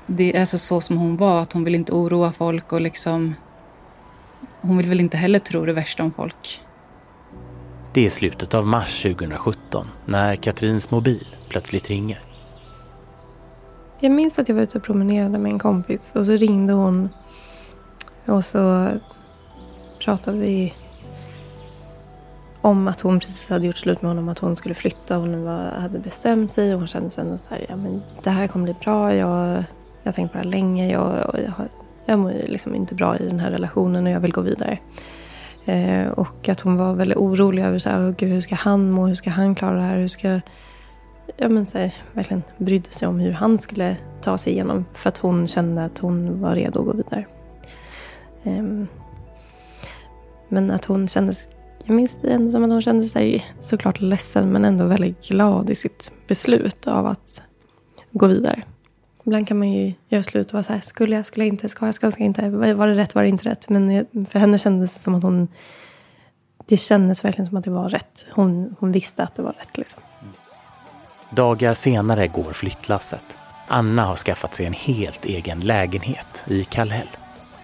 det 0.07 0.35
är 0.35 0.39
alltså 0.39 0.57
så 0.57 0.81
som 0.81 0.97
hon 0.97 1.17
var, 1.17 1.41
att 1.41 1.53
hon 1.53 1.63
vill 1.63 1.75
inte 1.75 1.91
oroa 1.91 2.31
folk 2.31 2.73
och 2.73 2.81
liksom... 2.81 3.35
Hon 4.61 4.77
vill 4.77 4.89
väl 4.89 4.99
inte 4.99 5.17
heller 5.17 5.39
tro 5.39 5.65
det 5.65 5.73
värsta 5.73 6.03
om 6.03 6.11
folk. 6.11 6.61
Det 7.93 8.05
är 8.05 8.09
slutet 8.09 8.53
av 8.53 8.67
mars 8.67 9.01
2017 9.01 9.87
när 10.05 10.35
Katrins 10.35 10.91
mobil 10.91 11.27
plötsligt 11.49 11.87
ringer. 11.87 12.21
Jag 13.99 14.11
minns 14.11 14.39
att 14.39 14.49
jag 14.49 14.55
var 14.55 14.61
ute 14.61 14.77
och 14.77 14.83
promenerade 14.83 15.37
med 15.37 15.51
en 15.51 15.59
kompis 15.59 16.15
och 16.15 16.25
så 16.25 16.31
ringde 16.31 16.73
hon 16.73 17.09
och 18.25 18.45
så 18.45 18.89
pratade 19.99 20.37
vi 20.37 20.73
om 22.61 22.87
att 22.87 23.01
hon 23.01 23.19
precis 23.19 23.49
hade 23.49 23.67
gjort 23.67 23.77
slut 23.77 24.01
med 24.01 24.09
honom, 24.09 24.29
att 24.29 24.39
hon 24.39 24.55
skulle 24.55 24.75
flytta. 24.75 25.17
Hon 25.17 25.43
var, 25.43 25.71
hade 25.81 25.99
bestämt 25.99 26.51
sig 26.51 26.73
och 26.73 26.79
hon 26.79 26.87
kände 26.87 27.09
sen 27.09 27.37
så 27.37 27.49
här, 27.49 27.65
ja 27.69 27.75
men 27.75 28.01
det 28.23 28.29
här 28.29 28.47
kommer 28.47 28.63
bli 28.63 28.75
bra. 28.83 29.15
Jag, 29.15 29.63
jag 30.07 30.11
har 30.11 30.15
tänkt 30.15 30.31
på 30.31 30.37
det 30.37 30.43
här 30.43 30.51
länge. 30.51 30.91
Jag, 30.91 31.31
jag, 31.45 31.51
har, 31.51 31.69
jag 32.05 32.19
mår 32.19 32.31
liksom 32.31 32.75
inte 32.75 32.95
bra 32.95 33.17
i 33.17 33.25
den 33.25 33.39
här 33.39 33.51
relationen 33.51 34.05
och 34.05 34.11
jag 34.11 34.19
vill 34.19 34.31
gå 34.31 34.41
vidare. 34.41 34.79
Eh, 35.65 36.07
och 36.07 36.49
att 36.49 36.61
hon 36.61 36.77
var 36.77 36.93
väldigt 36.93 37.17
orolig 37.17 37.63
över 37.63 37.79
så 37.79 37.89
här, 37.89 38.15
Gud, 38.17 38.29
hur 38.29 38.41
ska 38.41 38.55
han 38.55 38.91
må, 38.91 39.07
hur 39.07 39.15
ska 39.15 39.29
han 39.29 39.55
klara 39.55 39.75
det 39.75 39.81
här, 39.81 39.97
hur 39.97 40.07
ska... 40.07 40.39
Ja 41.37 41.49
men 41.49 41.65
så 41.65 41.77
här, 41.77 41.93
verkligen 42.13 42.43
brydde 42.57 42.89
sig 42.89 43.07
om 43.07 43.19
hur 43.19 43.31
han 43.31 43.59
skulle 43.59 43.97
ta 44.21 44.37
sig 44.37 44.53
igenom. 44.53 44.85
För 44.93 45.09
att 45.09 45.17
hon 45.17 45.47
kände 45.47 45.85
att 45.85 45.97
hon 45.97 46.41
var 46.41 46.55
redo 46.55 46.79
att 46.79 46.85
gå 46.85 46.93
vidare. 46.93 47.25
Eh, 48.43 48.63
men 50.49 50.71
att 50.71 50.85
hon 50.85 51.07
kändes, 51.07 51.49
jag 51.85 51.95
minns 51.95 52.19
det 52.21 52.29
ändå 52.29 52.51
som 52.51 52.63
att 52.63 52.71
hon 52.71 52.81
kände 52.81 53.03
sig 53.03 53.45
såklart 53.59 54.01
ledsen 54.01 54.51
men 54.51 54.65
ändå 54.65 54.85
väldigt 54.85 55.27
glad 55.27 55.69
i 55.69 55.75
sitt 55.75 56.11
beslut 56.27 56.87
av 56.87 57.05
att 57.05 57.41
gå 58.11 58.27
vidare. 58.27 58.63
Ibland 59.27 59.47
kan 59.47 59.59
man 59.59 59.71
ju 59.71 59.93
göra 60.09 60.23
slut 60.23 60.47
och 60.47 60.53
vara 60.53 60.63
så 60.63 60.73
här, 60.73 60.79
skulle 60.79 61.15
jag, 61.15 61.25
skulle 61.25 61.45
jag 61.45 61.53
inte, 61.53 61.69
ska 61.69 61.85
jag, 61.85 61.95
ska 61.95 62.07
jag 62.07 62.19
inte, 62.19 62.49
var 62.49 62.87
det 62.87 62.95
rätt, 62.95 63.15
var 63.15 63.23
det 63.23 63.29
inte 63.29 63.49
rätt? 63.49 63.69
Men 63.69 64.05
för 64.29 64.39
henne 64.39 64.59
kändes 64.59 64.93
det 64.93 64.99
som 64.99 65.15
att 65.15 65.23
hon, 65.23 65.47
det 66.65 66.77
kändes 66.77 67.25
verkligen 67.25 67.47
som 67.47 67.57
att 67.57 67.63
det 67.63 67.71
var 67.71 67.89
rätt. 67.89 68.25
Hon, 68.31 68.75
hon 68.79 68.91
visste 68.91 69.23
att 69.23 69.35
det 69.35 69.41
var 69.41 69.53
rätt 69.53 69.77
liksom. 69.77 70.01
Dagar 71.29 71.73
senare 71.73 72.27
går 72.27 72.53
flyttlasset. 72.53 73.25
Anna 73.67 74.05
har 74.05 74.15
skaffat 74.15 74.53
sig 74.53 74.65
en 74.65 74.73
helt 74.73 75.25
egen 75.25 75.59
lägenhet 75.59 76.43
i 76.47 76.63
Kallhäll. 76.63 77.09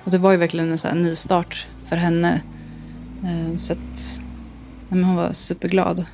Och 0.03 0.11
det 0.11 0.17
var 0.17 0.31
ju 0.31 0.37
verkligen 0.37 0.71
en 0.71 0.77
så 0.77 0.87
här 0.87 0.95
nystart 0.95 1.67
för 1.85 1.95
henne. 1.95 2.41
Eh, 3.23 3.55
så 3.55 3.73
att 3.73 4.21
men 4.89 5.03
hon 5.03 5.15
var 5.15 5.31
superglad, 5.31 6.05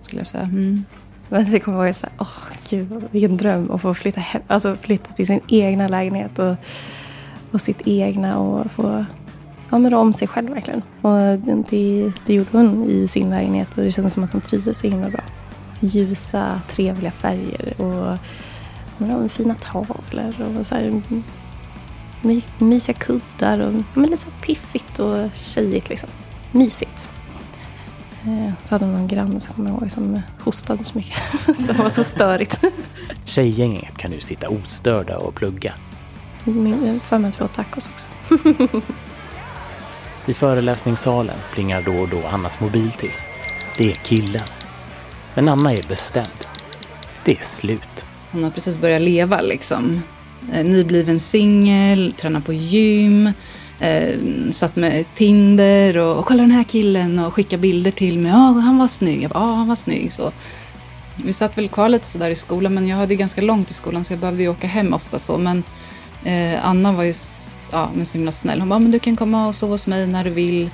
skulle 0.00 0.20
jag 0.20 0.26
säga. 0.26 0.44
Mm. 0.44 0.84
Men 1.30 1.52
det 1.52 1.60
kommer 1.60 1.86
ihåg 1.86 1.96
så 1.96 2.06
här, 2.06 2.14
åh 2.18 2.56
gud 2.70 3.04
vilken 3.10 3.36
dröm 3.36 3.70
att 3.70 3.82
få 3.82 3.94
flytta, 3.94 4.20
hem, 4.20 4.42
alltså 4.46 4.76
flytta 4.76 5.12
till 5.12 5.26
sin 5.26 5.40
egna 5.48 5.88
lägenhet 5.88 6.38
och, 6.38 6.54
och 7.50 7.60
sitt 7.60 7.82
egna 7.84 8.38
och 8.38 8.70
få 8.70 9.04
ja, 9.70 9.78
men 9.78 9.94
om 9.94 10.12
sig 10.12 10.28
själv 10.28 10.50
verkligen. 10.50 10.82
Och 11.02 11.38
det, 11.70 12.12
det 12.26 12.34
gjorde 12.34 12.50
hon 12.52 12.84
i 12.84 13.08
sin 13.08 13.30
lägenhet 13.30 13.78
och 13.78 13.84
det 13.84 13.90
kändes 13.90 14.12
som 14.12 14.24
att 14.24 14.32
hon 14.32 14.40
trivdes 14.40 14.78
så 14.78 14.88
himla 14.88 15.08
bra. 15.08 15.22
Ljusa, 15.80 16.60
trevliga 16.68 17.10
färger 17.10 17.74
och 17.82 18.18
ja, 18.98 19.28
fina 19.28 19.54
tavlor 19.54 20.34
och 20.58 20.66
så 20.66 20.74
här, 20.74 21.02
my, 22.22 22.42
mysiga 22.58 22.98
kuddar 22.98 23.60
och 23.60 23.72
men 23.94 24.10
lite 24.10 24.22
så 24.22 24.30
piffigt 24.42 24.98
och 24.98 25.30
tjejigt 25.34 25.88
liksom. 25.88 26.08
Mysigt. 26.52 27.09
Eh, 28.26 28.52
så 28.62 28.74
hade 28.74 28.84
hon 28.84 28.94
någon 28.94 29.08
granne 29.08 29.40
som 29.40 29.54
kommer 29.54 29.70
ihåg 29.70 29.90
som 29.90 30.20
hostade 30.40 30.84
så 30.84 30.98
mycket. 30.98 31.16
det 31.66 31.72
var 31.72 31.90
så 31.90 32.04
störigt. 32.04 32.60
Tjejgänget 33.24 33.98
kan 33.98 34.10
nu 34.10 34.20
sitta 34.20 34.48
ostörda 34.48 35.18
och 35.18 35.34
plugga. 35.34 35.74
Jag 36.44 37.02
för 37.02 37.18
mig 37.18 37.28
att 37.28 37.40
vi 37.40 37.44
åt 37.44 37.52
tacos 37.52 37.88
också. 37.92 38.06
I 40.26 40.34
föreläsningssalen 40.34 41.38
plingar 41.52 41.82
då 41.82 41.92
och 41.92 42.08
då 42.08 42.26
Annas 42.26 42.60
mobil 42.60 42.92
till. 42.92 43.12
Det 43.78 43.92
är 43.92 43.96
killen. 43.96 44.48
Men 45.34 45.48
Anna 45.48 45.74
är 45.74 45.82
bestämd. 45.82 46.44
Det 47.24 47.32
är 47.38 47.44
slut. 47.44 48.06
Hon 48.30 48.44
har 48.44 48.50
precis 48.50 48.78
börjat 48.78 49.02
leva 49.02 49.40
liksom. 49.40 50.02
Eh, 50.52 50.64
nybliven 50.64 51.20
singel, 51.20 52.14
tränar 52.16 52.40
på 52.40 52.52
gym 52.52 53.32
eh, 53.80 54.18
satt 54.50 54.76
med 54.76 55.14
Tinder 55.14 55.98
och, 55.98 56.18
och 56.18 56.26
kolla 56.26 56.42
den 56.42 56.50
här 56.50 56.64
killen 56.64 57.18
och 57.18 57.34
skicka 57.34 57.58
bilder 57.58 57.90
till 57.90 58.18
mig. 58.18 58.30
Ja, 58.30 58.36
han 58.36 58.78
var 58.78 58.88
snygg. 58.88 59.22
Jag 59.22 59.30
bara, 59.30 59.54
han 59.54 59.68
var 59.68 59.76
snygg. 59.76 60.12
Så. 60.12 60.32
Vi 61.24 61.32
satt 61.32 61.58
väl 61.58 61.68
kvar 61.68 61.88
lite 61.88 62.06
sådär 62.06 62.30
i 62.30 62.34
skolan, 62.34 62.74
men 62.74 62.88
jag 62.88 62.96
hade 62.96 63.14
ganska 63.14 63.42
långt 63.42 63.66
till 63.66 63.76
skolan 63.76 64.04
så 64.04 64.12
jag 64.12 64.20
behövde 64.20 64.42
ju 64.42 64.48
åka 64.48 64.66
hem 64.66 64.94
ofta 64.94 65.18
så. 65.18 65.38
Men 65.38 65.62
eh, 66.24 66.66
Anna 66.66 66.92
var 66.92 67.04
ju 67.04 67.14
ja, 67.72 67.90
men 67.94 68.06
så 68.06 68.18
himla 68.18 68.32
snäll. 68.32 68.60
Hon 68.60 68.68
bara, 68.68 68.78
men 68.78 68.90
du 68.90 68.98
kan 68.98 69.16
komma 69.16 69.48
och 69.48 69.54
sova 69.54 69.72
hos 69.72 69.86
mig 69.86 70.06
när 70.06 70.24
du 70.24 70.30
vill. 70.30 70.70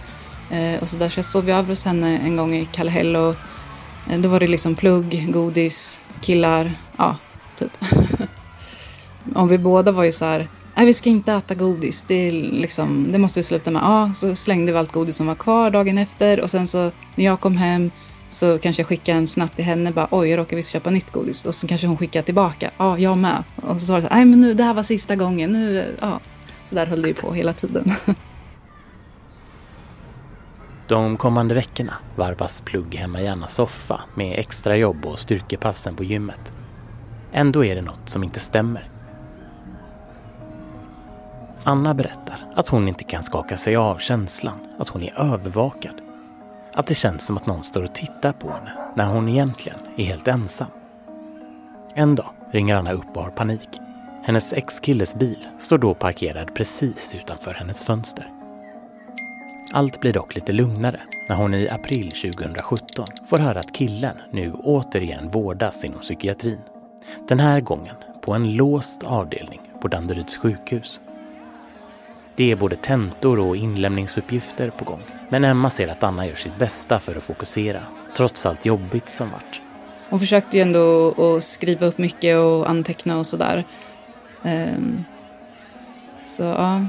Eh, 0.50 0.82
och 0.82 0.88
så, 0.88 0.96
där. 0.96 1.08
så 1.08 1.18
jag 1.18 1.24
sov 1.24 1.48
ju 1.48 1.54
över 1.54 1.68
hos 1.68 1.84
henne 1.84 2.18
en 2.18 2.36
gång 2.36 2.54
i 2.54 2.68
Kallhäll 2.72 3.16
och 3.16 3.34
eh, 4.10 4.18
då 4.18 4.28
var 4.28 4.40
det 4.40 4.46
liksom 4.46 4.74
plugg, 4.74 5.32
godis, 5.32 6.00
killar, 6.20 6.72
ja, 6.96 7.16
typ. 7.56 7.72
Om 9.34 9.48
vi 9.48 9.58
båda 9.58 9.92
var 9.92 10.04
ju 10.04 10.12
så 10.12 10.24
här, 10.24 10.48
nej 10.76 10.86
vi 10.86 10.92
ska 10.92 11.10
inte 11.10 11.32
äta 11.32 11.54
godis, 11.54 12.04
det, 12.08 12.32
liksom, 12.32 13.12
det 13.12 13.18
måste 13.18 13.40
vi 13.40 13.44
sluta 13.44 13.70
med. 13.70 13.82
Ja, 13.82 14.12
så 14.16 14.34
slängde 14.34 14.72
vi 14.72 14.78
allt 14.78 14.92
godis 14.92 15.16
som 15.16 15.26
var 15.26 15.34
kvar 15.34 15.70
dagen 15.70 15.98
efter 15.98 16.40
och 16.40 16.50
sen 16.50 16.66
så 16.66 16.90
när 17.14 17.24
jag 17.24 17.40
kom 17.40 17.56
hem 17.56 17.90
så 18.28 18.58
kanske 18.58 18.80
jag 18.80 18.86
skickade 18.86 19.18
en 19.18 19.26
snabb 19.26 19.54
till 19.54 19.64
henne 19.64 19.92
bara 19.92 20.08
oj 20.10 20.28
jag 20.28 20.38
råkade 20.38 20.56
visst 20.56 20.72
köpa 20.72 20.90
nytt 20.90 21.10
godis 21.10 21.44
och 21.44 21.54
så 21.54 21.66
kanske 21.66 21.86
hon 21.86 21.96
skickade 21.96 22.22
tillbaka, 22.22 22.70
ja 22.76 22.98
jag 22.98 23.18
med. 23.18 23.44
Och 23.56 23.80
så 23.80 23.86
sa 23.86 24.00
det 24.00 24.08
nej 24.10 24.24
men 24.24 24.40
nu 24.40 24.54
det 24.54 24.62
här 24.62 24.74
var 24.74 24.82
sista 24.82 25.16
gången, 25.16 25.52
nu, 25.52 25.94
ja. 26.00 26.20
Så 26.66 26.74
där 26.74 26.86
höll 26.86 27.02
det 27.02 27.08
ju 27.08 27.14
på 27.14 27.32
hela 27.32 27.52
tiden. 27.52 27.92
De 30.88 31.16
kommande 31.16 31.54
veckorna 31.54 31.94
varvas 32.16 32.60
plugg 32.60 32.94
hemma 32.94 33.20
i 33.20 33.28
Annas 33.28 33.54
soffa 33.54 34.00
med 34.14 34.38
extrajobb 34.38 35.06
och 35.06 35.18
styrkepassen 35.18 35.96
på 35.96 36.04
gymmet. 36.04 36.58
Ändå 37.32 37.64
är 37.64 37.74
det 37.74 37.82
något 37.82 38.08
som 38.08 38.24
inte 38.24 38.40
stämmer. 38.40 38.95
Anna 41.68 41.94
berättar 41.94 42.46
att 42.54 42.68
hon 42.68 42.88
inte 42.88 43.04
kan 43.04 43.22
skaka 43.22 43.56
sig 43.56 43.76
av 43.76 43.98
känslan 43.98 44.58
att 44.78 44.88
hon 44.88 45.02
är 45.02 45.20
övervakad. 45.20 46.00
Att 46.74 46.86
det 46.86 46.94
känns 46.94 47.26
som 47.26 47.36
att 47.36 47.46
någon 47.46 47.64
står 47.64 47.82
och 47.82 47.94
tittar 47.94 48.32
på 48.32 48.50
henne 48.50 48.72
när 48.94 49.06
hon 49.06 49.28
egentligen 49.28 49.78
är 49.96 50.04
helt 50.04 50.28
ensam. 50.28 50.66
En 51.94 52.14
dag 52.14 52.30
ringer 52.50 52.76
Anna 52.76 52.92
upp 52.92 53.16
och 53.16 53.22
har 53.22 53.30
panik. 53.30 53.68
Hennes 54.22 54.52
ex-killes 54.52 55.14
bil 55.14 55.48
står 55.58 55.78
då 55.78 55.94
parkerad 55.94 56.54
precis 56.54 57.14
utanför 57.14 57.54
hennes 57.54 57.84
fönster. 57.84 58.32
Allt 59.72 60.00
blir 60.00 60.12
dock 60.12 60.34
lite 60.34 60.52
lugnare 60.52 61.00
när 61.28 61.36
hon 61.36 61.54
i 61.54 61.68
april 61.70 62.12
2017 62.12 63.08
får 63.24 63.38
höra 63.38 63.60
att 63.60 63.74
killen 63.74 64.16
nu 64.30 64.52
återigen 64.52 65.30
vårdas 65.30 65.84
inom 65.84 66.00
psykiatrin. 66.00 66.60
Den 67.28 67.40
här 67.40 67.60
gången 67.60 67.96
på 68.20 68.34
en 68.34 68.56
låst 68.56 69.02
avdelning 69.04 69.60
på 69.80 69.88
Danderyds 69.88 70.36
sjukhus 70.36 71.00
det 72.36 72.50
är 72.50 72.56
både 72.56 72.76
tentor 72.76 73.38
och 73.38 73.56
inlämningsuppgifter 73.56 74.70
på 74.70 74.84
gång. 74.84 75.02
Men 75.28 75.44
Emma 75.44 75.70
ser 75.70 75.88
att 75.88 76.02
Anna 76.02 76.26
gör 76.26 76.34
sitt 76.34 76.58
bästa 76.58 76.98
för 76.98 77.16
att 77.16 77.22
fokusera, 77.22 77.80
trots 78.16 78.46
allt 78.46 78.66
jobbigt 78.66 79.08
som 79.08 79.30
varit. 79.30 79.60
Hon 80.08 80.20
försökte 80.20 80.56
ju 80.56 80.62
ändå 80.62 81.14
att 81.22 81.42
skriva 81.42 81.86
upp 81.86 81.98
mycket 81.98 82.36
och 82.36 82.70
anteckna 82.70 83.18
och 83.18 83.26
sådär. 83.26 83.64
Um, 84.42 85.04
så 86.24 86.42
ja. 86.42 86.86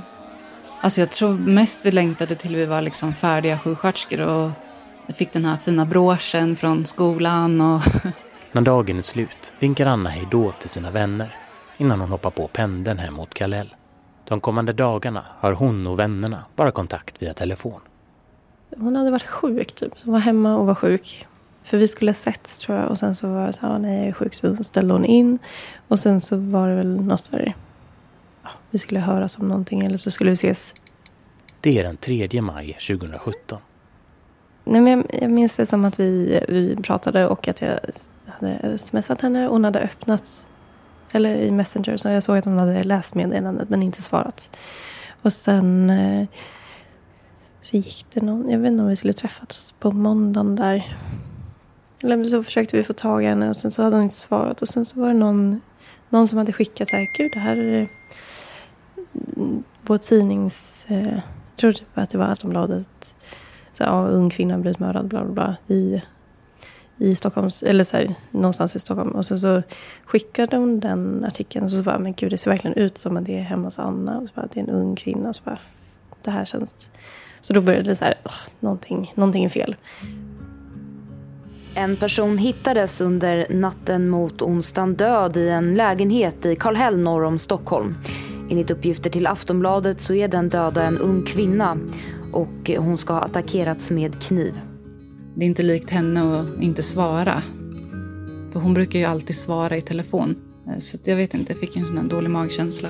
Alltså 0.82 1.02
jag 1.02 1.12
tror 1.12 1.34
mest 1.34 1.86
vi 1.86 1.92
längtade 1.92 2.36
till 2.36 2.56
vi 2.56 2.66
var 2.66 2.82
liksom 2.82 3.14
färdiga 3.14 3.60
sjuksköterskor 3.60 4.20
och 4.22 4.52
fick 5.16 5.32
den 5.32 5.46
här 5.46 5.58
fina 5.58 5.86
broschen 5.86 6.56
från 6.56 6.86
skolan 6.86 7.62
och... 7.62 7.82
När 8.52 8.62
dagen 8.62 8.98
är 8.98 9.02
slut 9.02 9.54
vinkar 9.60 9.86
Anna 9.86 10.10
hej 10.10 10.28
då 10.32 10.52
till 10.52 10.70
sina 10.70 10.92
vänner 10.92 11.36
innan 11.78 12.00
hon 12.00 12.10
hoppar 12.10 12.30
på 12.30 12.48
pendeln 12.48 13.00
hem 13.00 13.14
mot 13.14 13.34
Kallel. 13.34 13.76
De 14.28 14.40
kommande 14.40 14.74
dagarna 14.74 15.26
har 15.40 15.52
hon 15.52 15.88
och 15.88 16.00
vännerna 16.00 16.46
bara 16.56 16.72
kontakt 16.72 17.22
via 17.22 17.34
telefon. 17.34 17.82
Hon 18.78 18.96
hade 18.96 19.12
varit 19.12 19.28
sjuk 19.28 19.76
typ. 19.76 19.94
Hon 20.04 20.14
var 20.14 20.20
hemma 20.20 20.56
och 20.56 20.66
var 20.66 20.76
sjuk. 20.76 21.28
För 21.64 21.78
vi 21.78 21.88
skulle 21.88 22.12
ha 22.12 22.16
setts 22.16 22.60
tror 22.60 22.78
jag 22.78 22.90
och 22.90 22.98
sen 22.98 23.16
så 23.16 23.34
var 23.34 23.48
det 23.48 23.54
så 23.54 23.62
här, 23.62 23.80
nej 23.80 24.00
jag 24.00 24.08
är 24.08 24.14
sjuk 24.14 24.34
så 24.34 24.56
ställde 24.56 24.94
hon 24.94 25.06
in. 25.06 25.40
Och 25.88 26.00
sen 26.00 26.22
så 26.22 26.38
var 26.38 26.70
det 26.70 26.76
väl 26.76 27.02
något 27.02 27.20
så 27.20 27.38
här, 27.38 27.56
ja, 28.44 28.50
vi 28.70 28.80
skulle 28.80 29.00
höras 29.00 29.38
om 29.38 29.48
någonting 29.48 29.80
eller 29.86 29.98
så 29.98 30.12
skulle 30.12 30.30
vi 30.30 30.34
ses. 30.34 30.74
Det 31.62 31.80
är 31.80 31.84
den 31.84 31.98
3 31.98 32.42
maj 32.42 32.74
2017. 32.74 33.60
Nej, 34.64 34.82
men 34.82 34.92
jag, 34.98 35.22
jag 35.22 35.32
minns 35.32 35.56
det 35.56 35.66
som 35.66 35.86
att 35.86 36.00
vi, 36.00 36.40
vi 36.48 36.76
pratade 36.76 37.28
och 37.28 37.48
att 37.48 37.62
jag 37.62 37.80
hade 38.26 38.78
smsat 38.78 39.22
henne. 39.22 39.48
Hon 39.48 39.64
hade 39.64 39.80
öppnat 39.80 40.48
eller 41.12 41.36
i 41.38 41.52
Messenger. 41.52 41.98
Så 41.98 42.10
jag 42.10 42.24
såg 42.24 42.38
att 42.38 42.46
hon 42.46 42.58
hade 42.58 42.84
läst 42.84 43.16
meddelandet 43.16 43.70
men 43.70 43.84
inte 43.84 44.02
svarat. 44.02 44.58
Och 45.22 45.34
sen 45.34 45.90
eh, 45.90 46.28
så 47.62 47.78
gick 47.78 48.06
det 48.14 48.22
någon, 48.22 48.50
jag 48.50 48.60
vet 48.60 48.72
inte 48.72 48.84
om 48.84 48.90
vi 48.90 48.96
skulle 48.96 49.14
träffas 49.14 49.76
på 49.80 49.92
måndagen 49.92 50.56
där. 50.56 50.98
Eller 52.04 52.24
så 52.24 52.44
försökte 52.44 52.78
vi 52.78 52.84
få 52.84 52.94
tag 52.94 53.24
i 53.24 53.28
henne 53.28 53.50
och 53.50 53.58
sen 53.58 53.72
så 53.72 53.84
hade 53.84 53.96
hon 53.96 54.04
inte 54.04 54.16
svarat. 54.16 54.62
Och 54.62 54.68
sen 54.68 54.86
så 54.86 55.00
var 55.00 55.08
det 55.08 55.14
någon, 55.14 55.62
någon 56.10 56.28
som 56.28 56.38
hade 56.38 56.54
skickat 56.54 56.88
så 56.88 56.96
här, 56.96 57.18
gud 57.18 57.32
det 57.34 57.40
här 57.40 57.58
eh, 57.58 57.82
är 57.82 57.88
på 59.84 59.98
tidnings, 59.98 60.88
eh, 60.90 61.14
jag 61.14 61.60
tror 61.60 61.72
typ 61.72 61.98
att 61.98 62.10
det 62.10 62.18
var 62.18 62.26
Aftonbladet. 62.26 63.16
Så, 63.74 63.84
ja, 63.84 64.08
ung 64.08 64.30
kvinna 64.30 64.58
blivit 64.58 64.80
mördad, 64.80 65.08
bla 65.08 65.24
bla 65.24 65.34
bla. 65.34 65.76
I 65.76 66.02
i 66.98 67.16
Stockholms, 67.16 67.64
eller 67.64 67.84
så 67.84 67.98
här, 67.98 68.16
någonstans 68.32 68.76
i 68.76 68.80
Stockholm. 68.80 69.12
Och 69.12 69.26
sen 69.26 69.40
så 69.40 69.64
skickade 70.06 70.58
hon 70.58 70.80
den 70.80 71.26
artikeln 71.26 71.66
och 71.66 71.72
så 71.72 71.84
bara, 71.84 72.00
men 72.00 72.14
gud 72.14 72.32
det 72.32 72.38
ser 72.38 72.52
verkligen 72.52 72.78
ut 72.78 72.98
som 72.98 73.18
att 73.18 73.26
det 73.26 73.38
är 73.38 73.44
hemma 73.44 73.64
hos 73.64 73.80
Anna. 73.80 74.18
Och 74.18 74.28
så 74.28 74.34
bara, 74.36 74.48
det 74.54 74.60
är 74.60 74.64
en 74.64 74.70
ung 74.70 74.96
kvinna. 74.96 75.30
Och 75.30 75.36
så 75.36 75.42
bara, 75.46 75.58
det 76.24 76.32
här 76.32 76.46
känns... 76.46 76.90
Så 77.42 77.54
då 77.54 77.62
började 77.62 77.90
det 77.90 77.96
så 77.96 78.06
här, 78.06 78.16
oh, 78.24 78.32
någonting, 78.60 79.12
någonting 79.16 79.44
är 79.46 79.50
fel. 79.50 79.76
En 81.76 81.96
person 81.96 82.38
hittades 82.38 83.02
under 83.02 83.48
natten 83.50 84.10
mot 84.10 84.42
onsdagen 84.42 84.96
död 84.96 85.38
i 85.38 85.50
en 85.50 85.76
lägenhet 85.76 86.46
i 86.46 86.56
Kallhäll 86.56 86.98
norr 86.98 87.24
om 87.24 87.40
Stockholm. 87.40 87.96
Enligt 88.50 88.72
uppgifter 88.72 89.10
till 89.10 89.28
Aftonbladet 89.28 90.02
så 90.02 90.14
är 90.14 90.28
den 90.28 90.50
döda 90.50 90.84
en 90.84 90.98
ung 90.98 91.26
kvinna 91.26 91.78
och 92.34 92.72
hon 92.78 92.98
ska 92.98 93.14
ha 93.14 93.22
attackerats 93.22 93.92
med 93.92 94.22
kniv. 94.22 94.60
Det 95.38 95.46
är 95.46 95.48
inte 95.48 95.64
likt 95.64 95.90
henne 95.90 96.40
att 96.40 96.64
inte 96.64 96.84
svara. 96.84 97.42
För 98.52 98.60
hon 98.60 98.74
brukar 98.74 99.00
ju 99.00 99.06
alltid 99.06 99.36
svara 99.36 99.78
i 99.78 99.82
telefon. 99.82 100.36
Eh, 100.68 100.78
så 100.78 100.98
jag 101.04 101.16
vet 101.16 101.34
inte, 101.34 101.54
jag 101.54 101.60
fick 101.60 101.78
en 101.78 101.86
sån 101.86 101.98
här 101.98 102.04
dålig 102.04 102.30
magkänsla. 102.30 102.90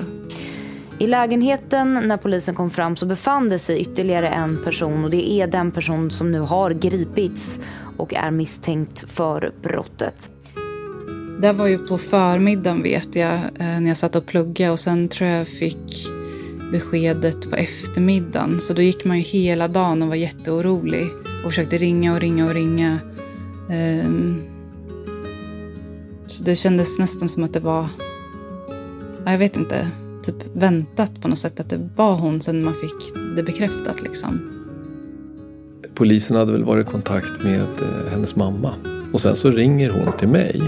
I 0.98 1.06
lägenheten 1.06 1.94
när 1.94 2.16
polisen 2.16 2.54
kom 2.54 2.70
fram 2.70 2.96
så 2.96 3.06
befann 3.06 3.48
det 3.48 3.58
sig 3.58 3.80
ytterligare 3.80 4.28
en 4.28 4.64
person 4.64 5.04
och 5.04 5.10
det 5.10 5.30
är 5.30 5.46
den 5.46 5.70
person 5.70 6.10
som 6.10 6.32
nu 6.32 6.40
har 6.40 6.70
gripits 6.70 7.60
och 7.96 8.14
är 8.14 8.30
misstänkt 8.30 9.04
för 9.10 9.52
brottet. 9.62 10.30
Det 11.40 11.52
var 11.52 11.66
ju 11.66 11.78
på 11.78 11.98
förmiddagen 11.98 12.82
vet 12.82 13.16
jag 13.16 13.34
eh, 13.34 13.40
när 13.58 13.88
jag 13.88 13.96
satt 13.96 14.16
och 14.16 14.26
pluggade 14.26 14.70
och 14.70 14.78
sen 14.78 15.08
tror 15.08 15.30
jag 15.30 15.48
fick 15.48 16.08
beskedet 16.72 17.50
på 17.50 17.56
eftermiddagen. 17.56 18.60
Så 18.60 18.74
då 18.74 18.82
gick 18.82 19.04
man 19.04 19.16
ju 19.16 19.22
hela 19.22 19.68
dagen 19.68 20.02
och 20.02 20.08
var 20.08 20.14
jätteorolig 20.14 21.06
och 21.44 21.50
försökte 21.50 21.78
ringa 21.78 22.14
och 22.14 22.20
ringa 22.20 22.46
och 22.46 22.54
ringa. 22.54 22.98
Um, 24.04 24.42
så 26.26 26.44
det 26.44 26.56
kändes 26.56 26.98
nästan 26.98 27.28
som 27.28 27.44
att 27.44 27.52
det 27.52 27.60
var, 27.60 27.88
jag 29.24 29.38
vet 29.38 29.56
inte, 29.56 29.88
typ 30.22 30.56
väntat 30.56 31.22
på 31.22 31.28
något 31.28 31.38
sätt 31.38 31.60
att 31.60 31.70
det 31.70 31.88
var 31.96 32.16
hon 32.16 32.40
sen 32.40 32.64
man 32.64 32.74
fick 32.74 33.14
det 33.36 33.42
bekräftat 33.42 34.02
liksom. 34.02 34.54
Polisen 35.94 36.36
hade 36.36 36.52
väl 36.52 36.64
varit 36.64 36.88
i 36.88 36.90
kontakt 36.90 37.42
med 37.42 37.60
eh, 37.60 38.10
hennes 38.10 38.36
mamma 38.36 38.74
och 39.12 39.20
sen 39.20 39.36
så 39.36 39.50
ringer 39.50 39.90
hon 39.90 40.16
till 40.18 40.28
mig 40.28 40.62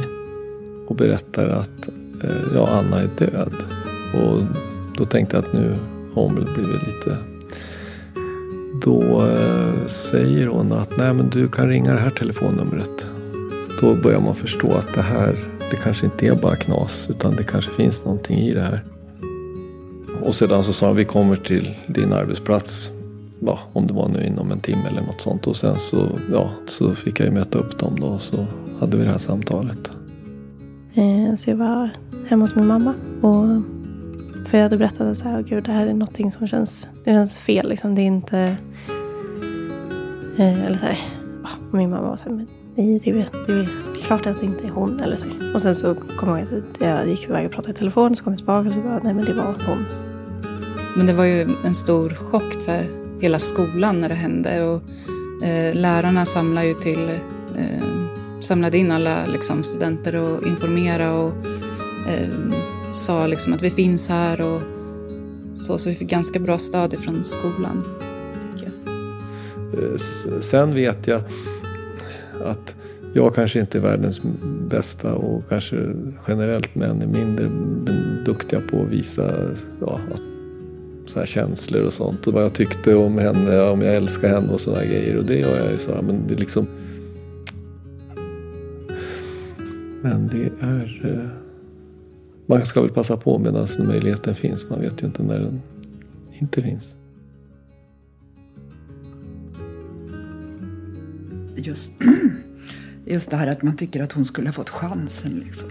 och 0.86 0.96
berättar 0.96 1.48
att 1.48 1.88
eh, 2.24 2.54
ja, 2.54 2.68
Anna 2.68 3.00
är 3.00 3.10
död. 3.18 3.54
Och 4.14 4.40
då 4.96 5.04
tänkte 5.04 5.36
jag 5.36 5.44
att 5.44 5.52
nu 5.52 5.76
har 6.14 6.22
hon 6.22 6.34
blivit 6.34 6.86
lite... 6.86 7.16
Då 8.84 9.26
eh, 9.26 9.86
säger 9.86 10.46
hon 10.46 10.72
att 10.72 10.96
nej 10.96 11.14
men 11.14 11.30
du 11.30 11.48
kan 11.48 11.68
ringa 11.68 11.92
det 11.92 12.00
här 12.00 12.10
telefonnumret. 12.10 13.06
Då 13.80 13.94
börjar 13.94 14.20
man 14.20 14.34
förstå 14.34 14.72
att 14.72 14.94
det 14.94 15.02
här, 15.02 15.38
det 15.70 15.76
kanske 15.76 16.06
inte 16.06 16.26
är 16.26 16.34
bara 16.34 16.56
knas 16.56 17.10
utan 17.10 17.36
det 17.36 17.42
kanske 17.42 17.70
finns 17.70 18.04
någonting 18.04 18.38
i 18.38 18.54
det 18.54 18.60
här. 18.60 18.84
Och 20.22 20.34
sedan 20.34 20.64
så 20.64 20.72
sa 20.72 20.86
han 20.86 20.96
vi 20.96 21.04
kommer 21.04 21.36
till 21.36 21.74
din 21.86 22.12
arbetsplats. 22.12 22.92
Ja, 23.40 23.58
om 23.72 23.86
det 23.86 23.92
var 23.92 24.08
nu 24.08 24.26
inom 24.26 24.50
en 24.50 24.60
timme 24.60 24.82
eller 24.90 25.02
något 25.02 25.20
sånt. 25.20 25.46
Och 25.46 25.56
sen 25.56 25.78
så, 25.78 26.08
ja, 26.32 26.50
så 26.66 26.94
fick 26.94 27.20
jag 27.20 27.26
ju 27.26 27.32
möta 27.32 27.58
upp 27.58 27.78
dem 27.78 28.00
då 28.00 28.06
och 28.06 28.20
så 28.20 28.46
hade 28.80 28.96
vi 28.96 29.04
det 29.04 29.10
här 29.10 29.18
samtalet. 29.18 29.90
Eh, 30.94 31.36
så 31.36 31.50
jag 31.50 31.56
var 31.56 31.90
hemma 32.26 32.44
hos 32.44 32.54
min 32.54 32.66
mamma. 32.66 32.94
Och 33.20 33.62
för 34.50 34.58
jag 34.58 34.62
hade 34.62 34.76
berättat 34.76 35.00
att 35.00 35.18
så 35.18 35.28
här, 35.28 35.42
gud, 35.42 35.64
det 35.64 35.72
här 35.72 35.86
är 35.86 35.92
någonting 35.92 36.30
som 36.30 36.46
känns, 36.46 36.88
det 37.04 37.10
känns 37.10 37.38
fel. 37.38 37.68
Liksom. 37.68 37.94
Det 37.94 38.02
är 38.02 38.06
inte... 38.06 38.56
Eh, 40.36 40.64
eller 40.66 40.76
så 40.76 40.86
här, 40.86 40.98
och 41.70 41.74
min 41.74 41.90
mamma 41.90 42.08
var 42.08 42.16
så 42.16 42.28
här, 42.28 42.46
nej, 42.74 43.00
det 43.04 43.10
är, 43.10 43.14
det 43.46 43.52
är 43.52 43.68
klart 44.02 44.26
att 44.26 44.40
det 44.40 44.46
inte 44.46 44.64
är 44.64 44.70
hon. 44.70 45.00
Eller 45.00 45.16
så 45.16 45.24
här. 45.24 45.54
Och 45.54 45.62
sen 45.62 45.74
så 45.74 45.94
kom 45.94 46.28
jag 46.28 46.40
ihåg 46.40 46.58
att 46.58 46.80
jag 46.80 47.08
gick 47.08 47.24
iväg 47.24 47.46
och 47.46 47.52
pratade 47.52 47.70
i 47.70 47.74
telefon. 47.74 48.16
Så 48.16 48.24
kom 48.24 48.32
jag 48.32 48.38
tillbaka 48.38 48.68
och 48.68 48.74
så 48.74 48.80
bara, 48.80 49.00
nej 49.04 49.14
men 49.14 49.24
det 49.24 49.32
var 49.32 49.54
hon. 49.66 49.84
Men 50.96 51.06
det 51.06 51.12
var 51.12 51.24
ju 51.24 51.48
en 51.64 51.74
stor 51.74 52.10
chock 52.10 52.52
för 52.52 52.84
hela 53.20 53.38
skolan 53.38 54.00
när 54.00 54.08
det 54.08 54.14
hände. 54.14 54.64
Och, 54.64 54.82
eh, 55.44 55.74
lärarna 55.74 56.24
samlade 56.24 56.66
ju 56.66 56.74
till 56.74 57.08
eh, 57.56 57.84
samlade 58.40 58.78
in 58.78 58.90
alla 58.90 59.26
liksom, 59.26 59.62
studenter 59.62 60.14
och 60.14 60.46
informerade 60.46 61.10
och 61.10 61.32
eh, 62.08 62.28
sa 62.92 63.26
liksom, 63.26 63.52
att 63.52 63.62
vi 63.62 63.70
finns 63.70 64.08
här. 64.08 64.40
och 64.40 64.60
så, 65.52 65.78
så 65.78 65.88
vi 65.88 65.96
fick 65.96 66.10
ganska 66.10 66.40
bra 66.40 66.58
stöd 66.58 66.94
ifrån 66.94 67.24
skolan. 67.24 67.84
Tycker 68.40 68.72
jag. 68.84 69.84
Eh, 69.84 69.96
sen 70.40 70.74
vet 70.74 71.06
jag 71.06 71.22
att 72.44 72.76
jag 73.12 73.34
kanske 73.34 73.60
inte 73.60 73.78
är 73.78 73.82
världens 73.82 74.20
bästa 74.68 75.14
och 75.14 75.48
kanske 75.48 75.76
generellt 76.28 76.74
män 76.74 77.02
är 77.02 77.06
mindre 77.06 77.50
duktiga 78.24 78.60
på 78.70 78.82
att 78.82 78.88
visa 78.88 79.34
ja, 79.80 80.00
så 81.06 81.18
här 81.18 81.26
känslor 81.26 81.84
och 81.84 81.92
sånt. 81.92 82.26
Och 82.26 82.32
vad 82.32 82.42
jag 82.42 82.52
tyckte 82.52 82.94
om 82.94 83.18
henne, 83.18 83.60
om 83.60 83.82
jag 83.82 83.96
älskar 83.96 84.28
henne 84.28 84.52
och 84.52 84.60
sådana 84.60 84.84
grejer. 84.84 85.16
Och 85.16 85.24
det 85.24 85.38
gör 85.38 85.56
jag 85.56 85.72
ju 85.72 85.78
så. 85.78 86.02
Men 86.02 86.26
det 86.26 86.34
är 86.34 86.38
liksom 86.38 86.66
Men 90.02 90.28
det 90.28 90.66
är... 90.66 91.00
Eh, 91.04 91.39
man 92.50 92.66
ska 92.66 92.80
väl 92.80 92.90
passa 92.90 93.16
på 93.16 93.38
medan 93.38 93.68
möjligheten 93.78 94.34
finns. 94.34 94.68
Man 94.68 94.80
vet 94.80 95.02
ju 95.02 95.06
inte 95.06 95.22
när 95.22 95.38
den 95.38 95.62
inte 96.32 96.62
finns. 96.62 96.96
Just, 101.56 101.92
just 103.06 103.30
det 103.30 103.36
här 103.36 103.46
att 103.46 103.62
man 103.62 103.76
tycker 103.76 104.02
att 104.02 104.12
hon 104.12 104.24
skulle 104.24 104.48
ha 104.48 104.52
fått 104.52 104.70
chansen 104.70 105.42
liksom. 105.46 105.70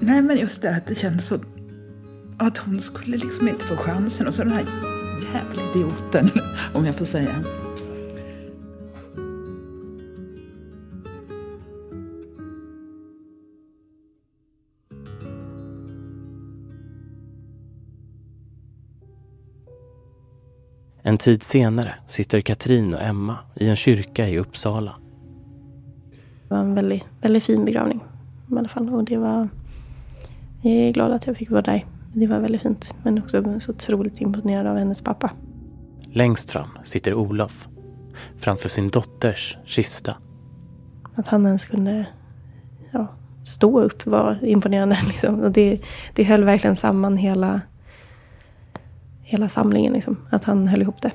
Nej, 0.00 0.22
men 0.22 0.36
just 0.38 0.62
det 0.62 0.68
här 0.68 0.76
att 0.76 0.86
det 0.86 0.94
känns 0.94 1.28
så... 1.28 1.38
Att 2.38 2.58
hon 2.58 2.80
skulle 2.80 3.16
liksom 3.16 3.48
inte 3.48 3.64
få 3.64 3.76
chansen. 3.76 4.26
Och 4.26 4.34
så 4.34 4.42
den 4.42 4.52
här 4.52 4.64
jävla 5.32 5.62
idioten, 5.70 6.30
om 6.74 6.86
jag 6.86 6.94
får 6.94 7.04
säga. 7.04 7.44
En 21.06 21.18
tid 21.18 21.42
senare 21.42 21.94
sitter 22.06 22.40
Katrin 22.40 22.94
och 22.94 23.02
Emma 23.02 23.38
i 23.54 23.68
en 23.68 23.76
kyrka 23.76 24.28
i 24.28 24.38
Uppsala. 24.38 24.94
Det 26.42 26.54
var 26.54 26.58
en 26.58 26.74
väldigt, 26.74 27.06
väldigt 27.20 27.44
fin 27.44 27.64
begravning 27.64 28.04
i 28.50 28.58
alla 28.58 28.68
fall. 28.68 28.88
Och 28.88 29.04
det 29.04 29.16
var, 29.16 29.48
jag 30.62 30.72
är 30.72 30.92
glad 30.92 31.12
att 31.12 31.26
jag 31.26 31.36
fick 31.36 31.50
vara 31.50 31.62
där. 31.62 31.86
Det 32.12 32.26
var 32.26 32.38
väldigt 32.38 32.62
fint. 32.62 32.94
Men 33.02 33.18
också 33.18 33.60
så 33.60 33.72
otroligt 33.72 34.20
imponerad 34.20 34.66
av 34.66 34.76
hennes 34.76 35.02
pappa. 35.02 35.30
Längst 36.12 36.50
fram 36.50 36.68
sitter 36.84 37.14
Olof. 37.14 37.68
Framför 38.36 38.68
sin 38.68 38.88
dotters 38.88 39.58
kista. 39.64 40.16
Att 41.14 41.28
han 41.28 41.46
ens 41.46 41.64
kunde 41.64 42.06
ja, 42.90 43.06
stå 43.42 43.80
upp 43.80 44.06
var 44.06 44.38
imponerande. 44.42 44.98
Liksom. 45.06 45.40
Och 45.40 45.50
det, 45.50 45.80
det 46.14 46.24
höll 46.24 46.44
verkligen 46.44 46.76
samman 46.76 47.16
hela 47.16 47.60
hela 49.26 49.48
samlingen. 49.48 49.92
Liksom, 49.92 50.16
att 50.30 50.44
han 50.44 50.68
höll 50.68 50.82
ihop 50.82 51.02
det. 51.02 51.12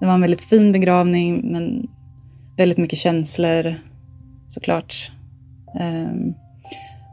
Det 0.00 0.06
var 0.06 0.14
en 0.14 0.20
väldigt 0.20 0.40
fin 0.40 0.72
begravning 0.72 1.52
men 1.52 1.88
väldigt 2.56 2.78
mycket 2.78 2.98
känslor 2.98 3.74
såklart. 4.48 5.10
Um, 5.80 6.34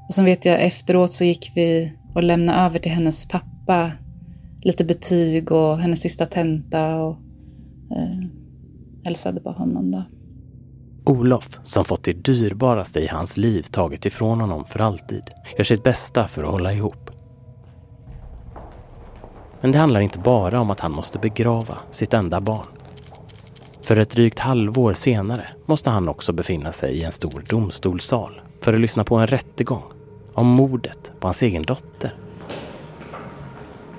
och 0.07 0.13
sen 0.13 0.25
vet 0.25 0.45
jag 0.45 0.61
efteråt 0.61 1.11
så 1.11 1.23
gick 1.23 1.51
vi 1.55 1.93
och 2.15 2.23
lämnade 2.23 2.59
över 2.59 2.79
till 2.79 2.91
hennes 2.91 3.27
pappa 3.27 3.91
lite 4.63 4.83
betyg 4.83 5.51
och 5.51 5.77
hennes 5.77 6.01
sista 6.01 6.25
tenta 6.25 6.95
och 6.95 7.17
uh, 7.91 8.25
hälsade 9.03 9.41
på 9.41 9.51
honom 9.51 9.91
då. 9.91 10.03
Olof, 11.05 11.59
som 11.63 11.85
fått 11.85 12.03
det 12.03 12.13
dyrbaraste 12.13 12.99
i 12.99 13.07
hans 13.07 13.37
liv 13.37 13.61
taget 13.61 14.05
ifrån 14.05 14.41
honom 14.41 14.65
för 14.65 14.79
alltid, 14.79 15.23
gör 15.57 15.63
sitt 15.63 15.83
bästa 15.83 16.27
för 16.27 16.43
att 16.43 16.49
hålla 16.49 16.73
ihop. 16.73 17.09
Men 19.63 19.71
det 19.71 19.77
handlar 19.77 19.99
inte 19.99 20.19
bara 20.19 20.59
om 20.59 20.71
att 20.71 20.79
han 20.79 20.91
måste 20.91 21.19
begrava 21.19 21.77
sitt 21.91 22.13
enda 22.13 22.41
barn. 22.41 22.65
För 23.81 23.97
ett 23.97 24.09
drygt 24.09 24.39
halvår 24.39 24.93
senare 24.93 25.47
måste 25.65 25.89
han 25.89 26.09
också 26.09 26.33
befinna 26.33 26.71
sig 26.71 26.93
i 26.93 27.03
en 27.03 27.11
stor 27.11 27.43
domstolssal 27.49 28.41
för 28.61 28.73
att 28.73 28.79
lyssna 28.79 29.03
på 29.03 29.15
en 29.15 29.27
rättegång 29.27 29.83
om 30.33 30.47
mordet 30.47 31.11
på 31.19 31.27
hans 31.27 31.41
egen 31.41 31.63
dotter. 31.63 32.15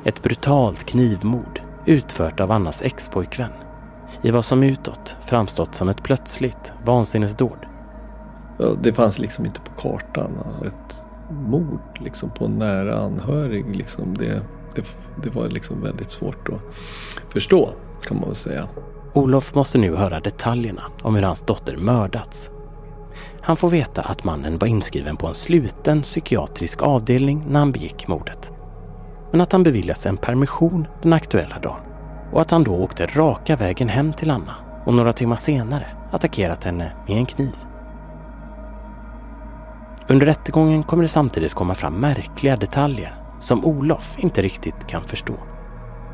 Ett 0.04 0.22
brutalt 0.22 0.84
knivmord 0.84 1.62
utfört 1.86 2.40
av 2.40 2.52
Annas 2.52 2.82
expojkvän 2.82 3.52
i 4.22 4.30
vad 4.30 4.44
som 4.44 4.62
utåt 4.62 5.16
framstått 5.26 5.74
som 5.74 5.88
ett 5.88 6.02
plötsligt 6.02 6.74
vansinnesdåd. 6.84 7.66
Ja, 8.58 8.66
det 8.82 8.92
fanns 8.92 9.18
liksom 9.18 9.46
inte 9.46 9.60
på 9.60 9.70
kartan. 9.80 10.32
Ett 10.66 11.02
mord 11.30 11.98
liksom 12.00 12.30
på 12.30 12.44
en 12.44 12.58
nära 12.58 12.98
anhörig. 12.98 13.76
Liksom 13.76 14.14
det, 14.14 14.42
det, 14.74 14.96
det 15.22 15.30
var 15.30 15.48
liksom 15.48 15.82
väldigt 15.82 16.10
svårt 16.10 16.48
att 16.48 16.60
förstå 17.32 17.74
kan 18.08 18.16
man 18.16 18.26
väl 18.26 18.36
säga. 18.36 18.68
Olof 19.12 19.54
måste 19.54 19.78
nu 19.78 19.96
höra 19.96 20.20
detaljerna 20.20 20.82
om 21.02 21.14
hur 21.14 21.22
hans 21.22 21.42
dotter 21.42 21.76
mördats. 21.76 22.50
Han 23.40 23.56
får 23.56 23.70
veta 23.70 24.02
att 24.02 24.24
mannen 24.24 24.58
var 24.58 24.68
inskriven 24.68 25.16
på 25.16 25.26
en 25.26 25.34
sluten 25.34 26.02
psykiatrisk 26.02 26.82
avdelning 26.82 27.44
när 27.48 27.58
han 27.58 27.72
begick 27.72 28.08
mordet. 28.08 28.52
Men 29.30 29.40
att 29.40 29.52
han 29.52 29.62
beviljats 29.62 30.06
en 30.06 30.16
permission 30.16 30.86
den 31.02 31.12
aktuella 31.12 31.58
dagen 31.58 31.80
och 32.32 32.40
att 32.40 32.50
han 32.50 32.64
då 32.64 32.76
åkte 32.76 33.06
raka 33.06 33.56
vägen 33.56 33.88
hem 33.88 34.12
till 34.12 34.30
Anna 34.30 34.54
och 34.86 34.94
några 34.94 35.12
timmar 35.12 35.36
senare 35.36 35.86
attackerat 36.12 36.64
henne 36.64 36.92
med 37.08 37.16
en 37.16 37.26
kniv. 37.26 37.54
Under 40.08 40.26
rättegången 40.26 40.82
kommer 40.82 41.02
det 41.02 41.08
samtidigt 41.08 41.54
komma 41.54 41.74
fram 41.74 41.94
märkliga 41.94 42.56
detaljer 42.56 43.23
som 43.44 43.64
Olof 43.64 44.16
inte 44.18 44.42
riktigt 44.42 44.86
kan 44.86 45.04
förstå. 45.04 45.34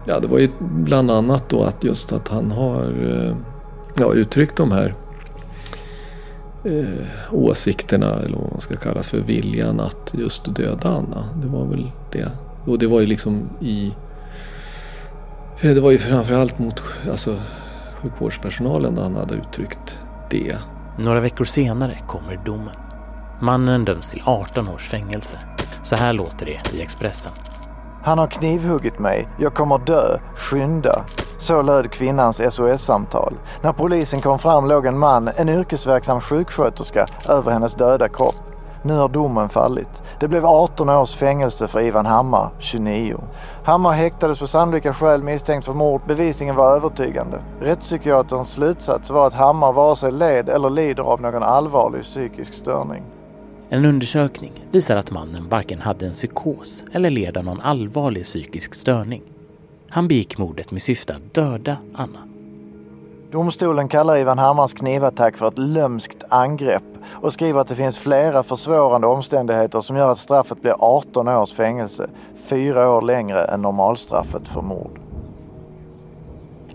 Ja, 0.06 0.20
det 0.20 0.28
var 0.28 0.38
ju 0.38 0.50
bland 0.60 1.10
annat 1.10 1.48
då 1.48 1.64
att 1.64 1.84
just 1.84 2.12
att 2.12 2.28
han 2.28 2.50
har 2.50 2.84
eh, 3.26 3.36
ja, 3.98 4.12
uttryckt 4.14 4.56
de 4.56 4.72
här 4.72 4.94
eh, 6.64 7.04
åsikterna 7.34 8.06
eller 8.22 8.36
vad 8.38 8.50
man 8.50 8.60
ska 8.60 8.76
kallas 8.76 9.08
för 9.08 9.18
viljan 9.20 9.80
att 9.80 10.14
just 10.14 10.54
döda 10.54 10.88
Anna. 10.88 11.28
Det 11.42 11.48
var 11.48 11.64
väl 11.64 11.90
det. 12.12 12.28
Och 12.66 12.78
det 12.78 12.86
var 12.86 13.00
ju 13.00 13.06
liksom 13.06 13.48
i... 13.60 13.92
eh, 15.60 15.74
Det 15.74 15.80
var 15.80 15.90
ju 15.90 15.98
framförallt 15.98 16.58
mot 16.58 16.82
alltså, 17.10 17.36
sjukvårdspersonalen 18.02 18.98
han 18.98 19.16
hade 19.16 19.34
uttryckt 19.34 19.98
det. 20.30 20.56
Några 20.98 21.20
veckor 21.20 21.44
senare 21.44 21.98
kommer 22.06 22.40
domen. 22.44 22.74
Mannen 23.42 23.84
döms 23.84 24.10
till 24.10 24.22
18 24.26 24.68
års 24.68 24.88
fängelse. 24.88 25.38
Så 25.82 25.96
här 25.96 26.12
låter 26.12 26.46
det 26.46 26.74
i 26.74 26.82
Expressen. 26.82 27.32
Han 28.02 28.18
har 28.18 28.26
knivhuggit 28.26 28.98
mig. 28.98 29.28
Jag 29.38 29.54
kommer 29.54 29.78
dö. 29.78 30.18
Skynda. 30.36 31.04
Så 31.38 31.62
löd 31.62 31.90
kvinnans 31.92 32.54
SOS-samtal. 32.54 33.34
När 33.62 33.72
polisen 33.72 34.20
kom 34.20 34.38
fram 34.38 34.66
låg 34.66 34.86
en 34.86 34.98
man, 34.98 35.30
en 35.36 35.48
yrkesverksam 35.48 36.20
sjuksköterska, 36.20 37.06
över 37.28 37.52
hennes 37.52 37.74
döda 37.74 38.08
kropp. 38.08 38.34
Nu 38.82 38.94
har 38.94 39.08
domen 39.08 39.48
fallit. 39.48 40.02
Det 40.20 40.28
blev 40.28 40.46
18 40.46 40.88
års 40.88 41.16
fängelse 41.16 41.68
för 41.68 41.80
Ivan 41.80 42.06
Hammar, 42.06 42.50
29. 42.58 43.20
Hammar 43.64 43.92
häktades 43.92 44.38
på 44.38 44.46
sannolika 44.46 44.94
skäl 44.94 45.22
misstänkt 45.22 45.64
för 45.64 45.74
mord. 45.74 46.02
Bevisningen 46.06 46.56
var 46.56 46.76
övertygande. 46.76 47.40
Rättspsykiaterns 47.60 48.52
slutsats 48.52 49.10
var 49.10 49.26
att 49.26 49.34
Hammar 49.34 49.72
vare 49.72 49.96
sig 49.96 50.12
led 50.12 50.48
eller 50.48 50.70
lider 50.70 51.02
av 51.02 51.20
någon 51.20 51.42
allvarlig 51.42 52.02
psykisk 52.02 52.54
störning. 52.54 53.02
En 53.72 53.84
undersökning 53.84 54.52
visar 54.70 54.96
att 54.96 55.10
mannen 55.10 55.48
varken 55.48 55.80
hade 55.80 56.06
en 56.06 56.12
psykos 56.12 56.84
eller 56.92 57.10
led 57.10 57.36
av 57.36 57.44
någon 57.44 57.60
allvarlig 57.60 58.24
psykisk 58.24 58.74
störning. 58.74 59.22
Han 59.88 60.08
begick 60.08 60.38
mordet 60.38 60.70
med 60.70 60.82
syfte 60.82 61.14
att 61.14 61.34
döda 61.34 61.76
Anna. 61.94 62.18
Domstolen 63.30 63.88
kallar 63.88 64.18
Ivan 64.18 64.38
Hammars 64.38 64.74
knivattack 64.74 65.36
för 65.36 65.48
ett 65.48 65.58
lömskt 65.58 66.24
angrepp 66.28 66.82
och 67.08 67.32
skriver 67.32 67.60
att 67.60 67.68
det 67.68 67.76
finns 67.76 67.98
flera 67.98 68.42
försvårande 68.42 69.06
omständigheter 69.06 69.80
som 69.80 69.96
gör 69.96 70.12
att 70.12 70.18
straffet 70.18 70.62
blir 70.62 70.74
18 70.78 71.28
års 71.28 71.52
fängelse, 71.52 72.10
fyra 72.46 72.90
år 72.90 73.02
längre 73.02 73.44
än 73.44 73.62
normalstraffet 73.62 74.48
för 74.48 74.62
mord. 74.62 75.00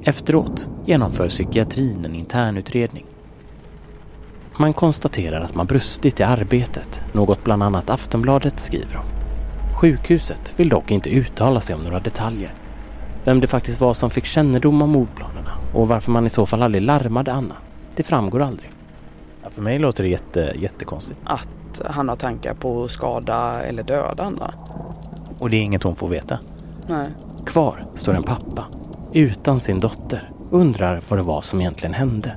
Efteråt 0.04 0.70
genomför 0.86 1.30
psykiatrin 1.30 2.06
en 2.06 2.16
internutredning. 2.16 3.06
Man 4.58 4.74
konstaterar 4.74 5.42
att 5.42 5.56
man 5.56 5.66
brustit 5.66 6.20
i 6.20 6.24
arbetet, 6.24 7.04
något 7.14 7.44
bland 7.44 7.64
annat 7.64 7.90
Aftonbladet 7.90 8.60
skriver 8.60 8.98
om. 8.98 9.04
Sjukhuset 9.82 10.54
vill 10.58 10.70
dock 10.70 10.92
inte 10.92 11.10
uttala 11.10 11.60
sig 11.60 11.76
om 11.76 11.84
några 11.84 12.00
detaljer. 12.00 12.54
Vem 13.24 13.40
det 13.40 13.48
faktiskt 13.48 13.82
var 13.82 13.94
som 13.94 14.10
fick 14.10 14.26
kännedom 14.26 14.82
om 14.82 14.90
mordplanerna 14.90 15.52
och 15.74 15.88
varför 15.88 16.12
man 16.12 16.26
i 16.26 16.30
så 16.30 16.46
fall 16.46 16.64
aldrig 16.64 16.84
larmade 16.84 17.34
Anna, 17.34 17.56
det 17.96 18.04
framgår 18.04 18.42
aldrig. 18.42 18.72
Ja, 19.44 19.50
för 19.50 19.62
mig 19.62 19.80
låter 19.80 20.04
det 20.04 20.10
jätte, 20.10 20.54
jättekonstigt. 20.56 21.20
Att 21.24 21.82
han 21.86 22.10
har 22.10 22.16
tankar 22.16 22.54
på 22.54 22.84
att 22.84 22.92
skada 22.92 23.62
eller 23.62 23.84
döda 23.84 24.24
andra. 24.24 24.54
Och 25.40 25.50
det 25.50 25.58
är 25.58 25.62
inget 25.62 25.84
hon 25.84 25.96
får 25.96 26.08
veta. 26.08 26.40
Nej. 26.88 27.10
Kvar 27.46 27.86
står 27.94 28.14
en 28.14 28.24
pappa, 28.24 28.66
utan 29.14 29.60
sin 29.60 29.80
dotter, 29.80 30.32
undrar 30.52 31.02
vad 31.10 31.20
det 31.20 31.24
var 31.24 31.42
som 31.42 31.62
egentligen 31.62 31.94
hände. 31.94 32.36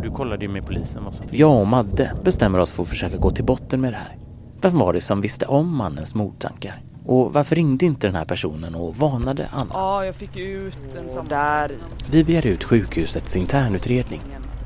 Och 0.00 0.06
du 0.06 0.12
kollade 0.12 0.44
ju 0.44 0.50
med 0.50 0.66
polisen 0.66 1.04
vad 1.04 1.14
som 1.14 1.28
finns. 1.28 1.40
Jag 1.40 1.60
och 1.60 1.66
Madde 1.66 2.12
bestämmer 2.24 2.58
oss 2.58 2.72
för 2.72 2.82
att 2.82 2.88
försöka 2.88 3.16
gå 3.16 3.30
till 3.30 3.44
botten 3.44 3.80
med 3.80 3.92
det 3.92 3.96
här. 3.96 4.16
Vem 4.60 4.78
var 4.78 4.92
det 4.92 5.00
som 5.00 5.20
visste 5.20 5.46
om 5.46 5.76
mannens 5.76 6.14
mordtankar? 6.14 6.82
Och 7.06 7.32
varför 7.32 7.56
ringde 7.56 7.86
inte 7.86 8.06
den 8.06 8.16
här 8.16 8.24
personen 8.24 8.74
och 8.74 8.96
varnade 8.96 9.48
Anna? 9.52 9.70
Ja, 9.72 10.04
jag 10.04 10.14
fick 10.14 10.36
ut 10.36 10.94
en 10.98 11.10
sån 11.10 11.24
där. 11.24 11.72
Vi 12.10 12.24
begär 12.24 12.46
ut 12.46 12.64
sjukhusets 12.64 13.36
internutredning, 13.36 14.20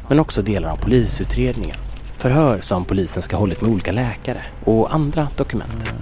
men 0.09 0.21
också 0.21 0.43
delar 0.43 0.69
av 0.69 0.77
polisutredningen. 0.77 1.77
Förhör 2.19 2.61
som 2.61 2.85
polisen 2.85 3.23
ska 3.23 3.37
ha 3.37 3.41
hållit 3.41 3.61
med 3.61 3.71
olika 3.71 3.93
läkare 3.93 4.43
och 4.65 4.95
andra 4.95 5.29
dokument. 5.37 5.93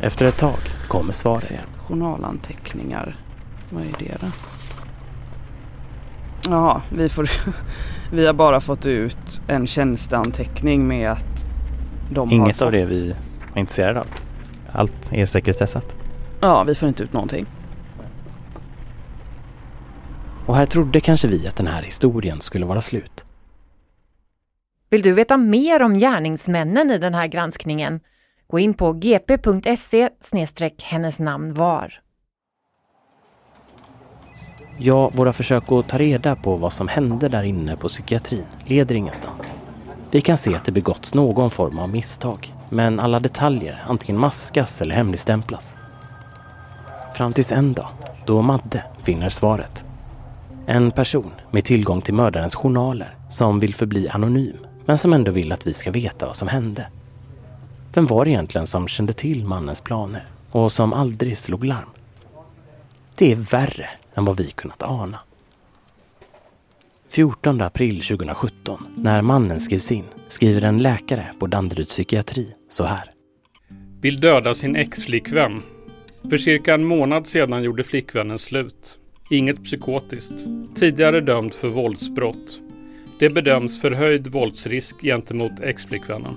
Efter 0.00 0.26
ett 0.26 0.38
tag 0.38 0.58
kommer 0.88 1.12
svaret. 1.12 1.68
Journalanteckningar. 1.76 3.16
Vad 3.70 3.82
är 3.82 3.94
det 3.98 4.16
då? 4.20 4.26
Ja, 6.50 6.82
vi, 6.92 7.08
får, 7.08 7.30
vi 8.12 8.26
har 8.26 8.32
bara 8.32 8.60
fått 8.60 8.86
ut 8.86 9.40
en 9.48 9.66
tjänsteanteckning 9.66 10.88
med 10.88 11.10
att 11.10 11.46
de 12.12 12.28
har 12.28 12.36
Inget 12.36 12.56
fått... 12.56 12.66
av 12.66 12.72
det 12.72 12.84
vi 12.84 13.14
är 13.54 13.60
intresserade 13.60 14.00
av. 14.00 14.06
Allt 14.72 15.12
är 15.12 15.26
sekretessat. 15.26 15.94
Ja, 16.40 16.64
vi 16.64 16.74
får 16.74 16.88
inte 16.88 17.02
ut 17.02 17.12
någonting. 17.12 17.46
Och 20.46 20.56
här 20.56 20.66
trodde 20.66 21.00
kanske 21.00 21.28
vi 21.28 21.48
att 21.48 21.56
den 21.56 21.66
här 21.66 21.82
historien 21.82 22.40
skulle 22.40 22.66
vara 22.66 22.80
slut. 22.80 23.24
Vill 24.90 25.02
du 25.02 25.12
veta 25.12 25.36
mer 25.36 25.82
om 25.82 25.94
gärningsmännen 25.94 26.90
i 26.90 26.98
den 26.98 27.14
här 27.14 27.26
granskningen? 27.26 28.00
Gå 28.46 28.58
in 28.58 28.74
på 28.74 28.92
gp.se 28.92 30.10
hennes 30.82 31.18
namn 31.20 31.54
var. 31.54 32.00
Ja, 34.80 35.10
våra 35.14 35.32
försök 35.32 35.72
att 35.72 35.88
ta 35.88 35.98
reda 35.98 36.36
på 36.36 36.56
vad 36.56 36.72
som 36.72 36.88
hände 36.88 37.28
där 37.28 37.42
inne 37.42 37.76
på 37.76 37.88
psykiatrin 37.88 38.44
leder 38.64 38.94
ingenstans. 38.94 39.52
Vi 40.10 40.20
kan 40.20 40.36
se 40.36 40.54
att 40.54 40.64
det 40.64 40.72
begåtts 40.72 41.14
någon 41.14 41.50
form 41.50 41.78
av 41.78 41.88
misstag, 41.88 42.54
men 42.70 43.00
alla 43.00 43.20
detaljer 43.20 43.84
antingen 43.88 44.20
maskas 44.20 44.82
eller 44.82 44.94
hemligstämplas. 44.94 45.76
Fram 47.16 47.32
tills 47.32 47.52
en 47.52 47.72
dag, 47.72 47.88
då 48.26 48.42
Madde 48.42 48.84
finner 49.02 49.28
svaret. 49.28 49.86
En 50.66 50.90
person 50.90 51.32
med 51.50 51.64
tillgång 51.64 52.02
till 52.02 52.14
mördarens 52.14 52.54
journaler 52.54 53.14
som 53.28 53.60
vill 53.60 53.74
förbli 53.74 54.08
anonym, 54.08 54.56
men 54.86 54.98
som 54.98 55.12
ändå 55.12 55.30
vill 55.30 55.52
att 55.52 55.66
vi 55.66 55.74
ska 55.74 55.90
veta 55.90 56.26
vad 56.26 56.36
som 56.36 56.48
hände. 56.48 56.86
Vem 57.94 58.06
var 58.06 58.24
det 58.24 58.30
egentligen 58.30 58.66
som 58.66 58.88
kände 58.88 59.12
till 59.12 59.44
mannens 59.44 59.80
planer 59.80 60.28
och 60.50 60.72
som 60.72 60.92
aldrig 60.92 61.38
slog 61.38 61.64
larm? 61.64 61.88
Det 63.14 63.32
är 63.32 63.36
värre 63.36 63.88
än 64.18 64.24
vad 64.24 64.36
vi 64.36 64.50
kunnat 64.50 64.82
ana. 64.82 65.18
14 67.08 67.60
april 67.60 68.02
2017, 68.02 68.86
när 68.96 69.22
mannen 69.22 69.60
skrivs 69.60 69.92
in, 69.92 70.04
skriver 70.28 70.64
en 70.64 70.82
läkare 70.82 71.26
på 71.38 71.46
Danderyds 71.46 71.90
psykiatri 71.90 72.54
så 72.70 72.84
här. 72.84 73.10
Vill 74.00 74.20
döda 74.20 74.54
sin 74.54 74.76
ex-flickvän. 74.76 75.62
För 76.30 76.36
cirka 76.36 76.74
en 76.74 76.84
månad 76.84 77.26
sedan 77.26 77.62
gjorde 77.62 77.84
flickvännen 77.84 78.38
slut. 78.38 78.98
Inget 79.30 79.64
psykotiskt. 79.64 80.44
Tidigare 80.74 81.20
dömd 81.20 81.54
för 81.54 81.68
våldsbrott. 81.68 82.60
Det 83.18 83.30
bedöms 83.30 83.80
förhöjd 83.80 84.28
våldsrisk 84.28 85.00
gentemot 85.02 85.60
ex-flickvännen. 85.60 86.36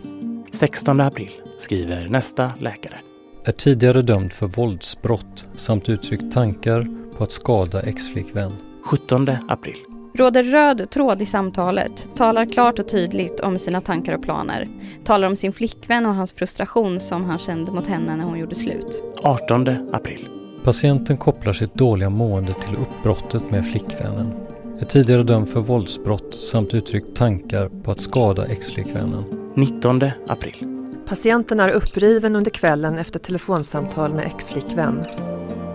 16 0.52 1.00
april 1.02 1.32
skriver 1.58 2.10
nästa 2.10 2.52
läkare. 2.60 2.98
Är 3.46 3.52
tidigare 3.52 4.02
dömd 4.02 4.34
för 4.34 4.48
våldsbrott 4.48 5.48
samt 5.56 5.90
uttryckt 5.90 6.32
tankar 6.32 7.01
på 7.18 7.24
att 7.24 7.32
skada 7.32 7.82
ex-flickvän. 7.82 8.51
17 8.86 9.30
april. 9.47 9.78
Råder 10.14 10.43
röd 10.43 10.89
tråd 10.89 11.22
i 11.22 11.26
samtalet, 11.26 12.09
talar 12.16 12.45
klart 12.45 12.80
och 12.80 12.88
tydligt 12.89 13.39
om 13.39 13.59
sina 13.59 13.82
tankar 13.82 14.14
och 14.14 14.24
planer. 14.24 14.70
Talar 15.03 15.28
om 15.28 15.36
sin 15.36 15.53
flickvän 15.53 16.05
och 16.05 16.16
hans 16.16 16.34
frustration 16.34 16.99
som 16.99 17.24
han 17.24 17.38
kände 17.38 17.72
mot 17.72 17.88
henne 17.88 18.16
när 18.16 18.24
hon 18.24 18.39
gjorde 18.39 18.55
slut. 18.55 19.03
18 19.24 19.68
april. 19.93 20.28
Patienten 20.64 21.18
kopplar 21.18 21.53
sitt 21.53 21.74
dåliga 21.74 22.09
mående 22.09 22.53
till 22.53 22.76
uppbrottet 22.76 23.51
med 23.51 23.66
flickvännen. 23.66 24.34
Är 24.80 24.86
tidigare 24.86 25.24
dömd 25.24 25.49
för 25.49 25.59
våldsbrott 25.59 26.36
samt 26.36 26.74
uttryckt 26.74 27.16
tankar 27.16 27.70
på 27.84 27.91
att 27.91 27.99
skada 27.99 28.45
ex-flickvännen. 28.45 29.24
19 29.55 30.01
april. 30.28 30.68
Patienten 31.07 31.59
är 31.59 31.70
uppriven 31.70 32.36
under 32.36 32.51
kvällen 32.51 32.97
efter 32.97 33.20
telefonsamtal 33.20 34.14
med 34.14 34.26
ex-flickvän. 34.26 35.05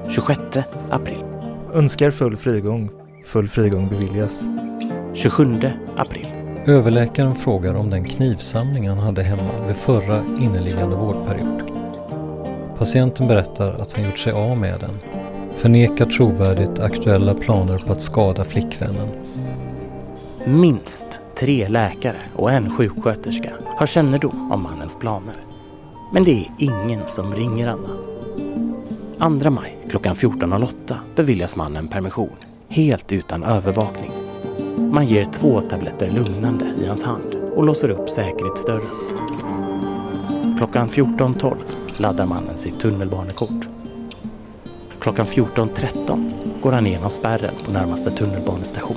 26 0.09 0.41
april. 0.91 1.25
Önskar 1.75 2.11
full 2.11 2.37
frigång. 2.37 2.91
Full 3.25 3.49
frigång 3.49 3.89
beviljas. 3.89 4.45
27 5.15 5.45
april. 5.97 6.27
Överläkaren 6.67 7.35
frågar 7.35 7.75
om 7.75 7.91
den 7.91 8.05
knivsamling 8.05 8.89
han 8.89 8.99
hade 8.99 9.23
hemma 9.23 9.67
vid 9.67 9.77
förra 9.77 10.23
inneliggande 10.41 10.97
vårdperiod. 10.97 11.73
Patienten 12.79 13.29
berättar 13.29 13.75
att 13.75 13.93
han 13.93 14.05
gjort 14.05 14.19
sig 14.19 14.33
av 14.33 14.59
med 14.59 14.81
den. 14.81 14.99
Förnekar 15.57 16.07
trovärdigt 16.07 16.79
aktuella 16.81 17.35
planer 17.35 17.79
på 17.79 17.93
att 17.93 18.03
skada 18.03 18.45
flickvännen. 18.45 19.09
Minst 20.47 21.21
tre 21.39 21.69
läkare 21.69 22.21
och 22.37 22.53
en 22.53 22.77
sjuksköterska 22.77 23.53
har 23.67 23.87
kännedom 23.87 24.53
om 24.53 24.63
mannens 24.63 24.97
planer. 24.97 25.37
Men 26.13 26.25
det 26.25 26.31
är 26.31 26.51
ingen 26.59 27.07
som 27.07 27.35
ringer 27.35 27.69
Anna. 27.69 28.16
2 29.19 29.51
maj 29.51 29.79
klockan 29.91 30.15
14.08 30.15 30.95
beviljas 31.17 31.57
mannen 31.57 31.89
permission, 31.89 32.37
helt 32.69 33.13
utan 33.13 33.45
övervakning. 33.45 34.11
Man 34.93 35.07
ger 35.07 35.25
två 35.25 35.61
tabletter 35.61 36.11
lugnande 36.11 36.65
i 36.83 36.87
hans 36.87 37.05
hand 37.05 37.35
och 37.55 37.65
låser 37.65 37.91
upp 37.91 38.11
säkerhetsdörren. 38.11 38.87
Klockan 40.59 40.89
14.12 40.89 41.57
laddar 41.97 42.27
mannen 42.27 42.57
sitt 42.57 42.81
tunnelbanekort. 42.81 43.67
Klockan 44.99 45.27
14.13 45.27 46.33
går 46.63 46.73
han 46.73 46.87
igenom 46.87 47.11
spärren 47.11 47.55
på 47.65 47.73
närmaste 47.73 48.11
tunnelbanestation. 48.11 48.97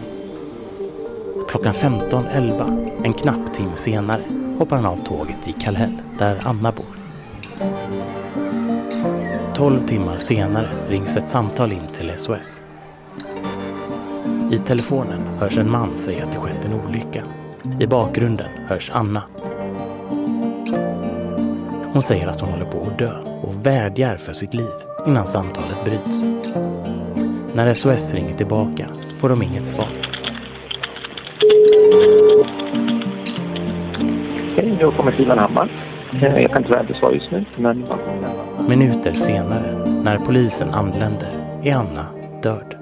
Klockan 1.49 1.73
15.11, 1.73 2.91
en 3.03 3.13
knapp 3.13 3.53
timme 3.53 3.75
senare, 3.75 4.21
hoppar 4.57 4.75
han 4.75 4.85
av 4.85 4.97
tåget 4.97 5.47
i 5.47 5.51
Kallhäll 5.51 6.01
där 6.17 6.41
Anna 6.43 6.71
bor. 6.71 6.99
12 9.59 9.79
timmar 9.79 10.17
senare 10.17 10.67
rings 10.89 11.17
ett 11.17 11.29
samtal 11.29 11.71
in 11.71 11.87
till 11.93 12.11
SOS. 12.17 12.63
I 14.51 14.57
telefonen 14.57 15.21
hörs 15.39 15.57
en 15.57 15.71
man 15.71 15.97
säga 15.97 16.23
att 16.23 16.31
det 16.31 16.39
skett 16.39 16.65
en 16.65 16.73
olycka. 16.73 17.23
I 17.79 17.87
bakgrunden 17.87 18.47
hörs 18.69 18.91
Anna. 18.93 19.23
Hon 21.93 22.01
säger 22.01 22.27
att 22.27 22.41
hon 22.41 22.49
håller 22.49 22.65
på 22.65 22.87
att 22.87 22.99
dö 22.99 23.11
och 23.41 23.65
vädjar 23.65 24.17
för 24.17 24.33
sitt 24.33 24.53
liv 24.53 24.71
innan 25.07 25.27
samtalet 25.27 25.85
bryts. 25.85 26.23
När 27.53 27.73
SOS 27.73 28.13
ringer 28.13 28.33
tillbaka 28.33 28.87
får 29.17 29.29
de 29.29 29.43
inget 29.43 29.67
svar. 29.67 29.89
Hej, 34.55 34.77
nu 34.79 34.91
kommer 34.91 35.11
Simon 35.11 35.37
till 35.37 35.39
Hammar. 35.39 35.98
Jag 36.11 36.51
kan 36.51 36.63
tyvärr 36.63 36.81
inte 36.81 36.93
svara 36.93 37.13
just 37.13 37.31
nu, 37.31 37.45
men... 37.57 37.85
Minuter 38.69 39.13
senare, 39.13 39.85
när 40.03 40.17
polisen 40.17 40.69
anländer, 40.69 41.29
är 41.63 41.75
Anna 41.75 42.05
död. 42.43 42.75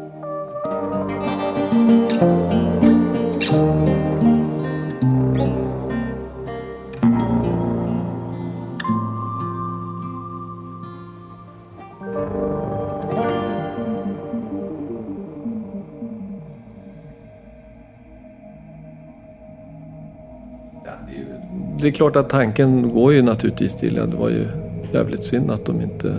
Det 21.88 21.92
är 21.92 21.96
klart 21.96 22.16
att 22.16 22.30
tanken 22.30 22.94
går 22.94 23.14
ju 23.14 23.22
naturligtvis 23.22 23.78
till 23.78 24.00
att 24.00 24.12
det 24.12 24.18
var 24.18 24.30
ju 24.30 24.48
jävligt 24.94 25.24
synd 25.24 25.52
att 25.52 25.66
de 25.66 25.82
inte 25.82 26.16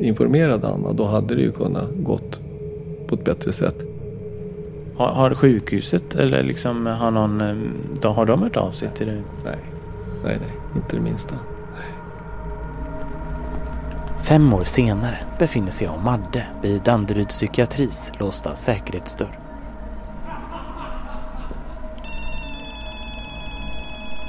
informerade 0.00 0.68
Anna. 0.68 0.92
Då 0.92 1.04
hade 1.04 1.34
det 1.34 1.40
ju 1.40 1.52
kunnat 1.52 1.88
gått 1.96 2.40
på 3.06 3.14
ett 3.14 3.24
bättre 3.24 3.52
sätt. 3.52 3.76
Har, 4.96 5.08
har 5.08 5.34
sjukhuset 5.34 6.14
eller 6.14 6.42
liksom 6.42 6.86
har 6.86 7.10
någon, 7.10 7.40
eh, 7.40 7.56
då 8.02 8.08
har 8.08 8.26
de 8.26 8.42
hört 8.42 8.56
av 8.56 8.70
sig 8.70 8.88
till 8.94 9.06
dig? 9.06 9.22
Nej, 9.44 9.58
nej, 10.24 10.38
nej, 10.40 10.56
inte 10.76 10.96
det 10.96 11.02
minsta. 11.02 11.34
Fem 14.20 14.52
år 14.52 14.64
senare 14.64 15.18
befinner 15.38 15.70
sig 15.70 15.86
jag 15.86 15.96
och 15.96 16.02
Madde 16.02 16.46
vid 16.62 16.82
Danderyds 16.82 17.36
psykiatris 17.36 18.12
låsta 18.18 18.56
säkerhetsdörr. 18.56 19.38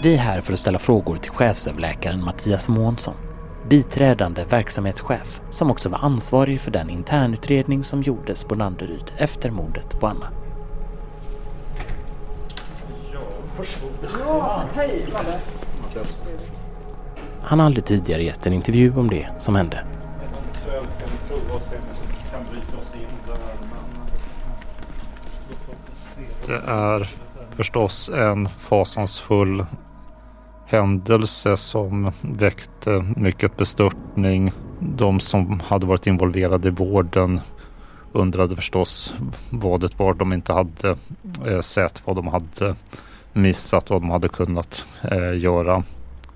Vi 0.04 0.14
är 0.14 0.18
här 0.18 0.42
för 0.42 0.54
att 0.54 0.60
ställa 0.60 0.80
frågor 0.80 1.18
till 1.18 1.32
chefsöverläkaren 1.32 2.24
Mattias 2.24 2.70
Månsson, 2.70 3.16
biträdande 3.70 4.46
verksamhetschef 4.46 5.42
som 5.50 5.72
också 5.72 5.90
var 5.90 6.00
ansvarig 6.00 6.62
för 6.62 6.72
den 6.72 6.90
internutredning 6.90 7.84
som 7.84 8.02
gjordes 8.02 8.44
på 8.44 8.56
Danderyd 8.56 9.12
efter 9.18 9.52
mordet 9.52 10.00
på 10.00 10.08
Anna. 10.08 10.30
Ja, 14.20 14.64
hej 14.76 15.06
Han 17.42 17.60
har 17.60 17.66
aldrig 17.66 17.86
tidigare 17.86 18.24
gett 18.24 18.46
en 18.46 18.54
intervju 18.54 18.94
om 18.96 19.10
det 19.10 19.30
som 19.40 19.56
hände. 19.56 19.86
Det 26.46 26.62
är 26.68 27.10
förstås 27.56 28.10
en 28.10 28.50
fasansfull 28.50 29.66
händelse 30.66 31.58
som 31.58 32.12
väckte 32.22 33.06
mycket 33.16 33.58
bestörtning. 33.58 34.52
De 34.80 35.20
som 35.20 35.60
hade 35.60 35.86
varit 35.86 36.08
involverade 36.08 36.68
i 36.68 36.72
vården 36.72 37.42
undrade 38.12 38.56
förstås 38.56 39.14
vad 39.50 39.82
det 39.82 40.00
var 40.00 40.14
de 40.14 40.34
inte 40.34 40.54
hade 40.54 40.98
eh, 41.46 41.60
sett, 41.60 42.02
vad 42.06 42.16
de 42.16 42.28
hade 42.28 42.76
missat, 43.34 43.90
vad 43.90 44.02
de 44.02 44.10
hade 44.10 44.28
kunnat 44.28 44.86
eh, 45.12 45.38
göra. 45.38 45.84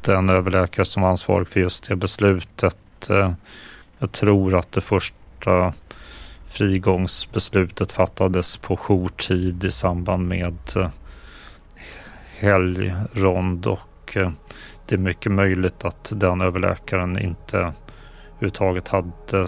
Den 0.01 0.30
överläkare 0.30 0.86
som 0.86 1.03
var 1.03 1.09
ansvarig 1.09 1.47
för 1.47 1.59
just 1.59 1.89
det 1.89 1.95
beslutet, 1.95 3.09
eh, 3.09 3.32
jag 3.99 4.11
tror 4.11 4.55
att 4.55 4.71
det 4.71 4.82
första 4.82 5.73
frigångsbeslutet 6.45 7.91
fattades 7.91 8.57
på 8.57 8.78
jourtid 8.78 9.63
i 9.63 9.71
samband 9.71 10.28
med 10.28 10.57
helgrond 12.39 13.65
och 13.65 13.80
Eh, 14.16 14.30
det 14.86 14.95
är 14.95 14.99
mycket 14.99 15.32
möjligt 15.32 15.86
att 15.86 16.12
den 16.16 16.41
överläkaren 16.41 17.20
inte 17.20 17.74
överhuvudtaget 18.36 18.88
hade 18.88 19.47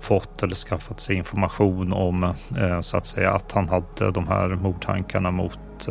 fått 0.00 0.42
eller 0.42 0.54
skaffat 0.54 1.00
sig 1.00 1.16
information 1.16 1.92
om 1.92 2.24
eh, 2.58 2.80
så 2.80 2.96
att 2.96 3.06
säga 3.06 3.32
att 3.32 3.52
han 3.52 3.68
hade 3.68 4.10
de 4.10 4.28
här 4.28 4.48
mordtankarna 4.48 5.30
mot 5.30 5.88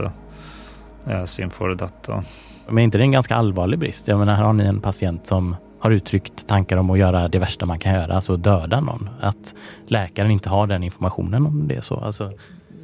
eh, 1.08 1.26
sin 1.26 1.50
före 1.50 1.76
detta. 1.76 2.24
Men 2.68 2.78
är 2.78 2.84
inte 2.84 2.98
det 2.98 3.04
en 3.04 3.12
ganska 3.12 3.36
allvarlig 3.36 3.80
brist? 3.80 4.08
Jag 4.08 4.20
menar, 4.20 4.36
här 4.36 4.44
har 4.44 4.54
ni 4.54 4.66
en 4.66 4.82
patient 4.82 5.28
som 5.28 5.56
har 5.80 5.92
uttryckt 5.92 6.48
tankar 6.48 6.78
om 6.78 6.90
att 6.90 6.98
göra 6.98 7.28
det 7.28 7.40
värsta 7.40 7.66
man 7.66 7.80
kan 7.80 7.94
göra, 7.94 8.16
alltså 8.16 8.38
döda 8.38 8.80
någon. 8.80 9.10
Att 9.22 9.56
läkaren 9.88 10.32
inte 10.32 10.50
har 10.50 10.68
den 10.68 10.84
informationen 10.84 11.46
om 11.46 11.68
det 11.68 11.76
är 11.76 11.82
så. 11.82 11.96
Alltså... 11.96 12.32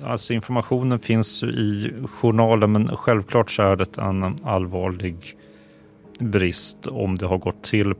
Alltså 0.06 0.34
informationen 0.34 0.99
finns 0.99 1.43
ju 1.43 1.47
i 1.47 1.93
journalen 2.08 2.72
men 2.72 2.97
självklart 2.97 3.51
så 3.51 3.64
är 3.64 3.76
det 3.76 3.97
en 3.97 4.36
allvarlig 4.43 5.38
brist 6.20 6.88
om 6.88 7.18
det 7.18 7.26
har 7.26 7.38
gått 7.38 7.64
till 7.64 7.93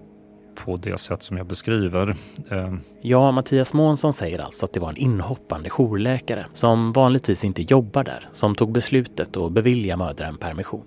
på 0.56 0.78
det 0.78 0.98
sätt 0.98 1.24
som 1.24 1.38
jag 1.38 1.46
beskriver. 1.46 2.16
Eh, 2.52 2.74
ja, 3.02 3.32
Mattias 3.32 3.74
Månsson 3.74 4.14
säger 4.14 4.40
alltså 4.40 4.66
att 4.66 4.74
det 4.74 4.80
var 4.80 4.90
en 4.90 4.98
inhoppande 4.98 5.70
jourläkare 5.70 6.46
som 6.54 6.92
vanligtvis 6.92 7.46
inte 7.46 7.62
jobbar 7.62 8.04
där 8.04 8.28
som 8.32 8.56
tog 8.56 8.72
beslutet 8.72 9.38
att 9.38 9.52
bevilja 9.52 9.98
mördaren 9.98 10.38
permission. 10.38 10.86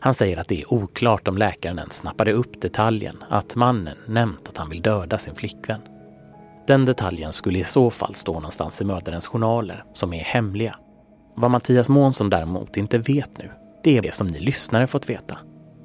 Han 0.00 0.14
säger 0.14 0.36
att 0.36 0.48
det 0.48 0.62
är 0.62 0.74
oklart 0.74 1.28
om 1.28 1.38
läkaren 1.38 1.78
ens 1.78 1.94
snappade 1.94 2.32
upp 2.32 2.60
detaljen 2.60 3.16
att 3.30 3.56
mannen 3.56 3.96
nämnt 4.06 4.48
att 4.48 4.56
han 4.56 4.70
vill 4.70 4.82
döda 4.82 5.18
sin 5.18 5.34
flickvän. 5.34 5.80
Den 6.66 6.84
detaljen 6.84 7.32
skulle 7.32 7.58
i 7.58 7.64
så 7.64 7.90
fall 7.90 8.14
stå 8.14 8.32
någonstans 8.32 8.80
i 8.80 8.84
mördarens 8.84 9.26
journaler 9.26 9.84
som 9.92 10.12
är 10.12 10.24
hemliga. 10.24 10.76
Vad 11.36 11.50
Mattias 11.50 11.88
Månsson 11.88 12.30
däremot 12.30 12.76
inte 12.76 12.98
vet 12.98 13.38
nu, 13.38 13.50
det 13.82 13.98
är 13.98 14.02
det 14.02 14.14
som 14.14 14.26
ni 14.26 14.38
lyssnare 14.38 14.86
fått 14.86 15.10
veta. 15.10 15.38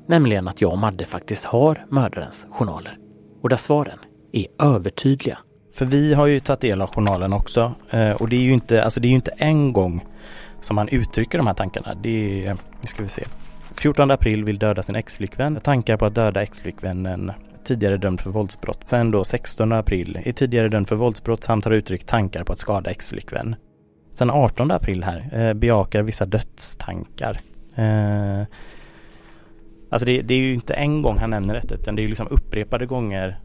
Nämligen 0.07 0.47
att 0.47 0.61
jag 0.61 0.71
och 0.71 0.77
Madde 0.77 1.05
faktiskt 1.05 1.45
har 1.45 1.85
mördarens 1.89 2.47
journaler. 2.51 2.97
Och 3.41 3.49
där 3.49 3.57
svaren 3.57 3.99
är 4.31 4.45
övertydliga. 4.59 5.37
För 5.73 5.85
vi 5.85 6.13
har 6.13 6.27
ju 6.27 6.39
tagit 6.39 6.59
del 6.59 6.81
av 6.81 6.89
journalen 6.89 7.33
också 7.33 7.73
eh, 7.89 8.11
och 8.11 8.29
det 8.29 8.35
är 8.35 8.41
ju 8.41 8.53
inte, 8.53 8.83
alltså 8.83 8.99
det 8.99 9.07
är 9.07 9.09
ju 9.09 9.15
inte 9.15 9.33
en 9.37 9.73
gång 9.73 10.05
som 10.61 10.77
han 10.77 10.89
uttrycker 10.89 11.37
de 11.37 11.47
här 11.47 11.53
tankarna. 11.53 11.95
Det 12.03 12.45
är, 12.45 12.49
eh, 12.49 12.57
nu 12.81 12.87
ska 12.87 13.03
vi 13.03 13.09
se. 13.09 13.23
14 13.75 14.11
april 14.11 14.43
vill 14.43 14.59
döda 14.59 14.83
sin 14.83 14.95
exflickvän. 14.95 15.59
Tankar 15.61 15.97
på 15.97 16.05
att 16.05 16.15
döda 16.15 16.41
exflickvännen. 16.41 17.31
Tidigare 17.63 17.97
dömd 17.97 18.21
för 18.21 18.29
våldsbrott. 18.29 18.87
Sen 18.87 19.11
då 19.11 19.23
16 19.23 19.71
april 19.71 20.19
är 20.25 20.31
tidigare 20.31 20.67
dömd 20.69 20.87
för 20.87 20.95
våldsbrott 20.95 21.43
samt 21.43 21.65
har 21.65 21.71
uttryckt 21.71 22.07
tankar 22.07 22.43
på 22.43 22.53
att 22.53 22.59
skada 22.59 22.89
exflickvän. 22.89 23.55
Sen 24.13 24.29
18 24.29 24.71
april 24.71 25.03
här 25.03 25.29
eh, 25.33 25.53
bejakar 25.53 26.01
vissa 26.01 26.25
dödstankar. 26.25 27.39
Eh, 27.75 28.41
alltså 29.89 30.05
det, 30.05 30.21
det, 30.21 30.33
är 30.33 30.37
ju 30.37 30.53
inte 30.53 30.73
en 30.73 31.01
gång 31.01 31.17
han 31.17 31.29
nämner 31.29 31.53
detta 31.53 31.75
utan 31.75 31.95
det 31.95 32.01
är 32.01 32.03
ju 32.03 32.09
liksom 32.09 32.27
upprepade 32.31 32.85
gånger 32.85 33.39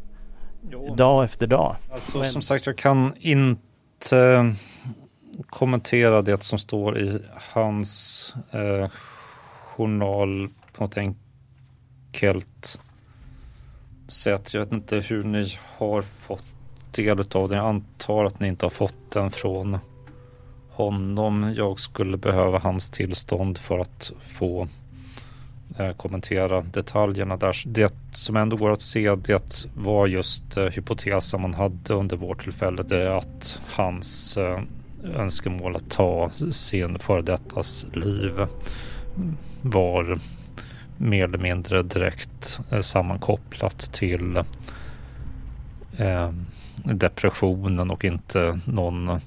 jo. 0.70 0.94
dag 0.94 1.24
efter 1.24 1.46
dag. 1.46 1.76
Alltså, 1.92 2.18
Men... 2.18 2.32
Som 2.32 2.42
sagt 2.42 2.66
jag 2.66 2.78
kan 2.78 3.14
inte 3.18 4.54
kommentera 5.46 6.22
det 6.22 6.42
som 6.42 6.58
står 6.58 6.98
i 6.98 7.18
hans 7.52 8.34
eh, 8.50 8.88
journal 9.76 10.48
på 10.72 10.84
något 10.84 10.96
enkelt 10.96 12.80
sätt. 14.06 14.54
Jag 14.54 14.60
vet 14.60 14.72
inte 14.72 14.96
hur 14.96 15.24
ni 15.24 15.52
har 15.78 16.02
fått 16.02 16.44
del 16.90 17.18
av 17.32 17.48
den. 17.48 17.58
Jag 17.58 17.66
antar 17.66 18.24
att 18.24 18.40
ni 18.40 18.48
inte 18.48 18.66
har 18.66 18.70
fått 18.70 19.10
den 19.10 19.30
från 19.30 19.78
honom. 20.70 21.54
Jag 21.56 21.80
skulle 21.80 22.16
behöva 22.16 22.58
hans 22.58 22.90
tillstånd 22.90 23.58
för 23.58 23.78
att 23.78 24.12
få 24.24 24.68
eh, 25.78 25.92
kommentera 25.92 26.60
detaljerna 26.60 27.36
där. 27.36 27.62
Det 27.66 27.94
som 28.12 28.36
ändå 28.36 28.56
går 28.56 28.70
att 28.70 28.82
se 28.82 29.14
det 29.14 29.66
var 29.74 30.06
just 30.06 30.56
eh, 30.56 30.64
hypotesen 30.64 31.40
man 31.40 31.54
hade 31.54 31.94
under 31.94 32.16
vårt 32.16 32.42
tillfälle. 32.42 32.82
Det 32.82 33.02
är 33.02 33.18
att 33.18 33.58
hans 33.66 34.36
eh, 34.36 34.60
önskemål 35.04 35.76
att 35.76 35.90
ta 35.90 36.30
sin 36.50 36.98
före 36.98 37.22
dettas 37.22 37.86
liv 37.92 38.46
var 39.62 40.18
mer 40.96 41.24
eller 41.24 41.38
mindre 41.38 41.82
direkt 41.82 42.60
eh, 42.70 42.80
sammankopplat 42.80 43.78
till 43.78 44.36
eh, 45.96 46.30
depressionen 46.84 47.90
och 47.90 48.04
inte 48.04 48.60
någon 48.66 49.20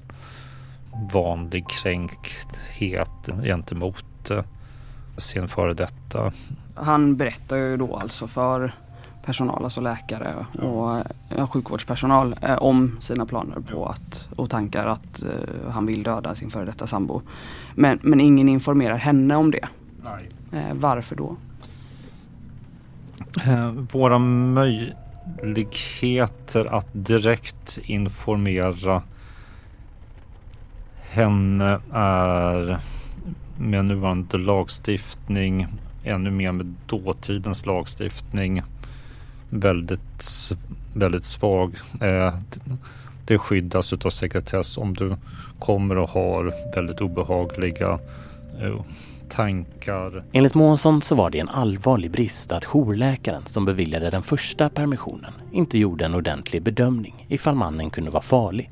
vanlig 1.12 1.68
kränkthet 1.68 3.28
gentemot 3.42 4.30
eh, 4.30 4.44
sin 5.16 5.48
före 5.48 5.74
detta. 5.74 6.32
Han 6.74 7.16
berättar 7.16 7.56
ju 7.56 7.76
då 7.76 7.96
alltså 7.96 8.26
för 8.26 8.72
personal, 9.28 9.64
alltså 9.64 9.80
läkare 9.80 10.34
och 10.52 11.02
ja, 11.36 11.46
sjukvårdspersonal 11.46 12.36
eh, 12.42 12.58
om 12.58 12.96
sina 13.00 13.26
planer 13.26 13.60
på 13.60 13.86
att, 13.86 14.28
och 14.36 14.50
tankar 14.50 14.86
att 14.86 15.22
eh, 15.22 15.70
han 15.70 15.86
vill 15.86 16.02
döda 16.02 16.34
sin 16.34 16.50
före 16.50 16.64
detta 16.64 16.86
sambo. 16.86 17.22
Men, 17.74 17.98
men 18.02 18.20
ingen 18.20 18.48
informerar 18.48 18.96
henne 18.96 19.36
om 19.36 19.50
det. 19.50 19.68
Nej. 20.04 20.28
Eh, 20.52 20.74
varför 20.74 21.16
då? 21.16 21.36
Eh, 23.36 23.70
våra 23.70 24.18
möjligheter 25.38 26.64
att 26.64 26.86
direkt 26.92 27.78
informera 27.82 29.02
henne 31.00 31.80
är 31.92 32.78
med 33.58 33.84
nuvarande 33.84 34.38
lagstiftning, 34.38 35.66
ännu 36.04 36.30
mer 36.30 36.52
med 36.52 36.74
dåtidens 36.86 37.66
lagstiftning, 37.66 38.62
väldigt, 39.50 40.52
väldigt 40.94 41.24
svag. 41.24 41.74
Eh, 42.00 42.34
det 43.24 43.38
skyddas 43.38 43.92
av 43.92 44.10
sekretess 44.10 44.78
om 44.78 44.94
du 44.94 45.16
kommer 45.58 45.98
och 45.98 46.08
har 46.08 46.54
väldigt 46.74 47.00
obehagliga 47.00 47.98
eh, 48.60 48.80
tankar. 49.28 50.24
Enligt 50.32 50.54
Månsson 50.54 51.02
så 51.02 51.14
var 51.14 51.30
det 51.30 51.38
en 51.38 51.48
allvarlig 51.48 52.10
brist 52.10 52.52
att 52.52 52.64
jourläkaren 52.64 53.46
som 53.46 53.64
beviljade 53.64 54.10
den 54.10 54.22
första 54.22 54.68
permissionen 54.68 55.32
inte 55.52 55.78
gjorde 55.78 56.04
en 56.04 56.14
ordentlig 56.14 56.62
bedömning 56.62 57.26
ifall 57.28 57.54
mannen 57.54 57.90
kunde 57.90 58.10
vara 58.10 58.22
farlig. 58.22 58.70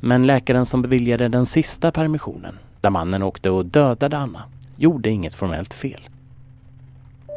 Men 0.00 0.26
läkaren 0.26 0.66
som 0.66 0.82
beviljade 0.82 1.28
den 1.28 1.46
sista 1.46 1.92
permissionen, 1.92 2.58
där 2.80 2.90
mannen 2.90 3.22
åkte 3.22 3.50
och 3.50 3.66
dödade 3.66 4.18
Anna, 4.18 4.42
gjorde 4.76 5.10
inget 5.10 5.34
formellt 5.34 5.74
fel. 5.74 6.00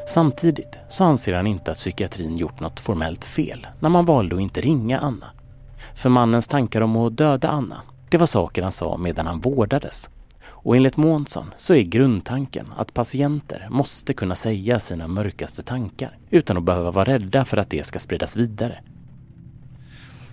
Samtidigt 0.08 0.80
så 0.90 1.04
anser 1.04 1.34
han 1.34 1.48
inte 1.48 1.72
att 1.72 1.78
psykiatrin 1.78 2.38
gjort 2.38 2.60
något 2.60 2.80
formellt 2.80 3.26
fel 3.26 3.68
när 3.80 3.90
man 3.90 4.06
valde 4.06 4.36
att 4.36 4.42
inte 4.42 4.62
ringa 4.62 5.00
Anna. 5.00 5.28
För 5.96 6.10
mannens 6.10 6.48
tankar 6.48 6.82
om 6.82 6.96
att 6.96 7.18
döda 7.18 7.50
Anna, 7.50 7.82
det 8.10 8.18
var 8.18 8.26
saker 8.26 8.64
han 8.64 8.72
sa 8.72 8.98
medan 8.98 9.28
han 9.28 9.40
vårdades. 9.40 10.10
Och 10.68 10.78
enligt 10.78 10.98
Månsson 10.98 11.54
så 11.58 11.74
är 11.74 11.82
grundtanken 11.82 12.66
att 12.78 12.94
patienter 12.94 13.68
måste 13.70 14.14
kunna 14.14 14.36
säga 14.36 14.80
sina 14.80 15.08
mörkaste 15.08 15.64
tankar 15.64 16.18
utan 16.30 16.58
att 16.58 16.64
behöva 16.64 16.92
vara 16.92 17.14
rädda 17.14 17.46
för 17.46 17.58
att 17.58 17.70
det 17.70 17.86
ska 17.86 18.00
spridas 18.00 18.36
vidare. 18.36 18.80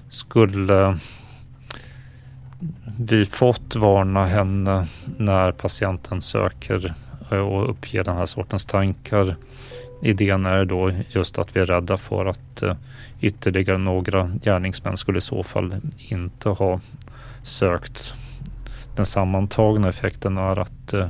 Skulle 0.09 0.99
vi 2.99 3.27
fått 3.27 3.77
varna 3.77 4.27
henne 4.27 4.87
när 5.19 5.53
patienten 5.53 6.23
söker 6.23 6.95
eh, 7.31 7.39
och 7.39 7.71
uppger 7.71 8.05
den 8.05 8.17
här 8.17 8.27
sortens 8.27 8.67
tankar. 8.67 9.37
Idén 10.03 10.47
är 10.47 10.65
då 10.65 10.93
just 11.11 11.39
att 11.39 11.57
vi 11.57 11.61
är 11.61 11.67
rädda 11.67 11.97
för 11.97 12.27
att 12.27 12.63
eh, 12.63 12.77
ytterligare 13.21 13.79
några 13.79 14.31
gärningsmän 14.45 14.97
skulle 14.97 15.19
i 15.19 15.21
så 15.21 15.43
fall 15.43 15.75
inte 15.99 16.49
ha 16.49 16.81
sökt. 17.43 18.15
Den 18.97 19.07
sammantagna 19.07 19.89
effekten 19.89 20.39
är 20.39 20.59
att 20.59 20.93
eh, 20.93 21.09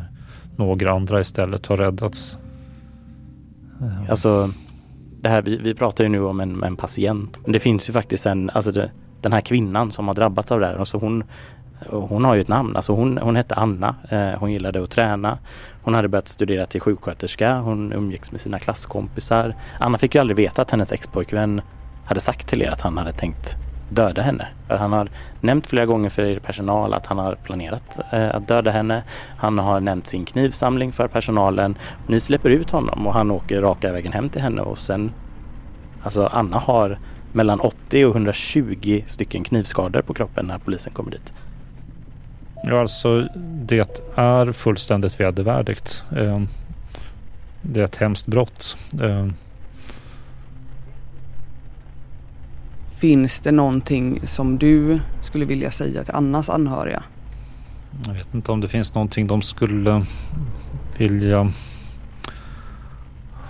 några 0.56 0.92
andra 0.92 1.20
istället 1.20 1.66
har 1.66 1.76
räddats. 1.76 2.38
Eh. 3.80 4.10
Alltså, 4.10 4.50
det 5.20 5.28
här, 5.28 5.42
vi, 5.42 5.56
vi 5.56 5.74
pratar 5.74 6.04
ju 6.04 6.10
nu 6.10 6.24
om 6.24 6.40
en, 6.40 6.62
en 6.62 6.76
patient. 6.76 7.38
Men 7.42 7.52
det 7.52 7.60
finns 7.60 7.88
ju 7.88 7.92
faktiskt 7.92 8.26
en, 8.26 8.50
alltså 8.50 8.72
det, 8.72 8.90
den 9.20 9.32
här 9.32 9.40
kvinnan 9.40 9.92
som 9.92 10.08
har 10.08 10.14
drabbats 10.14 10.52
av 10.52 10.60
det 10.60 10.66
här. 10.66 10.76
Alltså 10.76 10.98
hon, 10.98 11.24
hon 11.90 12.24
har 12.24 12.34
ju 12.34 12.40
ett 12.40 12.48
namn, 12.48 12.76
alltså 12.76 12.92
hon, 12.92 13.18
hon 13.18 13.36
hette 13.36 13.54
Anna. 13.54 13.94
Eh, 14.08 14.38
hon 14.38 14.52
gillade 14.52 14.82
att 14.82 14.90
träna. 14.90 15.38
Hon 15.82 15.94
hade 15.94 16.08
börjat 16.08 16.28
studera 16.28 16.66
till 16.66 16.80
sjuksköterska. 16.80 17.56
Hon 17.58 17.92
umgicks 17.92 18.32
med 18.32 18.40
sina 18.40 18.58
klasskompisar. 18.58 19.54
Anna 19.80 19.98
fick 19.98 20.14
ju 20.14 20.20
aldrig 20.20 20.36
veta 20.36 20.62
att 20.62 20.70
hennes 20.70 20.92
expojkvän 20.92 21.60
hade 22.04 22.20
sagt 22.20 22.48
till 22.48 22.62
er 22.62 22.70
att 22.70 22.80
han 22.80 22.98
hade 22.98 23.12
tänkt 23.12 23.56
döda 23.94 24.22
henne. 24.22 24.46
För 24.68 24.76
han 24.76 24.92
har 24.92 25.08
nämnt 25.40 25.66
flera 25.66 25.86
gånger 25.86 26.10
för 26.10 26.22
er 26.22 26.38
personal 26.38 26.94
att 26.94 27.06
han 27.06 27.18
har 27.18 27.34
planerat 27.34 28.00
eh, 28.12 28.34
att 28.34 28.48
döda 28.48 28.70
henne. 28.70 29.02
Han 29.36 29.58
har 29.58 29.80
nämnt 29.80 30.08
sin 30.08 30.24
knivsamling 30.24 30.92
för 30.92 31.08
personalen. 31.08 31.78
Ni 32.06 32.20
släpper 32.20 32.50
ut 32.50 32.70
honom 32.70 33.06
och 33.06 33.14
han 33.14 33.30
åker 33.30 33.60
raka 33.60 33.92
vägen 33.92 34.12
hem 34.12 34.28
till 34.28 34.42
henne 34.42 34.62
och 34.62 34.78
sen 34.78 35.12
Alltså 36.04 36.26
Anna 36.26 36.58
har 36.58 36.98
mellan 37.32 37.60
80 37.60 38.04
och 38.04 38.12
120 38.14 39.02
stycken 39.06 39.44
knivskador 39.44 40.02
på 40.02 40.14
kroppen 40.14 40.46
när 40.46 40.58
polisen 40.58 40.92
kommer 40.92 41.10
dit. 41.10 41.32
Ja, 42.64 42.80
alltså 42.80 43.28
det 43.38 43.98
är 44.14 44.52
fullständigt 44.52 45.20
vedervärdigt. 45.20 46.04
Eh, 46.16 46.42
det 47.62 47.80
är 47.80 47.84
ett 47.84 47.96
hemskt 47.96 48.26
brott. 48.26 48.76
Eh, 49.02 49.26
Finns 53.04 53.40
det 53.40 53.52
någonting 53.52 54.20
som 54.26 54.58
du 54.58 55.00
skulle 55.20 55.44
vilja 55.44 55.70
säga 55.70 56.04
till 56.04 56.14
Annas 56.14 56.50
anhöriga? 56.50 57.02
Jag 58.06 58.14
vet 58.14 58.34
inte 58.34 58.52
om 58.52 58.60
det 58.60 58.68
finns 58.68 58.94
någonting 58.94 59.26
de 59.26 59.42
skulle 59.42 60.04
vilja 60.98 61.52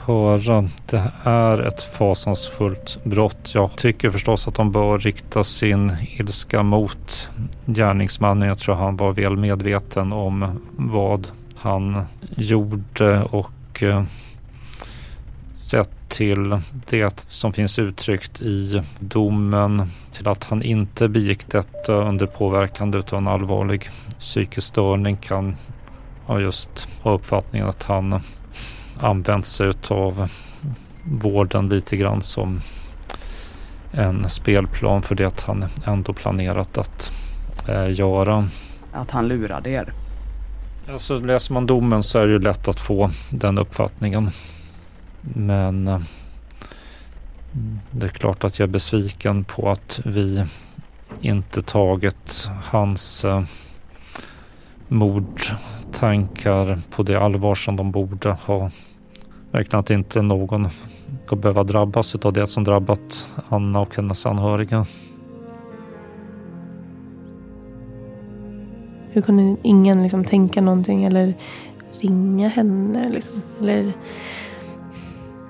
höra. 0.05 0.69
Det 0.87 1.13
är 1.25 1.59
ett 1.59 1.83
fasansfullt 1.83 3.05
brott. 3.05 3.55
Jag 3.55 3.77
tycker 3.77 4.11
förstås 4.11 4.49
att 4.49 4.55
de 4.55 4.73
bör 4.73 4.99
rikta 4.99 5.45
sin 5.45 5.93
ilska 6.19 6.63
mot 6.63 7.29
gärningsmannen. 7.67 8.49
Jag 8.49 8.59
tror 8.59 8.75
han 8.75 8.97
var 8.97 9.13
väl 9.13 9.37
medveten 9.37 10.13
om 10.13 10.61
vad 10.77 11.29
han 11.57 12.03
gjorde 12.37 13.23
och 13.23 13.83
eh, 13.83 14.05
till 16.09 16.61
det 16.87 17.27
som 17.29 17.53
finns 17.53 17.79
uttryckt 17.79 18.41
i 18.41 18.83
domen 18.99 19.83
till 20.13 20.29
att 20.29 20.45
han 20.45 20.63
inte 20.63 21.09
begick 21.09 21.49
detta 21.49 21.93
under 21.93 22.27
påverkan 22.27 22.95
av 22.95 23.19
en 23.19 23.29
allvarlig 23.29 23.91
psykisk 24.19 24.67
störning 24.67 25.17
kan 25.17 25.57
ja, 26.27 26.41
just 26.41 26.89
ha 27.03 27.13
uppfattningen 27.13 27.69
att 27.69 27.83
han 27.83 28.21
använt 29.01 29.47
sig 29.47 29.73
av 29.89 30.29
vården 31.05 31.69
lite 31.69 31.97
grann 31.97 32.23
som 32.23 32.61
en 33.93 34.29
spelplan 34.29 35.03
för 35.03 35.15
det 35.15 35.41
han 35.41 35.65
ändå 35.87 36.13
planerat 36.13 36.79
att 36.79 37.13
eh, 37.69 37.93
göra. 37.93 38.49
Att 38.93 39.11
han 39.11 39.29
lurade 39.29 39.71
er? 39.71 39.93
Alltså 40.93 41.19
läser 41.19 41.55
man 41.55 41.67
domen 41.67 42.03
så 42.03 42.19
är 42.19 42.27
det 42.27 42.33
ju 42.33 42.39
lätt 42.39 42.69
att 42.69 42.81
få 42.81 43.11
den 43.31 43.59
uppfattningen. 43.59 44.31
Men 45.25 45.89
eh, 45.89 46.01
det 47.91 48.07
är 48.07 48.11
klart 48.11 48.45
att 48.45 48.59
jag 48.59 48.68
är 48.68 48.72
besviken 48.72 49.45
på 49.45 49.70
att 49.70 50.01
vi 50.05 50.45
inte 51.20 51.62
tagit 51.62 52.49
hans 52.64 53.25
eh, 53.25 53.43
mordtankar 54.89 56.79
på 56.91 57.03
det 57.03 57.16
allvar 57.16 57.55
som 57.55 57.77
de 57.77 57.91
borde 57.91 58.31
ha. 58.31 58.70
Verkligen 59.51 59.81
att 59.81 59.91
inte 59.91 60.22
någon 60.22 60.68
ska 61.27 61.37
behöva 61.37 61.64
drabbas 61.64 62.14
av 62.14 62.33
det 62.33 62.47
som 62.47 62.64
drabbat 62.64 63.29
Anna 63.49 63.81
och 63.81 63.97
hennes 63.97 64.27
anhöriga. 64.27 64.87
Hur 69.11 69.22
kunde 69.22 69.57
ingen 69.62 70.03
liksom 70.03 70.25
tänka 70.25 70.61
någonting 70.61 71.05
eller 71.05 71.35
ringa 72.01 72.49
henne? 72.49 73.09
Liksom? 73.09 73.43
Eller, 73.61 73.93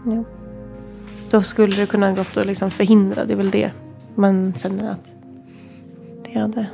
ja. 0.05 0.25
Då 1.31 1.43
skulle 1.43 1.77
det 1.77 1.87
kunna 1.87 2.13
gått 2.13 2.37
att 2.37 2.47
liksom 2.47 2.71
förhindra. 2.71 3.25
Det 3.25 3.33
är 3.33 3.37
väl 3.37 3.51
det 3.51 3.71
man 4.15 4.55
känner 4.55 4.91
att 4.91 5.13
det 6.25 6.39
hade. 6.39 6.71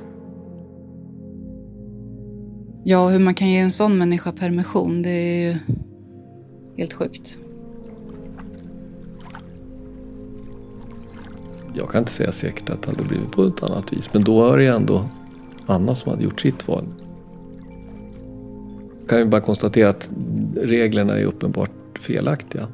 Ja, 2.85 3.09
hur 3.09 3.19
man 3.19 3.35
kan 3.35 3.49
ge 3.49 3.59
en 3.59 3.71
sån 3.71 3.99
människa 3.99 4.33
permission, 4.33 5.03
det 5.03 5.11
är 5.11 5.53
ju 5.53 5.59
helt 6.77 6.93
sjukt. 6.93 7.39
Jag 11.75 11.91
kan 11.91 11.99
inte 11.99 12.13
säga 12.13 12.33
säkert 12.33 12.71
att 12.71 12.83
det 12.83 12.91
hade 12.91 13.05
blivit 13.05 13.31
på 13.31 13.43
ett 13.43 13.63
annat 13.63 13.93
vis. 13.93 14.11
Men 14.13 14.25
då 14.25 14.53
är 14.53 14.59
det 14.59 14.67
ändå 14.67 15.09
Anna 15.67 15.95
som 15.95 16.11
hade 16.11 16.25
gjort 16.25 16.41
sitt 16.41 16.69
val. 16.69 16.85
Jag 19.01 19.09
kan 19.09 19.19
ju 19.19 19.25
bara 19.25 19.41
konstatera 19.41 19.89
att 19.89 20.11
reglerna 20.57 21.19
är 21.19 21.25
uppenbart 21.25 21.71
felaktiga 22.01 22.69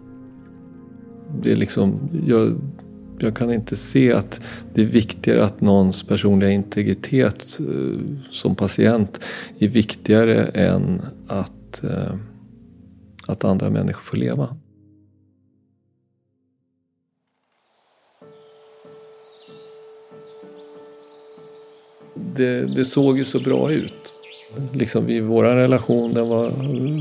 det 1.43 1.53
är 1.53 1.57
liksom, 1.57 2.09
jag, 2.27 2.61
jag 3.19 3.37
kan 3.37 3.53
inte 3.53 3.77
se 3.77 4.13
att 4.13 4.41
det 4.75 4.83
är 4.83 4.87
viktigare 4.87 5.45
att 5.45 5.61
någons 5.61 6.03
personliga 6.03 6.51
integritet 6.51 7.59
eh, 7.61 8.01
som 8.31 8.55
patient 8.55 9.21
är 9.59 9.69
viktigare 9.69 10.45
än 10.45 11.03
att, 11.27 11.85
eh, 11.85 12.15
att 13.27 13.45
andra 13.45 13.71
människor 13.71 14.03
får 14.03 14.17
leva. 14.17 14.57
Det, 22.37 22.75
det 22.75 22.85
såg 22.85 23.19
ju 23.19 23.25
så 23.25 23.41
bra 23.41 23.73
ut 23.73 24.16
Liksom 24.73 25.09
i 25.09 25.21
vår 25.21 25.45
relation 25.45 26.15
den 26.15 26.29
var, 26.29 26.51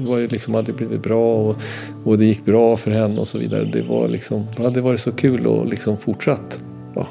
var 0.08 0.18
ju 0.18 0.28
liksom, 0.28 0.53
hade 0.53 0.74
blivit 0.74 1.03
bra 1.03 1.36
och, 1.36 1.56
och 2.03 2.18
det 2.18 2.26
gick 2.26 2.45
bra 2.45 2.78
för 2.78 2.91
henne 2.91 3.20
och 3.20 3.28
så 3.28 3.38
vidare. 3.38 3.64
Det, 3.64 3.82
var 3.82 4.08
liksom, 4.08 4.45
det 4.58 4.64
hade 4.64 4.82
varit 4.82 5.01
så 5.01 5.12
kul 5.12 5.47
att 5.47 5.70
liksom 5.70 5.97
fortsatt 5.97 6.62
ja, 6.95 7.08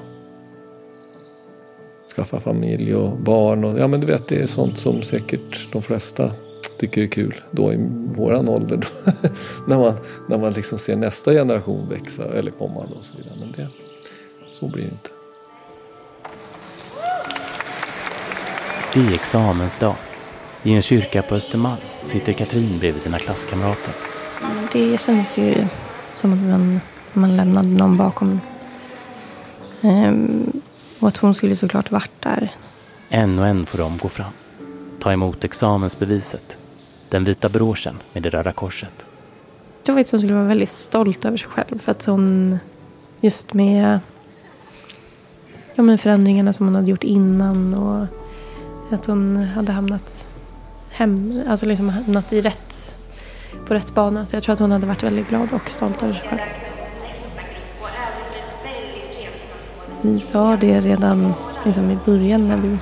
skaffa 2.17 2.41
familj 2.41 2.95
och 2.95 3.19
barn. 3.19 3.65
Och, 3.65 3.79
ja, 3.79 3.89
men 3.89 4.01
du 4.01 4.07
vet, 4.07 4.29
det 4.29 4.43
är 4.43 4.47
sånt 4.47 4.79
som 4.79 5.03
säkert 5.03 5.73
de 5.73 5.83
flesta 5.83 6.31
tycker 6.79 7.03
är 7.03 7.07
kul 7.07 7.41
då 7.51 7.73
i 7.73 7.77
våran 8.17 8.49
ålder. 8.49 8.77
Då, 8.77 9.13
när 9.69 9.79
man, 9.79 9.95
när 10.29 10.39
man 10.39 10.53
liksom 10.53 10.79
ser 10.79 10.97
nästa 10.97 11.33
generation 11.33 11.89
växa 11.89 12.25
eller 12.35 12.51
komma 12.51 12.81
och 12.81 13.05
så 13.05 13.17
vidare. 13.17 13.35
Men 13.41 13.53
det, 13.53 13.69
så 14.51 14.69
blir 14.69 14.85
det 14.85 14.91
inte. 14.91 15.11
Det 18.95 19.01
är 19.01 19.15
examensdag. 19.15 19.97
I 20.67 20.73
en 20.73 20.83
kyrka 20.83 21.23
på 21.23 21.35
Östermalm 21.35 21.81
sitter 22.05 22.33
Katrin 22.33 22.79
bredvid 22.79 23.03
sina 23.03 23.19
klasskamrater. 23.19 23.95
Det 24.73 25.01
kändes 25.01 25.39
ju 25.39 25.67
som 26.15 26.33
att 26.33 26.41
man, 26.41 26.81
man 27.13 27.37
lämnade 27.37 27.69
någon 27.69 27.97
bakom. 27.97 28.41
Ehm, 29.83 30.53
och 31.01 31.09
att 31.09 31.17
hon 31.17 31.35
skulle 31.35 31.57
såklart 31.57 31.91
varit 31.91 32.23
där. 32.23 32.53
En 33.09 33.39
och 33.39 33.47
en 33.47 33.67
får 33.67 33.79
de 33.79 33.99
gå 33.99 34.09
fram. 34.09 34.33
Ta 35.01 35.13
emot 35.13 35.45
examensbeviset. 35.45 36.59
Den 37.09 37.25
vita 37.25 37.49
broschen 37.49 38.03
med 38.13 38.23
det 38.23 38.31
röda 38.31 38.53
korset. 38.53 39.07
Jag 39.77 39.85
tror 39.85 40.01
att 40.01 40.11
hon 40.11 40.21
skulle 40.21 40.35
vara 40.35 40.47
väldigt 40.47 40.69
stolt 40.69 41.25
över 41.25 41.37
sig 41.37 41.49
själv. 41.49 41.79
För 41.79 41.93
att 41.93 42.05
hon, 42.05 42.59
just 43.21 43.55
med 43.55 44.01
ja, 45.75 45.83
men 45.83 45.99
förändringarna 45.99 46.53
som 46.53 46.67
hon 46.67 46.75
hade 46.75 46.91
gjort 46.91 47.05
innan. 47.05 47.75
Och 47.75 48.07
att 48.91 49.07
hon 49.07 49.37
hade 49.37 49.73
hamnat 49.73 50.27
hem, 50.95 51.43
alltså 51.49 51.67
liksom 51.67 51.89
hamnat 51.89 52.33
i 52.33 52.41
rätt, 52.41 52.95
på 53.67 53.75
rätt 53.75 53.95
bana. 53.95 54.25
Så 54.25 54.37
jag 54.37 54.43
tror 54.43 54.53
att 54.53 54.59
hon 54.59 54.71
hade 54.71 54.87
varit 54.87 55.03
väldigt 55.03 55.29
glad 55.29 55.49
och 55.53 55.71
stolt 55.71 56.03
över 56.03 56.13
sig 56.13 56.29
själv. 56.29 56.41
Vi 60.03 60.21
sa 60.21 60.57
det 60.57 60.81
redan 60.81 61.35
liksom 61.65 61.91
i 61.91 61.99
början 62.07 62.49
när 62.49 62.57
vi 62.57 62.79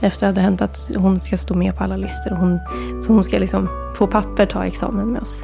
efter 0.00 0.20
det 0.20 0.26
hade 0.26 0.40
hänt 0.40 0.62
att 0.62 0.96
hon 0.96 1.20
ska 1.20 1.36
stå 1.36 1.54
med 1.54 1.76
på 1.76 1.84
alla 1.84 1.96
listor. 1.96 2.30
Hon, 2.30 2.60
så 3.02 3.12
hon 3.12 3.24
ska 3.24 3.38
liksom 3.38 3.92
på 3.98 4.06
papper 4.06 4.46
ta 4.46 4.66
examen 4.66 5.12
med 5.12 5.22
oss. 5.22 5.42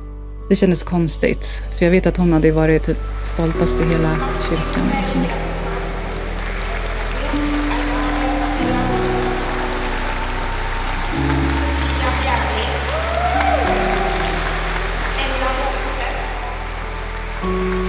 Det 0.48 0.56
kändes 0.56 0.82
konstigt, 0.82 1.46
för 1.78 1.84
jag 1.84 1.90
vet 1.90 2.06
att 2.06 2.16
hon 2.16 2.32
hade 2.32 2.52
varit 2.52 2.82
typ 2.82 2.98
stoltast 3.24 3.80
i 3.80 3.84
hela 3.84 4.16
kyrkan. 4.48 4.82
Liksom. 5.00 5.20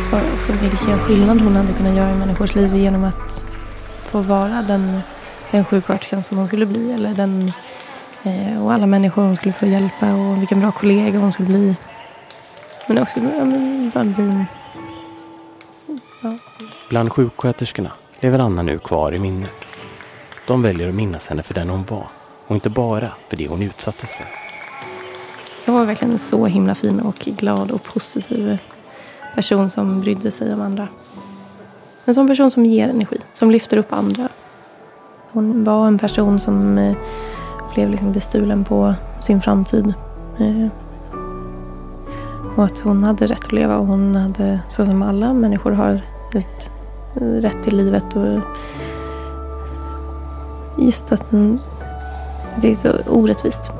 Så 0.09 0.17
också 0.33 0.53
vilken 0.53 0.99
skillnad 0.99 1.41
hon 1.41 1.55
hade 1.55 1.73
kunnat 1.73 1.95
göra 1.95 2.11
i 2.11 2.15
människors 2.15 2.55
liv 2.55 2.75
genom 2.75 3.03
att 3.03 3.45
få 4.05 4.21
vara 4.21 4.61
den, 4.61 4.99
den 5.51 5.65
sjuksköterskan 5.65 6.23
som 6.23 6.37
hon 6.37 6.47
skulle 6.47 6.65
bli. 6.65 6.91
Eller 6.91 7.13
den, 7.13 7.51
eh, 8.23 8.63
och 8.63 8.73
alla 8.73 8.85
människor 8.85 9.21
hon 9.21 9.35
skulle 9.35 9.53
få 9.53 9.65
hjälpa 9.65 10.13
och 10.13 10.37
vilken 10.37 10.59
bra 10.59 10.71
kollega 10.71 11.19
hon 11.19 11.31
skulle 11.31 11.47
bli. 11.47 11.77
Men 12.87 12.97
också 12.97 13.19
ja, 13.19 13.45
men 13.45 13.91
bara 13.93 14.03
bli 14.03 14.23
en... 14.23 14.45
Ja. 16.23 16.37
Bland 16.89 17.11
sjuksköterskorna 17.11 17.91
lever 18.19 18.39
Anna 18.39 18.63
nu 18.63 18.79
kvar 18.79 19.13
i 19.13 19.19
minnet. 19.19 19.69
De 20.47 20.61
väljer 20.61 20.89
att 20.89 20.95
minnas 20.95 21.27
henne 21.27 21.43
för 21.43 21.53
den 21.53 21.69
hon 21.69 21.83
var 21.83 22.07
och 22.47 22.55
inte 22.55 22.69
bara 22.69 23.11
för 23.27 23.37
det 23.37 23.47
hon 23.47 23.61
utsattes 23.61 24.13
för. 24.13 24.25
Jag 25.65 25.73
var 25.73 25.85
verkligen 25.85 26.13
en 26.13 26.19
så 26.19 26.45
himla 26.45 26.75
fin 26.75 26.99
och 26.99 27.19
glad 27.19 27.71
och 27.71 27.83
positiv 27.83 28.57
person 29.35 29.69
som 29.69 30.01
brydde 30.01 30.31
sig 30.31 30.53
om 30.53 30.61
andra. 30.61 30.87
En 32.05 32.13
sån 32.13 32.27
person 32.27 32.51
som 32.51 32.65
ger 32.65 32.87
energi, 32.87 33.17
som 33.33 33.51
lyfter 33.51 33.77
upp 33.77 33.93
andra. 33.93 34.29
Hon 35.31 35.63
var 35.63 35.87
en 35.87 35.99
person 35.99 36.39
som 36.39 36.77
eh, 36.77 36.97
blev 37.73 37.89
liksom 37.89 38.11
bestulen 38.11 38.63
på 38.63 38.93
sin 39.21 39.41
framtid. 39.41 39.93
Eh, 40.39 40.67
och 42.55 42.65
att 42.65 42.79
hon 42.79 43.03
hade 43.03 43.27
rätt 43.27 43.45
att 43.45 43.51
leva 43.51 43.77
och 43.77 43.85
hon 43.85 44.15
hade, 44.15 44.59
så 44.67 44.85
som 44.85 45.01
alla 45.01 45.33
människor 45.33 45.71
har, 45.71 46.01
ett 46.35 46.71
rätt 47.43 47.63
till 47.63 47.77
livet. 47.77 48.15
Och 48.15 48.39
just 50.77 51.11
att 51.11 51.31
det 52.61 52.71
är 52.71 52.75
så 52.75 52.89
orättvist. 53.09 53.71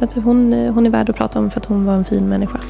Att 0.00 0.12
hon, 0.12 0.52
hon 0.52 0.86
är 0.86 0.90
värd 0.90 1.10
att 1.10 1.16
prata 1.16 1.38
om 1.38 1.50
för 1.50 1.60
att 1.60 1.66
hon 1.66 1.86
var 1.86 1.94
en 1.94 2.04
fin 2.04 2.28
människa. 2.28 2.60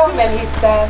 Comelista. 0.00 0.88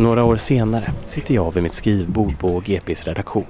Några 0.00 0.24
år 0.24 0.36
senare 0.36 0.92
sitter 1.04 1.34
jag 1.34 1.54
vid 1.54 1.62
mitt 1.62 1.72
skrivbord 1.72 2.38
på 2.38 2.60
GPs 2.64 3.04
redaktion. 3.04 3.46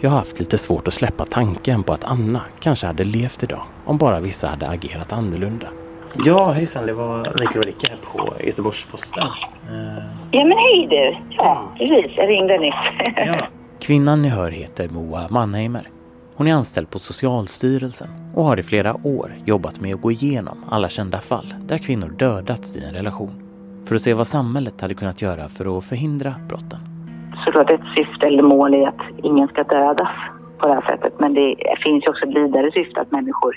Jag 0.00 0.10
har 0.10 0.18
haft 0.18 0.40
lite 0.40 0.58
svårt 0.58 0.88
att 0.88 0.94
släppa 0.94 1.24
tanken 1.24 1.82
på 1.82 1.92
att 1.92 2.04
Anna 2.04 2.40
kanske 2.60 2.86
hade 2.86 3.04
levt 3.04 3.42
idag 3.42 3.62
om 3.84 3.98
bara 3.98 4.20
vissa 4.20 4.48
hade 4.48 4.68
agerat 4.68 5.12
annorlunda. 5.12 5.66
Ja, 6.24 6.52
hejsan. 6.52 6.86
Det 6.86 6.92
var 6.92 7.18
Mikael 7.40 7.58
och 7.58 7.64
Rickard 7.64 7.90
här 7.90 7.98
på 8.12 8.42
Göteborgs-Posten. 8.44 9.22
Eh, 9.22 10.04
Ja 10.30 10.44
men 10.44 10.58
hej 10.58 10.86
du. 10.90 11.34
Ja, 11.36 11.68
precis. 11.78 12.12
Jag 12.16 12.28
ringde 12.28 12.58
nyss. 12.58 12.74
Kvinnan 13.80 14.22
ni 14.22 14.28
hör 14.28 14.50
heter 14.50 14.88
Moa 14.88 15.28
Mannheimer. 15.30 15.88
Hon 16.36 16.46
är 16.46 16.54
anställd 16.54 16.90
på 16.90 16.98
Socialstyrelsen 16.98 18.08
och 18.34 18.44
har 18.44 18.60
i 18.60 18.62
flera 18.62 18.94
år 19.06 19.34
jobbat 19.44 19.80
med 19.80 19.94
att 19.94 20.00
gå 20.00 20.10
igenom 20.12 20.64
alla 20.70 20.88
kända 20.88 21.18
fall 21.18 21.54
där 21.58 21.78
kvinnor 21.78 22.08
dödats 22.08 22.76
i 22.76 22.84
en 22.84 22.94
relation. 22.94 23.49
För 23.90 23.94
att 23.94 24.02
se 24.02 24.14
vad 24.14 24.26
samhället 24.26 24.80
hade 24.80 24.94
kunnat 24.94 25.22
göra 25.22 25.48
för 25.48 25.78
att 25.78 25.84
förhindra 25.84 26.34
brotten. 26.48 26.78
Såklart 27.44 27.70
ett 27.70 27.80
syfte 27.96 28.26
eller 28.26 28.42
mål 28.42 28.74
är 28.74 28.88
att 28.88 29.02
ingen 29.22 29.48
ska 29.48 29.62
dödas 29.62 30.08
på 30.58 30.68
det 30.68 30.74
här 30.74 30.96
sättet. 30.96 31.12
Men 31.20 31.34
det 31.34 31.56
finns 31.84 32.04
ju 32.04 32.08
också 32.10 32.26
ett 32.26 32.36
vidare 32.36 32.70
syfte 32.72 33.00
att 33.00 33.12
människor 33.12 33.56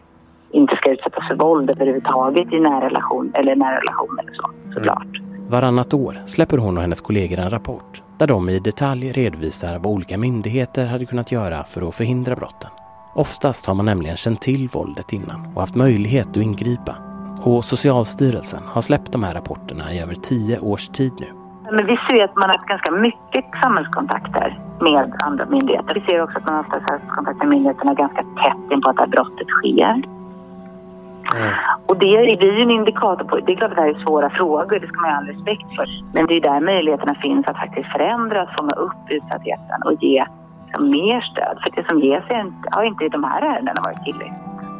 inte 0.51 0.75
ska 0.75 0.91
utsättas 0.91 1.27
för 1.27 1.35
våld 1.35 1.69
överhuvudtaget 1.69 2.53
i 2.53 2.59
nära 2.59 2.85
relation 2.85 3.31
eller 3.35 3.55
nära 3.55 3.79
relation 3.81 4.19
eller 4.19 4.33
så. 4.33 4.73
Såklart. 4.73 5.07
Varannat 5.49 5.93
år 5.93 6.17
släpper 6.25 6.57
hon 6.57 6.77
och 6.77 6.83
hennes 6.83 7.01
kollegor 7.01 7.39
en 7.39 7.49
rapport 7.49 8.03
där 8.19 8.27
de 8.27 8.49
i 8.49 8.59
detalj 8.59 9.11
redovisar 9.11 9.79
vad 9.79 9.93
olika 9.93 10.17
myndigheter 10.17 10.85
hade 10.85 11.05
kunnat 11.05 11.31
göra 11.31 11.63
för 11.63 11.87
att 11.87 11.95
förhindra 11.95 12.35
brotten. 12.35 12.69
Oftast 13.15 13.65
har 13.65 13.73
man 13.73 13.85
nämligen 13.85 14.15
känt 14.15 14.41
till 14.41 14.67
våldet 14.67 15.13
innan 15.13 15.51
och 15.55 15.61
haft 15.61 15.75
möjlighet 15.75 16.29
att 16.29 16.37
ingripa. 16.37 17.12
Och 17.45 17.65
Socialstyrelsen 17.65 18.63
har 18.67 18.81
släppt 18.81 19.11
de 19.11 19.23
här 19.23 19.33
rapporterna 19.33 19.93
i 19.93 19.99
över 19.99 20.15
tio 20.15 20.59
års 20.59 20.87
tid 20.87 21.13
nu. 21.19 21.27
Men 21.71 21.85
vi 21.85 21.97
ser 22.09 22.23
att 22.23 22.35
man 22.35 22.49
har 22.49 22.57
haft 22.57 22.69
ganska 22.69 22.91
mycket 22.91 23.45
samhällskontakter 23.61 24.59
med 24.81 25.13
andra 25.25 25.45
myndigheter. 25.45 25.93
Vi 25.95 26.01
ser 26.01 26.23
också 26.23 26.37
att 26.37 26.45
man 26.45 26.55
har 26.55 26.63
haft 26.63 27.09
kontakt 27.09 27.37
med 27.37 27.47
myndigheterna 27.47 27.93
ganska 27.93 28.21
tätt 28.21 28.71
in 28.73 28.81
på 28.81 28.89
att 28.89 28.95
det 28.95 29.01
här 29.01 29.09
brottet 29.09 29.47
sker. 29.47 30.03
Och 31.85 31.97
det 31.97 32.37
blir 32.39 32.53
ju 32.57 32.61
en 32.61 32.71
indikator 32.71 33.25
på, 33.25 33.39
det 33.39 33.51
är 33.51 33.55
klart 33.55 33.71
att 33.71 33.75
det 33.75 33.81
här 33.81 33.89
är 33.89 34.05
svåra 34.05 34.29
frågor, 34.29 34.79
det 34.79 34.87
ska 34.87 34.99
man 35.01 35.09
ju 35.09 35.13
ha 35.13 35.17
all 35.17 35.27
respekt 35.27 35.75
för. 35.75 35.87
Men 36.13 36.27
det 36.27 36.33
är 36.33 36.41
där 36.41 36.59
möjligheterna 36.59 37.15
finns 37.15 37.47
att 37.47 37.57
faktiskt 37.57 37.89
förändra, 37.91 38.41
att 38.41 38.55
fånga 38.57 38.75
upp 38.87 39.03
utsattheten 39.09 39.79
och 39.85 40.03
ge 40.03 40.25
mer 40.79 41.21
stöd. 41.21 41.57
För 41.63 41.81
det 41.81 41.87
som 41.89 41.99
ges 41.99 42.23
är 42.29 42.39
inte, 42.39 42.69
har 42.71 42.83
inte 42.83 43.05
i 43.05 43.09
de 43.09 43.23
här 43.23 43.41
ärendena 43.41 43.81
varit 43.83 44.03
tillräckligt. 44.03 44.72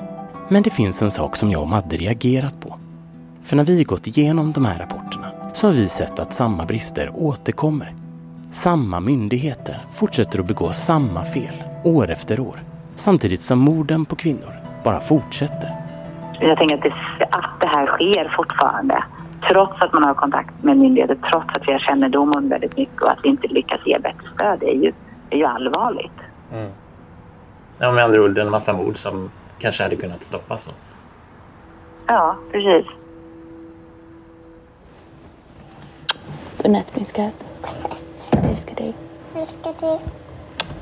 Men 0.54 0.64
det 0.64 0.70
finns 0.70 1.01
en 1.01 1.12
sak 1.12 1.36
som 1.36 1.51
jag 1.51 1.62
och 1.62 1.68
Madde 1.68 1.95
reagerat 1.95 2.62
på. 2.62 2.76
För 3.43 3.56
när 3.56 3.64
vi 3.64 3.84
gått 3.84 4.08
igenom 4.08 4.51
de 4.51 4.66
här 4.66 4.80
rapporterna 4.80 5.32
så 5.54 5.68
har 5.68 5.74
vi 5.74 5.88
sett 5.88 6.20
att 6.20 6.34
samma 6.34 6.66
brister 6.66 7.12
återkommer. 7.14 7.93
Samma 8.51 8.99
myndigheter 8.99 9.78
fortsätter 9.91 10.39
att 10.39 10.45
begå 10.45 10.72
samma 10.72 11.24
fel 11.24 11.64
år 11.84 12.12
efter 12.12 12.39
år. 12.39 12.56
Samtidigt 12.95 13.41
som 13.41 13.60
morden 13.60 14.06
på 14.06 14.16
kvinnor 14.16 14.54
bara 14.84 14.99
fortsätter. 14.99 15.72
Jag 16.39 16.58
tänker 16.58 16.76
att 16.76 16.84
det, 16.84 17.26
att 17.32 17.62
det 17.62 17.68
här 17.68 17.88
sker 17.88 18.34
fortfarande 18.38 19.04
trots 19.49 19.82
att 19.82 19.93
man 19.93 20.04
har 20.04 20.14
kontakt 20.14 20.64
med 20.64 20.78
myndigheter, 20.78 21.18
trots 21.32 21.47
att 21.58 21.68
vi 21.68 21.72
har 21.72 21.80
kännedom 21.80 22.32
om 22.38 22.49
väldigt 22.49 22.78
mycket 22.78 23.01
och 23.01 23.12
att 23.12 23.20
vi 23.24 23.30
inte 23.30 23.47
lyckas 23.47 23.80
ge 23.86 23.99
bättre 23.99 24.28
stöd, 24.36 24.60
det 24.60 24.70
är 24.70 24.76
ju, 24.84 24.93
är 25.30 25.38
ju 25.38 25.45
allvarligt. 25.45 26.20
Mm. 26.51 26.72
Ja, 27.80 27.91
med 27.91 28.04
andra 28.04 28.22
ord 28.22 28.38
en 28.38 28.49
massa 28.49 28.74
mord 28.74 28.97
som 28.97 29.30
kanske 29.60 29.84
hade 29.84 29.95
kunnat 29.95 30.24
stoppas. 30.24 30.70
Ja, 32.08 32.38
precis. 32.51 32.91
Godnatt 36.58 36.95
min 36.95 37.06
skatt. 37.06 37.45
Älskar 38.32 38.76
dig. 38.76 38.93
Älskar 39.36 39.74
dig. 39.82 39.99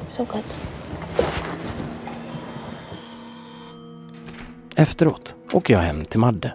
Så 0.10 0.24
gott. 0.24 0.56
Efteråt 4.76 5.36
åker 5.54 5.74
jag 5.74 5.82
hem 5.82 6.06
till 6.06 6.20
Madde. 6.20 6.54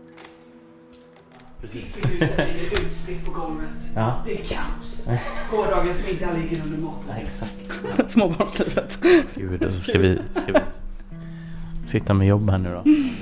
Huset 1.61 2.39
är 2.39 2.73
utspritt 2.73 3.25
på 3.25 3.31
golvet. 3.31 3.69
Ja. 3.95 4.23
Det 4.27 4.41
är 4.41 4.45
kaos. 4.45 5.09
Gårdagens 5.51 6.05
middag 6.07 6.33
ligger 6.33 6.62
under 6.62 6.79
matbordet. 6.79 7.23
exakt. 7.23 8.11
Småbarnslivet. 8.11 8.99
Gud, 9.35 9.62
och 9.64 9.73
så 9.73 9.81
ska 9.81 9.99
vi, 9.99 10.19
ska 10.35 10.53
vi 10.53 10.59
sitta 11.87 12.14
med 12.14 12.26
jobb 12.26 12.51
här 12.51 12.59
nu 12.59 12.74
då. 12.74 12.82
Ni 12.84 13.12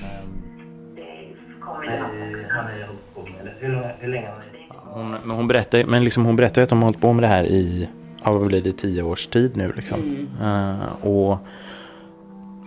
Hon, 4.85 5.11
men 5.11 5.37
hon 5.37 5.49
berättar, 5.49 5.85
men 5.85 6.05
liksom 6.05 6.25
hon 6.25 6.37
berättar 6.37 6.63
att 6.63 6.69
de 6.69 6.79
har 6.79 6.85
hållit 6.85 7.01
på 7.01 7.13
med 7.13 7.23
det 7.23 7.29
här 7.29 7.47
i, 7.47 7.89
ja, 8.25 8.33
vad 8.33 8.47
blir 8.47 8.63
det, 8.63 8.73
tio 8.73 9.03
års 9.03 9.27
tid 9.27 9.57
nu 9.57 9.73
liksom. 9.77 10.27
Eh, 10.43 11.07
och 11.07 11.39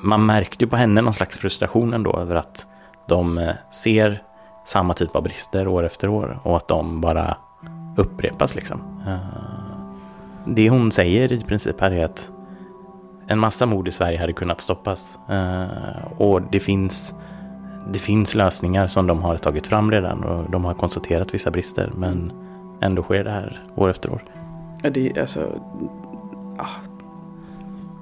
man 0.04 0.26
märkte 0.26 0.64
ju 0.64 0.70
på 0.70 0.76
henne 0.76 1.02
någon 1.02 1.14
slags 1.14 1.38
frustration 1.38 1.94
ändå 1.94 2.18
över 2.18 2.36
att 2.36 2.68
de 3.08 3.38
eh, 3.38 3.56
ser 3.72 4.22
samma 4.66 4.94
typ 4.94 5.16
av 5.16 5.24
brister 5.24 5.68
år 5.68 5.86
efter 5.86 6.08
år 6.08 6.40
och 6.44 6.58
att 6.58 6.68
de 6.68 7.02
bara 7.02 7.38
upprepas 7.98 8.56
liksom. 8.56 9.04
Eh, 9.08 9.18
det 10.46 10.70
hon 10.70 10.92
säger 10.92 11.32
i 11.32 11.40
princip 11.40 11.82
här 11.82 11.92
är 11.92 12.06
att 12.06 12.32
en 13.28 13.40
massa 13.40 13.66
mord 13.66 13.88
i 13.88 13.92
Sverige 13.92 14.20
hade 14.20 14.34
kunnat 14.34 14.62
stoppas. 14.62 15.20
Eh, 15.30 16.14
och 16.18 16.42
det 16.42 16.60
finns, 16.60 17.16
det 17.94 18.00
finns 18.00 18.36
lösningar 18.36 18.88
som 18.88 19.08
de 19.08 19.22
har 19.24 19.38
tagit 19.38 19.68
fram 19.68 19.92
redan 19.92 20.24
och 20.24 20.52
de 20.52 20.66
har 20.66 20.74
konstaterat 20.74 21.34
vissa 21.34 21.52
brister 21.52 21.92
men 21.96 22.32
ändå 22.82 23.04
sker 23.04 23.24
det 23.24 23.32
här 23.32 23.62
år 23.76 23.90
efter 23.90 24.12
år. 24.12 24.24
Ja, 24.84 24.90
det 24.90 25.10
är 25.10 25.22
alltså... 25.22 25.62
Ja, 26.58 26.68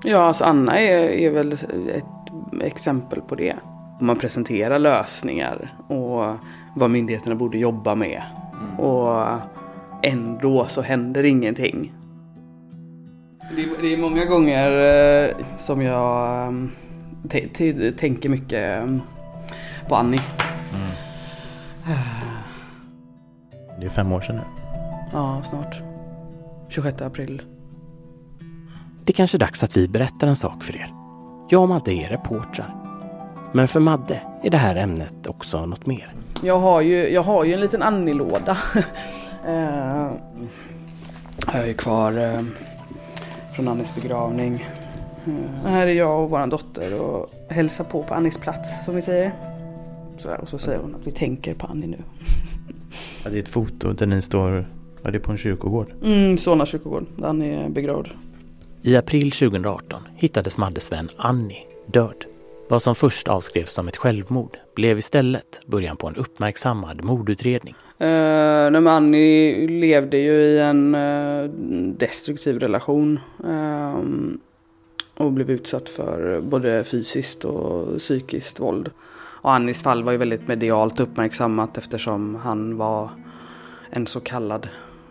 ja 0.04 0.20
alltså 0.20 0.44
Anna 0.44 0.80
är, 0.80 0.98
är 0.98 1.32
väl 1.32 1.54
ett 1.94 2.06
exempel 2.62 3.22
på 3.22 3.36
det. 3.36 3.56
Man 4.00 4.18
presenterar 4.18 4.80
lösningar 4.80 5.74
och 5.88 6.36
vad 6.76 6.92
myndigheterna 6.92 7.36
borde 7.36 7.58
jobba 7.58 7.96
med. 7.96 8.22
Och 8.78 9.26
ändå 10.04 10.66
så 10.68 10.82
händer 10.82 11.24
ingenting. 11.24 11.94
Det 13.52 13.62
är, 13.64 13.82
det 13.82 13.94
är 13.94 13.98
många 13.98 14.26
gånger 14.26 14.72
eh, 15.30 15.36
som 15.58 15.82
jag 15.82 16.48
eh, 17.34 17.50
t- 17.54 17.92
tänker 17.98 18.30
mycket 18.30 18.80
eh, 18.84 18.98
på 19.88 19.96
Annie. 19.96 20.20
Det 23.80 23.86
är 23.86 23.90
fem 23.90 24.12
år 24.12 24.22
sedan 24.22 24.36
nu. 24.36 24.42
Ja, 25.14 25.42
snart. 25.44 25.82
26 26.70 27.02
april. 27.02 27.42
Det 29.04 29.12
är 29.12 29.16
kanske 29.16 29.38
är 29.38 29.40
dags 29.40 29.64
att 29.64 29.78
vi 29.78 29.88
berättar 29.88 30.28
en 30.28 30.36
sak 30.36 30.64
för 30.64 30.76
er. 30.76 30.94
Jag 31.50 31.62
och 31.62 31.70
Madde 31.70 31.92
är 31.94 32.10
reportrar. 32.10 32.76
Men 33.54 33.68
för 33.68 33.80
Madde 33.80 34.22
är 34.44 34.50
det 34.50 34.58
här 34.58 34.76
ämnet 34.76 35.28
också 35.28 35.66
något 35.66 35.86
mer. 35.86 36.14
Jag 36.42 36.60
har 36.60 36.82
ju, 36.82 37.10
jag 37.10 37.24
har 37.24 37.44
ju 37.44 37.54
en 37.54 37.60
liten 37.60 37.82
Annie-låda. 37.84 38.58
eh, 39.48 40.08
jag 41.48 41.56
är 41.56 41.66
ju 41.68 41.74
kvar 41.74 42.12
eh, 42.12 42.42
från 43.56 43.68
Annies 43.68 43.96
begravning. 43.96 44.66
Eh, 45.28 45.72
här 45.72 45.88
är 45.88 45.94
jag 45.94 46.24
och 46.24 46.30
vår 46.30 46.48
dotter 46.48 47.02
och 47.02 47.32
hälsar 47.50 47.84
på 47.84 48.04
på 48.04 48.14
Annies 48.14 48.38
plats 48.38 48.86
som 48.86 48.96
vi 48.96 49.02
säger. 49.02 49.32
Så 50.18 50.30
här, 50.30 50.42
och 50.42 50.50
så 50.50 50.58
säger 50.58 50.80
hon 50.80 50.96
att 50.96 51.08
vi 51.08 51.12
tänker 51.12 51.54
på 51.54 51.68
Annie 51.68 51.88
nu. 51.88 51.98
Ja, 53.24 53.30
det 53.32 53.38
är 53.38 53.42
ett 53.42 53.50
foto 53.50 53.94
där 53.94 54.06
ni 54.06 54.22
står, 54.22 54.66
ja, 55.04 55.12
det 55.12 55.18
är 55.18 55.20
på 55.20 55.32
en 55.32 55.38
kyrkogård. 55.38 55.94
Mm, 56.04 56.38
Solna 56.38 56.66
kyrkogård 56.66 57.06
där 57.16 57.28
Annie 57.28 57.56
är 57.56 57.70
begravd. 57.70 58.08
I 58.82 58.96
april 58.96 59.32
2018 59.32 60.02
hittades 60.16 60.58
Maddes 60.58 60.92
vän 60.92 61.10
Annie 61.18 61.66
död. 61.86 62.24
Vad 62.70 62.82
som 62.82 62.96
först 62.96 63.28
avskrevs 63.28 63.74
som 63.74 63.88
ett 63.88 63.98
självmord 63.98 64.58
blev 64.76 64.98
istället 64.98 65.62
början 65.68 65.98
på 65.98 66.08
en 66.08 66.16
uppmärksammad 66.16 67.04
mordutredning. 67.04 67.76
Uh, 68.02 68.82
nej, 68.82 68.88
Annie 68.88 69.68
levde 69.68 70.18
ju 70.18 70.32
i 70.32 70.60
en 70.60 70.96
eh, 70.96 71.44
destruktiv 71.98 72.60
relation. 72.60 73.20
ehm, 73.48 74.40
och 75.18 75.32
blev 75.32 75.50
utsatt 75.50 75.90
för 75.90 76.42
både 76.42 76.84
fysiskt 76.84 77.46
och 77.46 77.98
psykiskt 77.98 78.60
våld. 78.60 78.92
Och 79.42 79.54
Annies 79.54 79.84
fall 79.84 80.04
var 80.04 80.12
ju 80.12 80.18
väldigt 80.18 80.48
medialt 80.48 81.00
uppmärksammat 81.00 81.78
eftersom 81.78 82.36
han 82.36 82.78
var 82.78 83.10
en 83.90 84.08
så 84.08 84.20
kallad 84.20 84.68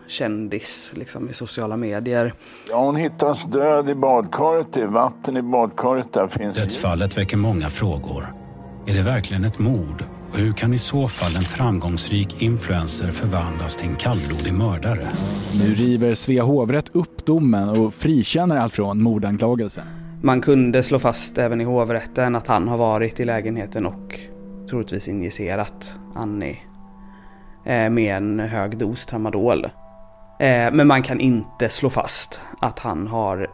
kändis 0.07 0.91
liksom, 0.93 1.29
i 1.29 1.33
sociala 1.33 1.77
medier. 1.77 2.33
Ja, 2.69 2.85
hon 2.85 2.95
hittas 2.95 3.45
död 3.45 3.89
i 3.89 3.95
badkaret. 3.95 4.77
Är 4.77 4.85
vatten 4.85 5.37
i 5.37 5.41
badkaret. 5.41 6.13
Där 6.13 6.27
finns 6.27 6.57
Dödsfallet 6.57 7.17
väcker 7.17 7.37
många 7.37 7.69
frågor. 7.69 8.25
Är 8.87 8.93
det 8.93 9.01
verkligen 9.01 9.43
ett 9.45 9.59
mord? 9.59 10.03
Och 10.35 10.41
hur 10.41 10.53
kan 10.53 10.73
i 10.73 10.77
så 10.77 11.07
fall 11.07 11.35
en 11.35 11.41
framgångsrik 11.41 12.41
influencer 12.41 13.11
förvandlas 13.11 13.77
till 13.77 13.89
en 13.89 13.95
kallblodig 13.95 14.53
mördare? 14.53 15.07
Nu 15.59 15.73
river 15.73 16.13
Svea 16.13 16.43
hovrätt 16.43 16.95
upp 16.95 17.25
domen 17.25 17.69
och 17.69 17.93
frikänner 17.93 18.57
allt 18.57 18.73
från 18.73 19.03
mordanklagelsen. 19.03 19.83
Man 20.21 20.41
kunde 20.41 20.83
slå 20.83 20.99
fast 20.99 21.37
även 21.37 21.61
i 21.61 21.63
hovrätten 21.63 22.35
att 22.35 22.47
han 22.47 22.67
har 22.67 22.77
varit 22.77 23.19
i 23.19 23.25
lägenheten 23.25 23.85
och 23.85 24.19
troligtvis 24.69 25.07
injicerat 25.07 25.99
Annie 26.15 26.57
eh, 27.65 27.89
med 27.89 28.17
en 28.17 28.39
hög 28.39 28.77
dos 28.77 29.05
tramadol. 29.05 29.65
Eh, 30.39 30.73
Men 30.73 30.87
man 30.87 31.03
kan 31.03 31.19
inte 31.19 31.69
slå 31.69 31.89
fast 31.89 32.39
att 32.61 32.79
han 32.79 33.07
har 33.07 33.47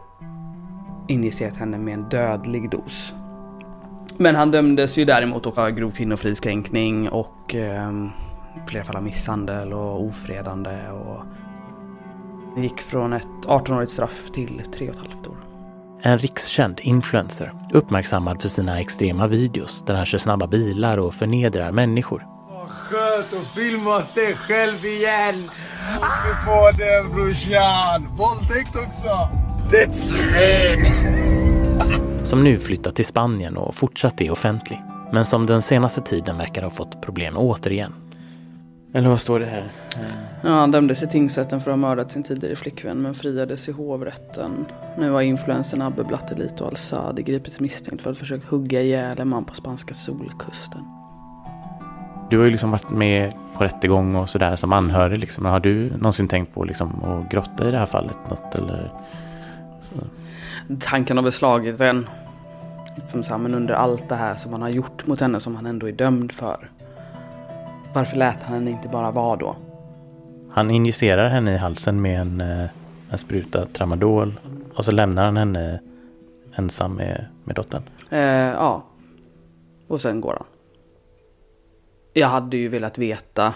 injicerat 1.08 1.56
henne 1.56 1.78
med 1.78 1.94
en 1.94 2.08
dödlig 2.08 2.70
dos. 2.70 3.14
Men 4.16 4.34
han 4.34 4.50
dömdes 4.50 4.96
ju 4.96 5.04
däremot 5.04 5.46
också 5.46 5.60
för 5.60 5.70
grov 5.70 5.90
kvinnofridskränkning 5.90 7.08
och 7.08 7.54
eh, 7.54 7.92
flera 8.66 8.84
fall 8.84 8.96
av 8.96 9.02
misshandel 9.02 9.72
och 9.72 10.04
ofredande. 10.04 10.88
Och 10.90 11.24
det 12.56 12.62
gick 12.62 12.80
från 12.80 13.12
ett 13.12 13.26
18-årigt 13.46 13.86
straff 13.86 14.30
till 14.32 14.62
3,5 14.76 15.30
år. 15.30 15.36
En 16.02 16.18
rikskänd 16.18 16.80
influencer, 16.82 17.52
uppmärksammad 17.72 18.42
för 18.42 18.48
sina 18.48 18.80
extrema 18.80 19.26
videos 19.26 19.84
där 19.84 19.94
han 19.94 20.06
kör 20.06 20.18
snabba 20.18 20.46
bilar 20.46 20.98
och 20.98 21.14
förnedrar 21.14 21.72
människor. 21.72 22.26
Skönt 22.68 23.42
att 23.42 23.54
filma 23.54 24.02
sig 24.02 24.34
själv 24.34 24.84
igen. 24.84 25.50
Åker 25.98 26.44
på 26.46 26.78
den 26.78 27.14
brorsan. 27.14 28.16
Våldtäkt 28.16 28.76
också. 28.76 29.28
Det 29.70 29.84
är. 30.36 31.11
Som 32.24 32.44
nu 32.44 32.56
flyttat 32.56 32.96
till 32.96 33.04
Spanien 33.04 33.56
och 33.56 33.74
fortsatt 33.74 34.20
är 34.20 34.30
offentlig. 34.30 34.82
Men 35.12 35.24
som 35.24 35.46
den 35.46 35.62
senaste 35.62 36.00
tiden 36.00 36.38
verkar 36.38 36.62
ha 36.62 36.70
fått 36.70 37.02
problem 37.02 37.36
återigen. 37.36 37.92
Eller 38.94 39.08
vad 39.08 39.20
står 39.20 39.40
det 39.40 39.46
här? 39.46 39.72
Ja, 40.42 40.50
han 40.50 40.70
dömdes 40.70 41.02
i 41.02 41.06
tingsrätten 41.06 41.60
för 41.60 41.70
att 41.70 41.78
ha 41.78 41.88
mördat 41.88 42.12
sin 42.12 42.22
tidigare 42.22 42.56
flickvän 42.56 43.00
men 43.00 43.14
friades 43.14 43.68
i 43.68 43.72
hovrätten. 43.72 44.66
Nu 44.98 45.10
har 45.10 45.22
influensen 45.22 45.82
Abbe 45.82 46.04
Blattelito 46.04 46.64
Al-Sadi 46.64 47.22
gripits 47.22 47.60
misstänkt 47.60 48.02
för 48.02 48.10
att 48.10 48.18
försöka 48.18 48.48
hugga 48.48 48.82
ihjäl 48.82 49.20
en 49.20 49.28
man 49.28 49.44
på 49.44 49.54
spanska 49.54 49.94
solkusten. 49.94 50.80
Du 52.30 52.38
har 52.38 52.44
ju 52.44 52.50
liksom 52.50 52.70
varit 52.70 52.90
med 52.90 53.32
på 53.54 53.64
rättegång 53.64 54.16
och 54.16 54.28
sådär 54.28 54.56
som 54.56 54.72
anhörig. 54.72 55.18
Liksom. 55.18 55.44
Har 55.44 55.60
du 55.60 55.90
någonsin 55.90 56.28
tänkt 56.28 56.54
på 56.54 56.64
liksom, 56.64 57.04
att 57.04 57.30
grotta 57.30 57.68
i 57.68 57.70
det 57.70 57.78
här 57.78 57.86
fallet? 57.86 58.30
Något, 58.30 58.58
eller? 58.58 58.92
Så. 59.80 59.94
Tanken 60.80 61.16
har 61.16 61.24
väl 61.24 61.32
slagit 61.32 61.80
en. 61.80 62.08
Liksom 62.96 63.24
så 63.24 63.30
här, 63.30 63.38
men 63.38 63.54
under 63.54 63.74
allt 63.74 64.08
det 64.08 64.14
här 64.14 64.34
som 64.34 64.52
han 64.52 64.62
har 64.62 64.68
gjort 64.68 65.06
mot 65.06 65.20
henne 65.20 65.40
som 65.40 65.56
han 65.56 65.66
ändå 65.66 65.88
är 65.88 65.92
dömd 65.92 66.32
för. 66.32 66.70
Varför 67.94 68.16
lät 68.16 68.42
han 68.42 68.54
henne 68.54 68.70
inte 68.70 68.88
bara 68.88 69.10
vara 69.10 69.36
då? 69.36 69.56
Han 70.50 70.70
injicerar 70.70 71.28
henne 71.28 71.54
i 71.54 71.56
halsen 71.56 72.02
med 72.02 72.20
en, 72.20 72.40
eh, 72.40 72.68
en 73.10 73.18
spruta 73.18 73.66
tramadol 73.66 74.40
och 74.74 74.84
så 74.84 74.92
lämnar 74.92 75.24
han 75.24 75.36
henne 75.36 75.80
ensam 76.54 76.94
med, 76.94 77.26
med 77.44 77.56
dottern. 77.56 77.82
Eh, 78.10 78.20
ja. 78.20 78.84
Och 79.88 80.00
sen 80.00 80.20
går 80.20 80.32
han. 80.32 80.46
Jag 82.12 82.28
hade 82.28 82.56
ju 82.56 82.68
velat 82.68 82.98
veta 82.98 83.54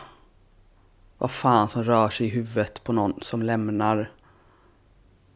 vad 1.19 1.31
fan 1.31 1.69
som 1.69 1.85
rör 1.85 2.09
sig 2.09 2.27
i 2.27 2.31
huvudet 2.31 2.85
på 2.85 2.93
någon 2.93 3.15
som 3.21 3.43
lämnar 3.43 4.11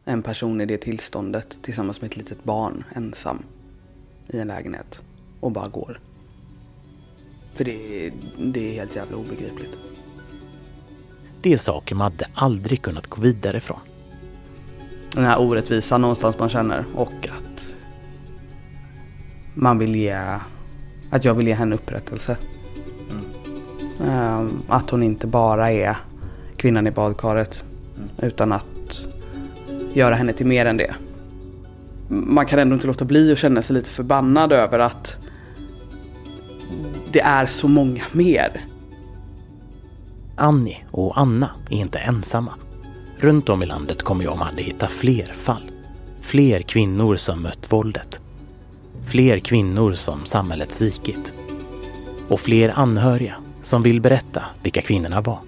en 0.05 0.21
person 0.21 0.61
i 0.61 0.65
det 0.65 0.77
tillståndet 0.77 1.59
tillsammans 1.61 2.01
med 2.01 2.11
ett 2.11 2.17
litet 2.17 2.43
barn 2.43 2.83
ensam 2.95 3.43
i 4.27 4.39
en 4.39 4.47
lägenhet 4.47 5.01
och 5.39 5.51
bara 5.51 5.67
går. 5.67 5.99
För 7.53 7.63
det, 7.63 8.11
det 8.37 8.69
är 8.69 8.73
helt 8.73 8.95
jävla 8.95 9.17
obegripligt. 9.17 9.77
Det 11.41 11.53
är 11.53 11.57
saker 11.57 11.95
Madde 11.95 12.27
aldrig 12.33 12.81
kunnat 12.81 13.07
gå 13.07 13.21
vidare 13.21 13.59
från. 13.61 13.79
Den 15.13 15.23
här 15.23 15.39
orättvisan 15.41 16.01
någonstans 16.01 16.39
man 16.39 16.49
känner 16.49 16.85
och 16.95 17.27
att 17.27 17.75
man 19.53 19.77
vill 19.77 19.95
ge, 19.95 20.37
att 21.11 21.25
jag 21.25 21.33
vill 21.33 21.47
ge 21.47 21.53
henne 21.53 21.75
upprättelse. 21.75 22.37
Mm. 24.01 24.61
Att 24.67 24.89
hon 24.89 25.03
inte 25.03 25.27
bara 25.27 25.71
är 25.71 25.97
kvinnan 26.57 26.87
i 26.87 26.91
badkaret 26.91 27.63
mm. 27.97 28.09
utan 28.17 28.51
att 28.51 28.70
göra 29.93 30.15
henne 30.15 30.33
till 30.33 30.45
mer 30.45 30.65
än 30.65 30.77
det. 30.77 30.93
Man 32.07 32.45
kan 32.45 32.59
ändå 32.59 32.73
inte 32.73 32.87
låta 32.87 33.05
bli 33.05 33.31
att 33.31 33.37
känna 33.37 33.61
sig 33.61 33.73
lite 33.73 33.89
förbannad 33.89 34.51
över 34.51 34.79
att 34.79 35.17
det 37.11 37.21
är 37.21 37.45
så 37.45 37.67
många 37.67 38.03
mer. 38.11 38.65
Annie 40.35 40.77
och 40.91 41.19
Anna 41.19 41.49
är 41.69 41.77
inte 41.77 41.99
ensamma. 41.99 42.53
Runt 43.17 43.49
om 43.49 43.63
i 43.63 43.65
landet 43.65 44.03
kommer 44.03 44.23
jag 44.23 44.33
och 44.33 44.39
Madde 44.39 44.61
hitta 44.61 44.87
fler 44.87 45.25
fall. 45.25 45.71
Fler 46.21 46.61
kvinnor 46.61 47.15
som 47.15 47.41
mött 47.41 47.71
våldet. 47.71 48.23
Fler 49.05 49.39
kvinnor 49.39 49.93
som 49.93 50.25
samhället 50.25 50.71
svikit. 50.71 51.33
Och 52.27 52.39
fler 52.39 52.79
anhöriga 52.79 53.35
som 53.61 53.83
vill 53.83 54.01
berätta 54.01 54.43
vilka 54.63 54.81
kvinnorna 54.81 55.21
var. 55.21 55.39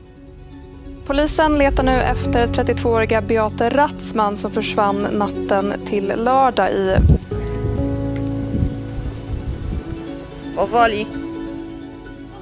Polisen 1.06 1.58
letar 1.58 1.84
nu 1.84 2.02
efter 2.02 2.48
32-åriga 2.48 3.22
Beate 3.22 3.70
Ratzman 3.70 4.38
som 4.38 4.52
försvann 4.52 5.08
natten 5.12 5.74
till 5.86 6.08
lördag 6.08 6.72
i... 6.72 6.98
Vad 10.56 10.70
farligt. 10.70 11.08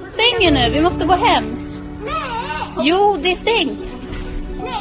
Stänger 0.04 0.52
nu, 0.52 0.74
vi 0.74 0.80
måste 0.80 1.06
gå 1.06 1.12
hem. 1.12 1.44
Nej. 2.04 2.12
Jo, 2.82 3.16
det 3.22 3.32
är 3.32 3.36
stängt. 3.36 3.96
Nej. 4.60 4.72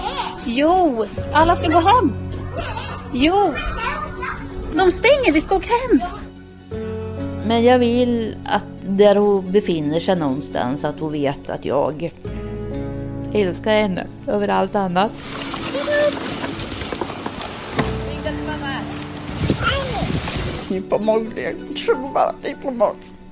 Jo, 0.45 1.05
alla 1.33 1.55
ska 1.55 1.67
gå 1.67 1.79
hem. 1.79 2.13
Jo, 3.13 3.53
de 4.75 4.91
stänger, 4.91 5.33
vi 5.33 5.41
ska 5.41 5.55
åka 5.55 5.73
hem. 5.89 6.01
Men 7.45 7.63
jag 7.63 7.79
vill 7.79 8.35
att 8.45 8.65
där 8.81 9.15
hon 9.15 9.51
befinner 9.51 9.99
sig 9.99 10.15
någonstans 10.15 10.85
att 10.85 10.99
hon 10.99 11.11
vet 11.11 11.49
att 11.49 11.65
jag 11.65 12.11
älskar 13.33 13.71
henne 13.71 14.07
över 14.27 14.47
allt 14.47 14.75
annat. 14.75 15.11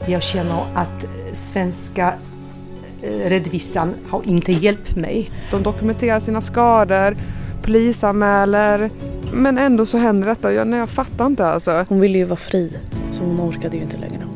Jag 0.05 0.23
känner 0.23 0.65
att 0.75 1.05
svenska 1.33 2.13
eh, 3.01 3.29
Räddvissan 3.29 3.93
har 4.09 4.21
inte 4.25 4.51
hjälpt 4.51 4.95
mig. 4.95 5.31
De 5.51 5.63
dokumenterar 5.63 6.19
sina 6.19 6.41
skador, 6.41 7.17
polisanmäler, 7.61 8.89
men 9.33 9.57
ändå 9.57 9.85
så 9.85 9.97
händer 9.97 10.27
detta. 10.27 10.53
Jag, 10.53 10.67
nej, 10.67 10.79
jag 10.79 10.89
fattar 10.89 11.25
inte 11.25 11.45
alltså. 11.45 11.85
Hon 11.89 11.99
ville 11.99 12.17
ju 12.17 12.23
vara 12.23 12.37
fri, 12.37 12.77
så 13.11 13.23
hon 13.23 13.41
orkade 13.41 13.77
ju 13.77 13.83
inte 13.83 13.97
längre. 13.97 14.28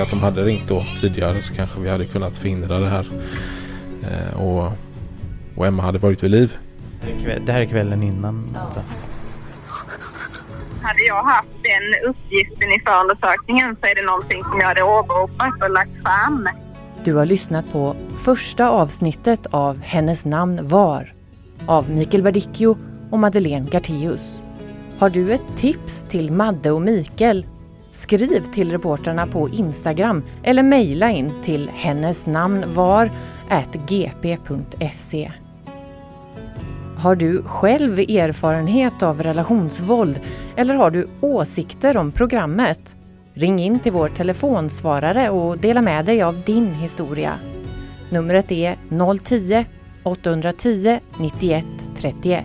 Att 0.00 0.10
de 0.10 0.20
hade 0.20 0.44
ringt 0.44 0.68
då 0.68 0.84
tidigare 1.00 1.40
så 1.40 1.54
kanske 1.54 1.80
vi 1.80 1.88
hade 1.90 2.04
kunnat 2.04 2.36
förhindra 2.36 2.78
det 2.78 2.88
här. 2.88 3.06
Eh, 4.02 4.40
och, 4.40 4.72
och 5.56 5.66
Emma 5.66 5.82
hade 5.82 5.98
varit 5.98 6.22
vid 6.22 6.30
liv. 6.30 6.56
Det 7.46 7.52
här 7.52 7.60
är 7.60 7.64
kvällen 7.64 8.02
innan. 8.02 8.56
Alltså. 8.64 8.82
Hade 10.82 11.02
jag 11.02 11.22
haft 11.22 11.48
den 11.62 12.10
uppgiften 12.10 12.72
i 12.72 12.80
förundersökningen 12.86 13.76
så 13.80 13.86
är 13.86 13.94
det 13.94 14.02
någonting 14.02 14.42
som 14.44 14.60
jag 14.60 14.66
hade 14.66 14.82
åberopat 14.82 15.62
och 15.62 15.70
lagt 15.70 16.02
fram. 16.04 16.48
Du 17.04 17.14
har 17.14 17.24
lyssnat 17.24 17.72
på 17.72 17.96
första 18.24 18.70
avsnittet 18.70 19.46
av 19.50 19.80
Hennes 19.82 20.24
namn 20.24 20.68
var 20.68 21.12
av 21.66 21.90
Mikael 21.90 22.22
Verdicchio 22.22 22.76
och 23.10 23.18
Madeleine 23.18 23.66
Garteus. 23.70 24.38
Har 24.98 25.10
du 25.10 25.32
ett 25.32 25.56
tips 25.56 26.06
till 26.08 26.32
Madde 26.32 26.70
och 26.70 26.82
Mikael 26.82 27.46
Skriv 27.92 28.40
till 28.40 28.70
reportrarna 28.70 29.26
på 29.26 29.48
Instagram 29.48 30.22
eller 30.42 30.62
mejla 30.62 31.10
in 31.10 31.32
till 31.42 31.70
hennes 31.74 32.26
namn 32.26 32.64
var 32.74 33.10
gp.se. 33.88 35.32
Har 36.98 37.16
du 37.16 37.42
själv 37.42 37.98
erfarenhet 37.98 39.02
av 39.02 39.22
relationsvåld 39.22 40.20
eller 40.56 40.74
har 40.74 40.90
du 40.90 41.08
åsikter 41.20 41.96
om 41.96 42.12
programmet? 42.12 42.96
Ring 43.34 43.58
in 43.58 43.78
till 43.78 43.92
vår 43.92 44.08
telefonsvarare 44.08 45.30
och 45.30 45.58
dela 45.58 45.82
med 45.82 46.04
dig 46.04 46.22
av 46.22 46.42
din 46.46 46.74
historia. 46.74 47.32
Numret 48.10 48.52
är 48.52 48.76
010-810 48.88 51.00
91 51.18 51.64
31. 51.96 52.44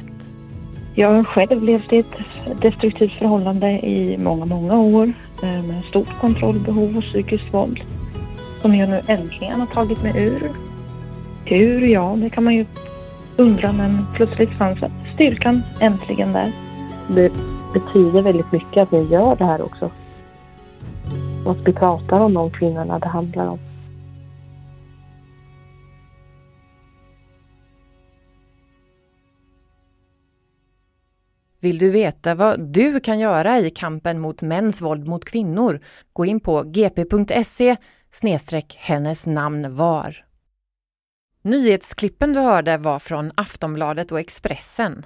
Jag 0.95 1.13
har 1.13 1.23
själv 1.23 1.63
levt 1.63 1.93
i 1.93 1.97
ett 1.97 2.15
destruktivt 2.61 3.13
förhållande 3.13 3.67
i 3.67 4.17
många, 4.17 4.45
många 4.45 4.79
år 4.79 5.13
Eh, 5.43 5.63
med 5.63 5.83
stort 5.83 6.19
kontrollbehov 6.21 6.97
och 6.97 7.03
psykiskt 7.03 7.53
våld 7.53 7.79
som 8.61 8.75
jag 8.75 8.89
nu 8.89 9.01
äntligen 9.07 9.59
har 9.59 9.67
tagit 9.67 10.03
mig 10.03 10.13
ur. 10.17 10.51
Hur? 11.45 11.87
Ja, 11.87 12.15
det 12.17 12.29
kan 12.29 12.43
man 12.43 12.53
ju 12.53 12.65
undra 13.37 13.71
men 13.71 14.05
plötsligt 14.13 14.49
fanns 14.49 14.79
styrkan 15.13 15.63
äntligen 15.79 16.33
där. 16.33 16.51
Det 17.07 17.31
betyder 17.73 18.21
väldigt 18.21 18.51
mycket 18.51 18.83
att 18.83 18.91
ni 18.91 19.03
gör 19.03 19.35
det 19.35 19.45
här 19.45 19.61
också. 19.61 19.91
Och 21.45 21.51
att 21.51 21.67
vi 21.67 21.73
pratar 21.73 22.19
om 22.19 22.33
de 22.33 22.51
kvinnorna 22.51 22.99
det 22.99 23.07
handlar 23.07 23.47
om. 23.47 23.59
Vill 31.67 31.77
du 31.77 31.89
veta 31.89 32.35
vad 32.35 32.59
du 32.59 32.99
kan 32.99 33.19
göra 33.19 33.59
i 33.59 33.69
kampen 33.69 34.19
mot 34.19 34.41
mäns 34.41 34.81
våld 34.81 35.07
mot 35.07 35.25
kvinnor? 35.25 35.79
Gå 36.13 36.25
in 36.25 36.39
på 36.39 36.63
gp.se 36.63 37.75
hennes 38.77 39.27
namn 39.27 39.75
var. 39.75 40.25
Nyhetsklippen 41.41 42.33
du 42.33 42.39
hörde 42.39 42.77
var 42.77 42.99
från 42.99 43.31
Aftonbladet 43.35 44.11
och 44.11 44.19
Expressen. 44.19 45.05